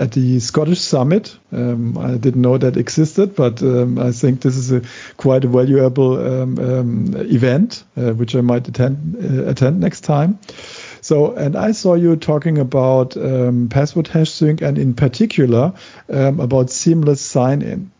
at 0.00 0.12
the 0.12 0.40
Scottish 0.40 0.80
Summit. 0.80 1.36
Um, 1.52 1.98
I 1.98 2.16
didn't 2.16 2.40
know 2.40 2.56
that 2.56 2.78
existed, 2.78 3.36
but 3.36 3.62
um, 3.62 3.98
I 3.98 4.12
think 4.12 4.40
this 4.40 4.56
is 4.56 4.72
a 4.72 4.82
quite 5.18 5.44
a 5.44 5.48
valuable 5.48 6.18
um, 6.18 6.58
um, 6.58 7.14
event, 7.16 7.84
uh, 7.94 8.12
which 8.12 8.34
I 8.34 8.40
might 8.40 8.66
attend 8.66 9.16
uh, 9.22 9.50
attend 9.50 9.80
next 9.80 10.00
time. 10.00 10.38
So, 11.02 11.34
and 11.34 11.56
I 11.56 11.72
saw 11.72 11.94
you 11.94 12.16
talking 12.16 12.56
about 12.56 13.14
um, 13.16 13.68
password 13.68 14.08
hash 14.08 14.30
sync 14.30 14.62
and 14.62 14.78
in 14.78 14.94
particular 14.94 15.74
about 16.08 16.70
seamless 16.70 17.20
sign-in. 17.20 17.90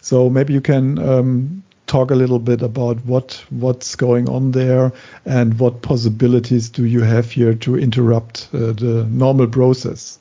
So 0.00 0.28
maybe 0.28 0.54
you 0.54 0.60
can 0.60 1.62
talk 1.86 2.10
a 2.10 2.14
little 2.14 2.38
bit 2.38 2.62
about 2.62 2.96
what 3.04 3.44
what's 3.50 3.96
going 3.96 4.28
on 4.28 4.52
there 4.52 4.92
and 5.24 5.58
what 5.58 5.82
possibilities 5.82 6.70
do 6.70 6.84
you 6.84 7.02
have 7.02 7.30
here 7.30 7.54
to 7.54 7.76
interrupt 7.76 8.48
uh, 8.52 8.72
the 8.72 9.06
normal 9.10 9.46
process? 9.46 10.18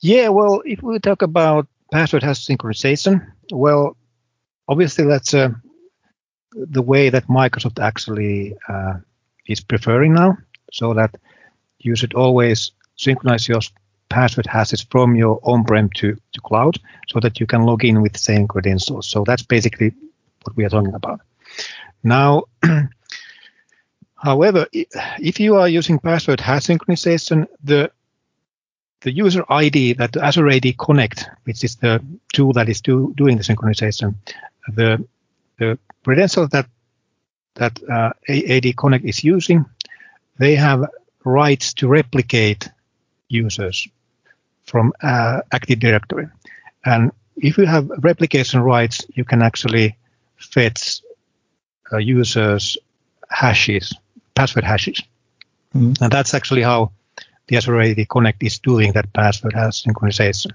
Yeah, 0.00 0.28
well, 0.28 0.62
if 0.64 0.82
we 0.82 0.98
talk 0.98 1.22
about 1.22 1.66
password 1.92 2.22
hash 2.22 2.46
synchronization, 2.46 3.32
well, 3.52 3.96
obviously 4.66 5.06
that's 5.06 5.34
uh, 5.34 5.50
the 6.52 6.82
way 6.82 7.10
that 7.10 7.26
Microsoft 7.26 7.82
actually 7.82 8.56
uh, 8.68 8.94
is 9.46 9.60
preferring 9.60 10.14
now, 10.14 10.38
so 10.72 10.94
that 10.94 11.16
you 11.78 11.96
should 11.96 12.14
always 12.14 12.72
synchronize 12.96 13.48
your 13.48 13.60
password 14.08 14.46
hashes 14.46 14.82
from 14.82 15.14
your 15.14 15.38
on-prem 15.42 15.90
to, 15.90 16.16
to 16.32 16.40
cloud 16.40 16.78
so 17.08 17.20
that 17.20 17.40
you 17.40 17.46
can 17.46 17.62
log 17.62 17.84
in 17.84 18.00
with 18.00 18.12
the 18.12 18.18
same 18.18 18.48
credentials. 18.48 19.06
So 19.06 19.24
that's 19.24 19.42
basically 19.42 19.94
what 20.42 20.56
we 20.56 20.64
are 20.64 20.68
talking 20.68 20.94
about. 20.94 21.20
Now, 22.02 22.44
however, 24.14 24.66
if 24.72 25.40
you 25.40 25.56
are 25.56 25.68
using 25.68 25.98
password 25.98 26.40
hash 26.40 26.66
synchronization, 26.66 27.46
the 27.62 27.90
the 29.00 29.12
user 29.12 29.44
ID 29.48 29.92
that 29.94 30.12
the 30.12 30.24
Azure 30.24 30.48
AD 30.48 30.76
Connect, 30.76 31.28
which 31.44 31.62
is 31.62 31.76
the 31.76 32.04
tool 32.32 32.52
that 32.54 32.68
is 32.68 32.80
do, 32.80 33.14
doing 33.16 33.36
the 33.36 33.44
synchronization, 33.44 34.14
the 34.74 35.04
the 35.58 35.78
credentials 36.04 36.50
that 36.50 36.66
that 37.54 37.78
uh, 37.88 38.10
AD 38.28 38.76
Connect 38.76 39.04
is 39.04 39.24
using, 39.24 39.64
they 40.38 40.54
have 40.54 40.84
rights 41.24 41.74
to 41.74 41.88
replicate 41.88 42.68
users 43.28 43.88
from 44.64 44.92
uh, 45.02 45.40
Active 45.52 45.80
Directory. 45.80 46.28
And 46.84 47.12
if 47.36 47.58
you 47.58 47.66
have 47.66 47.90
replication 48.02 48.60
rights, 48.60 49.04
you 49.14 49.24
can 49.24 49.42
actually 49.42 49.96
fetch 50.38 51.00
uh, 51.92 51.98
users 51.98 52.76
hashes, 53.28 53.94
password 54.34 54.64
hashes. 54.64 55.02
Mm-hmm. 55.74 56.02
And 56.02 56.12
that's 56.12 56.34
actually 56.34 56.62
how 56.62 56.92
the 57.46 57.56
Azure 57.56 57.80
AD 57.80 58.08
Connect 58.08 58.42
is 58.42 58.58
doing 58.58 58.92
that 58.92 59.12
password 59.12 59.54
hash 59.54 59.84
synchronization. 59.84 60.52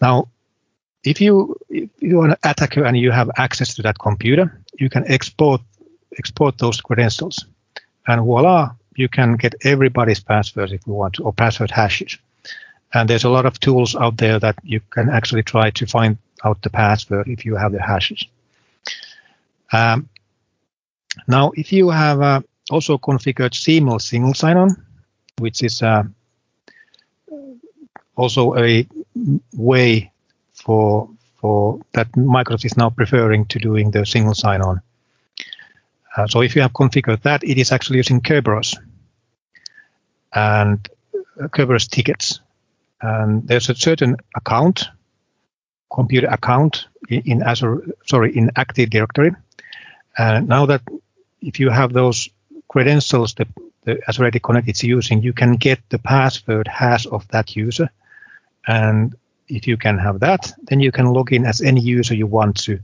Now, 0.00 0.28
if 1.04 1.20
you 1.20 1.56
if 1.68 1.90
you 1.98 2.20
are 2.20 2.28
an 2.28 2.36
attacker 2.42 2.84
and 2.84 2.96
you 2.96 3.10
have 3.10 3.30
access 3.36 3.74
to 3.74 3.82
that 3.82 3.98
computer, 3.98 4.60
you 4.78 4.90
can 4.90 5.10
export 5.10 5.60
export 6.18 6.58
those 6.58 6.80
credentials, 6.80 7.44
and 8.06 8.22
voila, 8.22 8.72
you 8.96 9.08
can 9.08 9.36
get 9.36 9.54
everybody's 9.64 10.20
passwords 10.20 10.72
if 10.72 10.86
you 10.86 10.92
want 10.92 11.14
to, 11.14 11.24
or 11.24 11.32
password 11.32 11.70
hashes. 11.70 12.18
And 12.92 13.08
there's 13.08 13.24
a 13.24 13.30
lot 13.30 13.46
of 13.46 13.60
tools 13.60 13.94
out 13.94 14.16
there 14.16 14.38
that 14.40 14.56
you 14.62 14.80
can 14.90 15.08
actually 15.08 15.44
try 15.44 15.70
to 15.70 15.86
find 15.86 16.18
out 16.44 16.60
the 16.62 16.70
password 16.70 17.28
if 17.28 17.44
you 17.44 17.56
have 17.56 17.72
the 17.72 17.80
hashes. 17.80 18.24
Um, 19.72 20.08
now, 21.26 21.52
if 21.54 21.72
you 21.72 21.90
have 21.90 22.20
uh, 22.20 22.40
also 22.70 22.98
configured 22.98 23.54
seamless 23.54 24.06
single 24.06 24.34
sign-on, 24.34 24.70
which 25.38 25.62
is 25.62 25.82
uh, 25.82 26.04
also 28.16 28.56
a 28.56 28.86
way 29.54 30.12
for 30.52 31.08
for 31.40 31.80
that 31.92 32.12
Microsoft 32.12 32.64
is 32.66 32.76
now 32.76 32.90
preferring 32.90 33.46
to 33.46 33.58
doing 33.58 33.90
the 33.90 34.04
single 34.04 34.34
sign-on. 34.34 34.82
Uh, 36.14 36.26
so 36.26 36.42
if 36.42 36.54
you 36.54 36.62
have 36.62 36.72
configured 36.72 37.22
that, 37.22 37.42
it 37.44 37.56
is 37.56 37.72
actually 37.72 37.96
using 37.96 38.20
Kerberos 38.20 38.76
and 40.34 40.86
uh, 41.40 41.48
Kerberos 41.48 41.88
tickets. 41.88 42.40
And 43.00 43.48
there's 43.48 43.70
a 43.70 43.74
certain 43.74 44.16
account, 44.36 44.88
computer 45.90 46.26
account 46.26 46.88
in, 47.10 47.42
Azure, 47.42 47.82
sorry, 48.06 48.36
in 48.36 48.50
Active 48.56 48.90
Directory 48.90 49.32
uh, 50.18 50.40
now 50.40 50.66
that 50.66 50.82
if 51.40 51.60
you 51.60 51.70
have 51.70 51.92
those 51.92 52.28
credentials 52.68 53.34
that 53.34 53.48
the 53.84 54.00
Azure 54.06 54.26
AD 54.26 54.42
Connect 54.42 54.68
is 54.68 54.82
using, 54.82 55.22
you 55.22 55.32
can 55.32 55.56
get 55.56 55.80
the 55.88 55.98
password 55.98 56.68
hash 56.68 57.06
of 57.06 57.26
that 57.28 57.56
user. 57.56 57.90
And 58.66 59.14
if 59.48 59.66
you 59.66 59.76
can 59.76 59.98
have 59.98 60.20
that, 60.20 60.52
then 60.62 60.80
you 60.80 60.92
can 60.92 61.06
log 61.06 61.32
in 61.32 61.46
as 61.46 61.60
any 61.60 61.80
user 61.80 62.14
you 62.14 62.26
want 62.26 62.64
to 62.64 62.80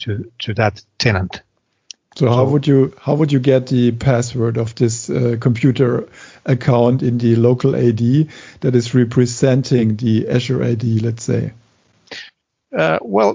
to 0.00 0.30
to 0.40 0.54
that 0.54 0.82
tenant. 0.98 1.42
So, 2.16 2.26
so 2.26 2.32
how 2.32 2.44
would 2.44 2.66
you 2.66 2.92
how 3.00 3.14
would 3.14 3.30
you 3.30 3.38
get 3.38 3.68
the 3.68 3.92
password 3.92 4.56
of 4.56 4.74
this 4.74 5.08
uh, 5.08 5.36
computer 5.40 6.08
account 6.44 7.02
in 7.02 7.18
the 7.18 7.36
local 7.36 7.76
AD 7.76 8.28
that 8.60 8.74
is 8.74 8.94
representing 8.94 9.96
the 9.96 10.28
Azure 10.28 10.62
AD, 10.64 10.82
let's 11.02 11.22
say? 11.22 11.52
Uh, 12.76 12.98
well, 13.02 13.34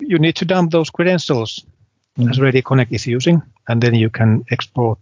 you 0.00 0.18
need 0.18 0.36
to 0.36 0.44
dump 0.44 0.70
those 0.70 0.90
credentials 0.90 1.64
mm. 2.18 2.28
Azure 2.28 2.46
AD 2.46 2.64
Connect 2.64 2.92
is 2.92 3.06
using, 3.06 3.42
and 3.68 3.82
then 3.82 3.94
you 3.94 4.10
can 4.10 4.44
export 4.50 4.98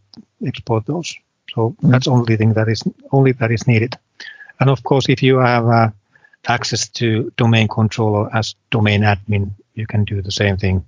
export 0.46 0.86
those. 0.86 1.14
So 1.55 1.76
mm. 1.82 1.90
that's 1.90 2.09
only 2.09 2.36
thing 2.36 2.55
that 2.55 2.68
is 2.68 2.82
only 3.12 3.32
that 3.32 3.51
is 3.51 3.66
needed. 3.66 3.96
And 4.61 4.70
of 4.70 4.82
course, 4.82 5.09
if 5.09 5.22
you 5.22 5.38
have 5.38 5.66
uh, 5.66 5.90
access 6.46 6.88
to 6.88 7.32
domain 7.36 7.68
controller 7.68 8.34
as 8.34 8.55
domain 8.70 9.03
admin, 9.03 9.53
you 9.74 9.86
can 9.86 10.05
do 10.05 10.22
the 10.22 10.32
same 10.32 10.57
thing. 10.57 10.84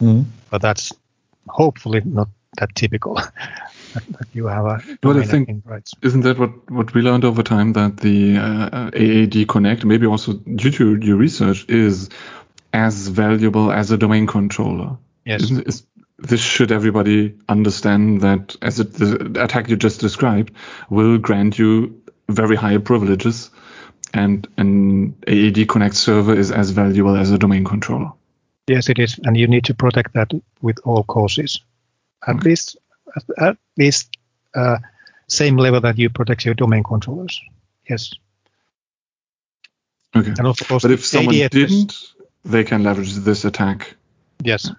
Mm. 0.00 0.26
But 0.50 0.62
that's 0.62 0.92
hopefully 1.48 2.02
not 2.04 2.28
that 2.58 2.74
typical 2.74 3.14
that, 3.94 4.04
that 4.10 4.26
you 4.32 4.46
have 4.46 4.64
a 4.64 4.80
well, 5.02 5.18
I 5.18 5.24
think 5.24 5.62
rights. 5.64 5.92
isn't 6.02 6.22
that 6.22 6.38
what 6.38 6.70
what 6.70 6.94
we 6.94 7.02
learned 7.02 7.24
over 7.24 7.42
time 7.42 7.72
that 7.72 7.98
the 7.98 8.36
uh, 8.36 8.90
AAD 8.94 9.48
Connect, 9.48 9.84
maybe 9.84 10.06
also 10.06 10.34
due 10.34 10.70
to 10.70 10.96
your 10.96 11.16
research, 11.16 11.66
is 11.68 12.10
as 12.72 13.08
valuable 13.08 13.72
as 13.72 13.90
a 13.90 13.98
domain 13.98 14.26
controller. 14.26 14.98
Yes. 15.24 15.42
Isn't, 15.42 15.68
is, 15.68 15.86
this 16.18 16.40
should 16.40 16.72
everybody 16.72 17.34
understand 17.48 18.22
that 18.22 18.56
as 18.60 18.80
it, 18.80 18.92
the 18.94 19.42
attack 19.42 19.68
you 19.68 19.76
just 19.76 20.00
described 20.00 20.52
will 20.90 21.18
grant 21.18 21.58
you 21.58 22.02
very 22.28 22.56
high 22.56 22.78
privileges 22.78 23.50
and 24.14 24.46
an 24.56 25.16
AAD 25.26 25.68
Connect 25.68 25.94
server 25.94 26.34
is 26.34 26.50
as 26.50 26.70
valuable 26.70 27.16
as 27.16 27.30
a 27.30 27.38
domain 27.38 27.64
controller. 27.64 28.12
Yes, 28.66 28.88
it 28.88 28.98
is, 28.98 29.18
and 29.22 29.36
you 29.36 29.46
need 29.46 29.64
to 29.64 29.74
protect 29.74 30.14
that 30.14 30.30
with 30.60 30.78
all 30.84 31.02
causes. 31.02 31.62
At 32.26 32.36
okay. 32.36 32.50
least, 32.50 32.76
at 33.38 33.56
least, 33.76 34.16
uh, 34.54 34.78
same 35.26 35.56
level 35.56 35.80
that 35.80 35.98
you 35.98 36.10
protect 36.10 36.44
your 36.44 36.54
domain 36.54 36.82
controllers. 36.82 37.40
Yes. 37.88 38.12
Okay. 40.14 40.32
And 40.38 40.46
of 40.46 40.58
course, 40.66 40.82
but 40.82 40.90
if 40.90 41.04
someone 41.04 41.34
ADFS, 41.34 41.50
didn't, 41.50 41.94
they 42.48 42.64
can 42.64 42.82
leverage 42.82 43.14
this 43.14 43.44
attack. 43.44 43.94
Yes, 44.42 44.70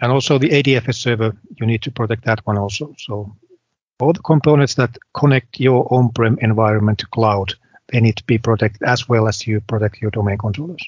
and 0.00 0.12
also 0.12 0.38
the 0.38 0.50
ADFS 0.50 0.96
server, 0.96 1.36
you 1.60 1.66
need 1.66 1.82
to 1.82 1.90
protect 1.90 2.24
that 2.24 2.44
one 2.44 2.58
also. 2.58 2.94
So 2.98 3.36
all 4.00 4.12
the 4.12 4.20
components 4.20 4.74
that 4.74 4.98
connect 5.14 5.60
your 5.60 5.86
on-prem 5.94 6.38
environment 6.40 6.98
to 6.98 7.06
cloud, 7.06 7.54
they 7.88 8.00
need 8.00 8.16
to 8.16 8.24
be 8.24 8.38
protected 8.38 8.82
as 8.82 9.08
well 9.08 9.28
as 9.28 9.46
you 9.46 9.60
protect 9.60 10.02
your 10.02 10.10
domain 10.10 10.38
controllers. 10.38 10.82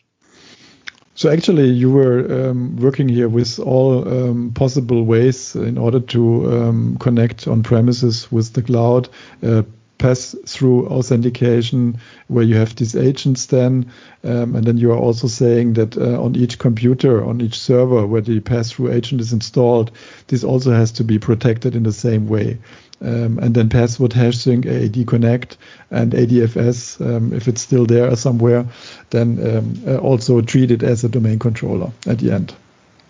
So 1.17 1.31
actually, 1.31 1.69
you 1.69 1.93
were 1.93 2.51
um, 2.51 2.77
working 2.77 3.09
here 3.09 3.29
with 3.29 3.61
all 3.61 4.09
um, 4.09 4.53
possible 4.53 5.05
ways 5.05 5.55
in 5.55 5.79
order 5.79 6.01
to 6.01 6.53
um, 6.53 6.97
connect 6.99 7.47
on 7.47 7.63
premises 7.63 8.33
with 8.33 8.53
the 8.53 8.63
cloud, 8.63 9.09
uh, 9.45 9.63
pass 9.99 10.35
through 10.47 10.89
authentication, 10.89 11.99
where 12.29 12.45
you 12.45 12.57
have 12.57 12.75
these 12.77 12.97
agents 12.97 13.47
then, 13.47 13.91
um, 14.25 14.57
and 14.57 14.67
then 14.67 14.77
you 14.77 14.93
are 14.93 14.99
also 14.99 15.29
saying 15.29 15.75
that 15.75 15.97
uh, 15.97 16.23
on 16.23 16.37
each 16.37 16.59
computer, 16.59 17.25
on 17.25 17.41
each 17.41 17.59
server 17.59 18.07
where 18.07 18.21
the 18.21 18.41
pass-through 18.41 18.93
agent 18.93 19.21
is 19.21 19.33
installed, 19.33 19.91
this 20.27 20.45
also 20.45 20.73
has 20.73 20.93
to 20.93 21.05
be 21.05 21.19
protected 21.19 21.75
in 21.75 21.83
the 21.83 21.93
same 21.93 22.29
way. 22.29 22.59
Um, 23.01 23.39
and 23.39 23.55
then 23.55 23.69
password 23.69 24.13
hashing, 24.13 24.67
AAD 24.67 25.07
Connect, 25.07 25.57
and 25.91 26.13
ADFS, 26.13 27.01
um, 27.05 27.33
if 27.33 27.49
it's 27.49 27.61
still 27.61 27.87
there 27.87 28.15
somewhere, 28.17 28.67
then 29.11 29.57
um, 29.57 29.83
uh, 29.87 29.99
also 29.99 30.41
treat 30.41 30.71
it 30.71 30.83
as 30.83 31.05
a 31.05 31.09
domain 31.09 31.39
controller 31.39 31.93
at 32.07 32.19
the 32.19 32.33
end. 32.33 32.55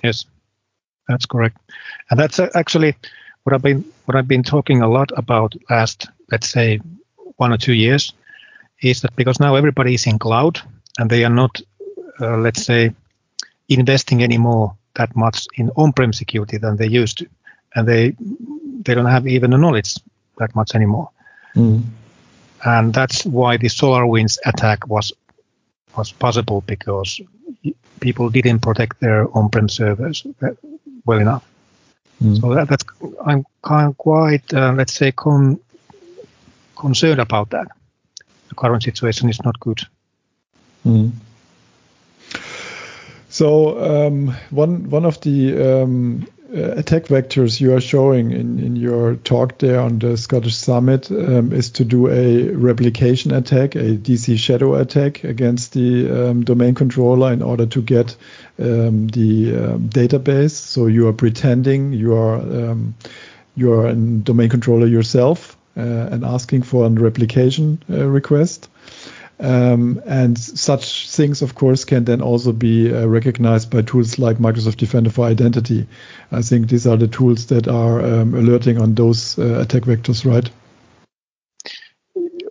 Yes, 0.03 0.25
that's 1.07 1.27
correct, 1.27 1.59
and 2.11 2.19
that's 2.19 2.39
uh, 2.41 2.49
actually 2.55 2.97
what 3.45 3.55
I've 3.55 3.63
been 3.63 3.85
what 4.07 4.17
I've 4.17 4.29
been 4.29 4.43
talking 4.43 4.83
a 4.83 4.89
lot 4.89 5.11
about 5.17 5.55
last, 5.71 6.09
let's 6.35 6.51
say, 6.51 6.81
one 7.39 7.53
or 7.55 7.59
two 7.59 7.73
years, 7.73 8.15
is 8.83 9.01
that 9.01 9.15
because 9.17 9.41
now 9.41 9.55
everybody 9.55 9.95
is 9.95 10.07
in 10.07 10.19
cloud 10.19 10.61
and 10.99 11.09
they 11.11 11.25
are 11.25 11.35
not, 11.35 11.61
uh, 12.21 12.37
let's 12.37 12.65
say, 12.65 12.93
investing 13.69 14.23
anymore 14.23 14.77
that 14.95 15.15
much 15.17 15.47
in 15.57 15.71
on-prem 15.77 16.13
security 16.13 16.59
than 16.59 16.77
they 16.77 17.01
used 17.01 17.19
to, 17.19 17.27
and 17.75 17.89
they 17.89 18.17
they 18.85 18.95
don't 18.95 19.13
have 19.17 19.27
even 19.27 19.51
the 19.51 19.59
knowledge 19.59 19.95
that 20.39 20.55
much 20.55 20.75
anymore. 20.75 21.09
Mm. 21.55 21.83
And 22.65 22.95
that's 22.95 23.25
why 23.25 23.57
the 23.59 23.69
SolarWinds 23.69 24.39
attack 24.45 24.87
was 24.89 25.13
was 25.97 26.13
possible 26.13 26.61
because 26.67 27.23
people 28.01 28.29
didn't 28.31 28.61
protect 28.61 29.01
their 29.01 29.27
on-prem 29.39 29.69
servers 29.69 30.27
well 31.07 31.21
enough. 31.21 31.45
Mm. 32.23 32.41
So 32.41 32.55
that, 32.55 32.69
that's 32.69 32.85
I'm 33.27 33.45
kind 33.63 33.89
of 33.89 33.97
quite 33.97 34.55
uh, 34.55 34.73
let's 34.77 34.95
say 34.95 35.13
con, 35.13 35.59
concerned 36.75 37.21
about 37.21 37.51
that. 37.51 37.69
The 38.49 38.55
current 38.55 38.83
situation 38.83 39.29
is 39.29 39.43
not 39.45 39.59
good. 39.61 39.81
Mm. 40.87 41.13
So 43.29 44.07
um, 44.07 44.37
one 44.51 44.91
one 44.91 45.05
of 45.05 45.21
the 45.23 45.83
um, 45.83 46.27
uh, 46.55 46.75
attack 46.77 47.07
vectors 47.07 47.61
you 47.61 47.75
are 47.75 47.81
showing 47.81 48.31
in, 48.31 48.61
in 48.61 48.77
your 48.77 49.17
talk 49.17 49.59
there 49.59 49.81
on 49.81 49.99
the 49.99 50.17
Scottish 50.17 50.55
Summit 50.55 51.11
um, 51.11 51.53
is 51.53 51.71
to 51.71 51.85
do 51.85 52.09
a 52.09 52.51
replication 52.51 53.33
attack, 53.33 53.75
a 53.75 53.97
DC 53.97 54.39
shadow 54.39 54.77
attack 54.77 55.25
against 55.25 55.73
the 55.73 56.09
um, 56.11 56.45
domain 56.45 56.77
controller 56.77 57.33
in 57.33 57.43
order 57.43 57.67
to 57.67 57.83
get 57.83 58.15
um, 58.61 59.09
the 59.09 59.57
um, 59.57 59.89
database. 59.89 60.53
So 60.53 60.87
you 60.87 61.09
are 61.09 61.13
pretending 61.13 61.93
you 61.93 62.15
are 62.15 62.37
um, 62.37 62.95
you 63.57 63.73
are 63.73 63.89
a 63.89 63.95
domain 63.95 64.49
controller 64.49 64.87
yourself 64.87 65.57
and 65.81 66.25
asking 66.25 66.63
for 66.63 66.87
a 66.87 66.91
replication 66.91 67.83
uh, 67.91 68.07
request. 68.07 68.69
Um, 69.41 70.01
and 70.07 70.39
such 70.39 71.11
things, 71.11 71.43
of 71.43 71.55
course, 71.55 71.85
can 71.85 72.05
then 72.05 72.23
also 72.23 72.53
be 72.53 72.95
uh, 72.95 73.07
recognized 73.07 73.71
by 73.71 73.83
tools 73.83 74.19
like 74.19 74.39
Microsoft 74.39 74.77
Defender 74.77 75.11
for 75.11 75.27
Identity. 75.27 75.89
I 76.31 76.43
think 76.43 76.69
these 76.69 76.87
are 76.87 76.97
the 76.97 77.09
tools 77.09 77.47
that 77.47 77.67
are 77.67 78.01
um, 78.01 78.35
alerting 78.35 78.81
on 78.81 78.95
those 78.95 79.39
uh, 79.39 79.61
attack 79.61 79.83
vectors, 79.83 80.25
right? 80.25 80.49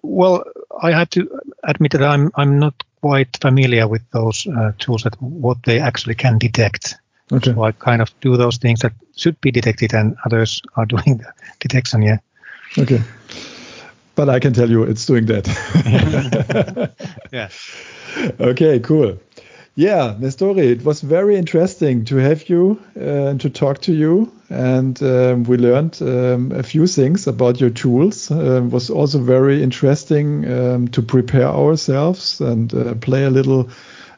Well, 0.02 0.44
I 0.82 0.92
have 0.92 1.10
to 1.12 1.40
admit 1.64 1.94
that 1.94 2.04
I'm 2.04 2.32
I'm 2.36 2.60
not 2.60 2.84
quite 3.02 3.38
familiar 3.42 3.88
with 3.88 4.02
those 4.12 4.46
uh, 4.48 4.74
tools 4.78 5.04
that 5.04 5.16
what 5.22 5.64
they 5.64 5.80
actually 5.80 6.16
can 6.16 6.38
detect. 6.38 6.96
Okay. 7.32 7.54
So 7.54 7.64
I 7.64 7.72
kind 7.72 8.02
of 8.02 8.14
do 8.20 8.36
those 8.36 8.58
things 8.58 8.82
that 8.82 8.94
should 9.16 9.40
be 9.40 9.52
detected, 9.52 9.94
and 9.94 10.18
others 10.26 10.62
are 10.76 10.86
doing 10.94 11.18
the 11.18 11.34
detection. 11.60 12.02
Yeah. 12.02 12.18
Okay 12.78 13.02
but 14.16 14.30
I 14.30 14.40
can 14.40 14.54
tell 14.54 14.70
you 14.70 14.84
it's 14.84 15.06
doing 15.06 15.26
that. 15.28 16.94
yeah. 17.32 17.50
Okay, 18.40 18.80
cool. 18.80 19.18
Yeah, 19.76 20.16
Nestori, 20.20 20.66
it 20.72 20.86
was 20.86 21.02
very 21.02 21.36
interesting 21.36 22.06
to 22.06 22.18
have 22.18 22.48
you 22.48 22.80
uh, 22.96 23.30
and 23.30 23.42
to 23.42 23.50
talk 23.50 23.82
to 23.82 23.94
you. 23.94 24.32
And 24.50 25.02
um, 25.02 25.46
we 25.46 25.58
learned 25.58 26.00
um, 26.00 26.52
a 26.52 26.62
few 26.62 26.86
things 26.86 27.26
about 27.26 27.60
your 27.60 27.72
tools. 27.72 28.30
Uh, 28.30 28.62
it 28.64 28.72
was 28.72 28.92
also 28.92 29.18
very 29.18 29.64
interesting 29.64 30.52
um, 30.52 30.88
to 30.90 31.02
prepare 31.02 31.48
ourselves 31.48 32.40
and 32.40 32.72
uh, 32.72 32.94
play 32.96 33.24
a 33.24 33.32
little 33.32 33.70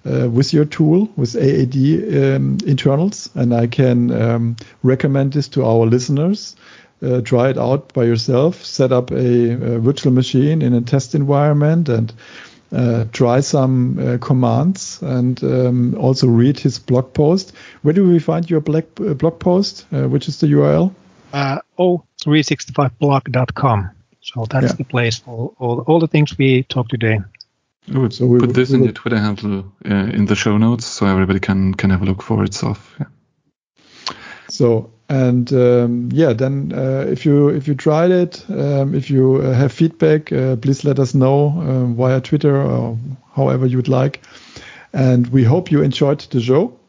uh, 0.05 0.29
with 0.29 0.53
your 0.53 0.65
tool, 0.65 1.09
with 1.15 1.37
AAD 1.37 2.35
um, 2.35 2.57
internals. 2.67 3.29
And 3.33 3.53
I 3.53 3.67
can 3.67 4.11
um, 4.11 4.55
recommend 4.83 5.31
this 5.31 5.47
to 5.49 5.63
our 5.63 5.85
listeners 5.85 6.57
uh, 7.05 7.21
try 7.21 7.49
it 7.49 7.57
out 7.57 7.93
by 7.93 8.03
yourself, 8.03 8.65
set 8.65 8.91
up 8.91 9.11
a, 9.11 9.51
a, 9.51 9.79
virtual 9.79 10.11
machine 10.11 10.61
in 10.61 10.73
a 10.73 10.81
test 10.81 11.15
environment, 11.15 11.87
and 11.89 12.13
uh, 12.71 13.05
try 13.11 13.41
some 13.41 13.99
uh, 13.99 14.17
commands, 14.19 15.01
and 15.01 15.43
um, 15.43 15.95
also 15.95 16.27
read 16.27 16.59
his 16.59 16.79
blog 16.79 17.13
post. 17.13 17.53
Where 17.83 17.93
do 17.93 18.07
we 18.07 18.19
find 18.19 18.49
your 18.49 18.61
blog, 18.61 18.85
uh, 18.99 19.13
blog 19.13 19.39
post? 19.39 19.85
Uh, 19.91 20.07
which 20.07 20.27
is 20.27 20.39
the 20.39 20.47
URL? 20.47 20.95
Uh, 21.31 21.59
o365blog.com. 21.77 23.91
So 24.21 24.45
that's 24.49 24.67
yeah. 24.67 24.73
the 24.73 24.85
place 24.85 25.19
for 25.19 25.53
all, 25.59 25.81
all 25.81 25.99
the 25.99 26.07
things 26.07 26.35
we 26.37 26.63
talked 26.63 26.89
today. 26.89 27.19
Good. 27.91 28.13
So 28.13 28.25
we 28.25 28.39
put 28.39 28.55
this 28.55 28.71
in 28.71 28.83
your 28.83 28.93
Twitter 28.93 29.19
handle 29.19 29.71
uh, 29.85 29.93
in 29.93 30.25
the 30.25 30.35
show 30.35 30.57
notes 30.57 30.85
so 30.85 31.05
everybody 31.05 31.39
can 31.39 31.75
can 31.75 31.91
have 31.91 32.01
a 32.01 32.05
look 32.05 32.23
for 32.23 32.43
itself. 32.43 32.95
Yeah. 32.99 33.05
So 34.49 34.94
and 35.07 35.51
um, 35.53 36.09
yeah, 36.11 36.33
then 36.33 36.73
uh, 36.73 37.05
if 37.07 37.25
you 37.25 37.49
if 37.49 37.67
you 37.67 37.75
tried 37.75 38.11
it, 38.11 38.43
um, 38.49 38.95
if 38.95 39.09
you 39.09 39.35
uh, 39.35 39.53
have 39.53 39.71
feedback, 39.71 40.31
uh, 40.31 40.55
please 40.55 40.83
let 40.83 40.99
us 40.99 41.13
know 41.13 41.53
uh, 41.59 41.85
via 41.93 42.21
Twitter 42.21 42.59
or 42.59 42.97
however 43.35 43.67
you 43.67 43.77
would 43.77 43.87
like. 43.87 44.21
And 44.93 45.27
we 45.27 45.43
hope 45.43 45.71
you 45.71 45.83
enjoyed 45.83 46.21
the 46.21 46.41
show 46.41 46.79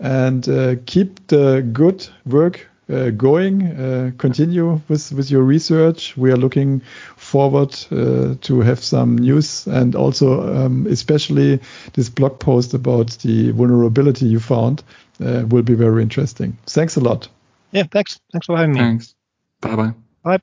and 0.00 0.48
uh, 0.48 0.76
keep 0.86 1.26
the 1.28 1.60
good 1.72 2.08
work 2.26 2.66
uh, 2.88 3.10
going. 3.10 4.14
continue 4.18 4.80
with 4.88 5.12
with 5.12 5.30
your 5.30 5.44
research. 5.44 6.16
We 6.16 6.32
are 6.32 6.36
looking 6.36 6.82
forward 7.16 7.70
to 7.70 8.60
have 8.62 8.82
some 8.82 9.16
news 9.16 9.68
and 9.68 9.94
also 9.94 10.42
um, 10.56 10.88
especially 10.88 11.60
this 11.92 12.08
blog 12.08 12.40
post 12.40 12.74
about 12.74 13.10
the 13.22 13.52
vulnerability 13.52 14.26
you 14.26 14.40
found 14.40 14.82
will 15.20 15.62
be 15.62 15.74
very 15.74 16.02
interesting. 16.02 16.56
Thanks 16.66 16.96
a 16.96 17.00
lot. 17.00 17.28
Yeah, 17.72 17.84
thanks. 17.90 18.20
Thanks 18.32 18.46
for 18.46 18.56
having 18.56 18.72
me. 18.74 18.80
Thanks. 18.80 19.14
Bye 19.60 19.76
bye. 19.76 19.94
Bye. 20.22 20.40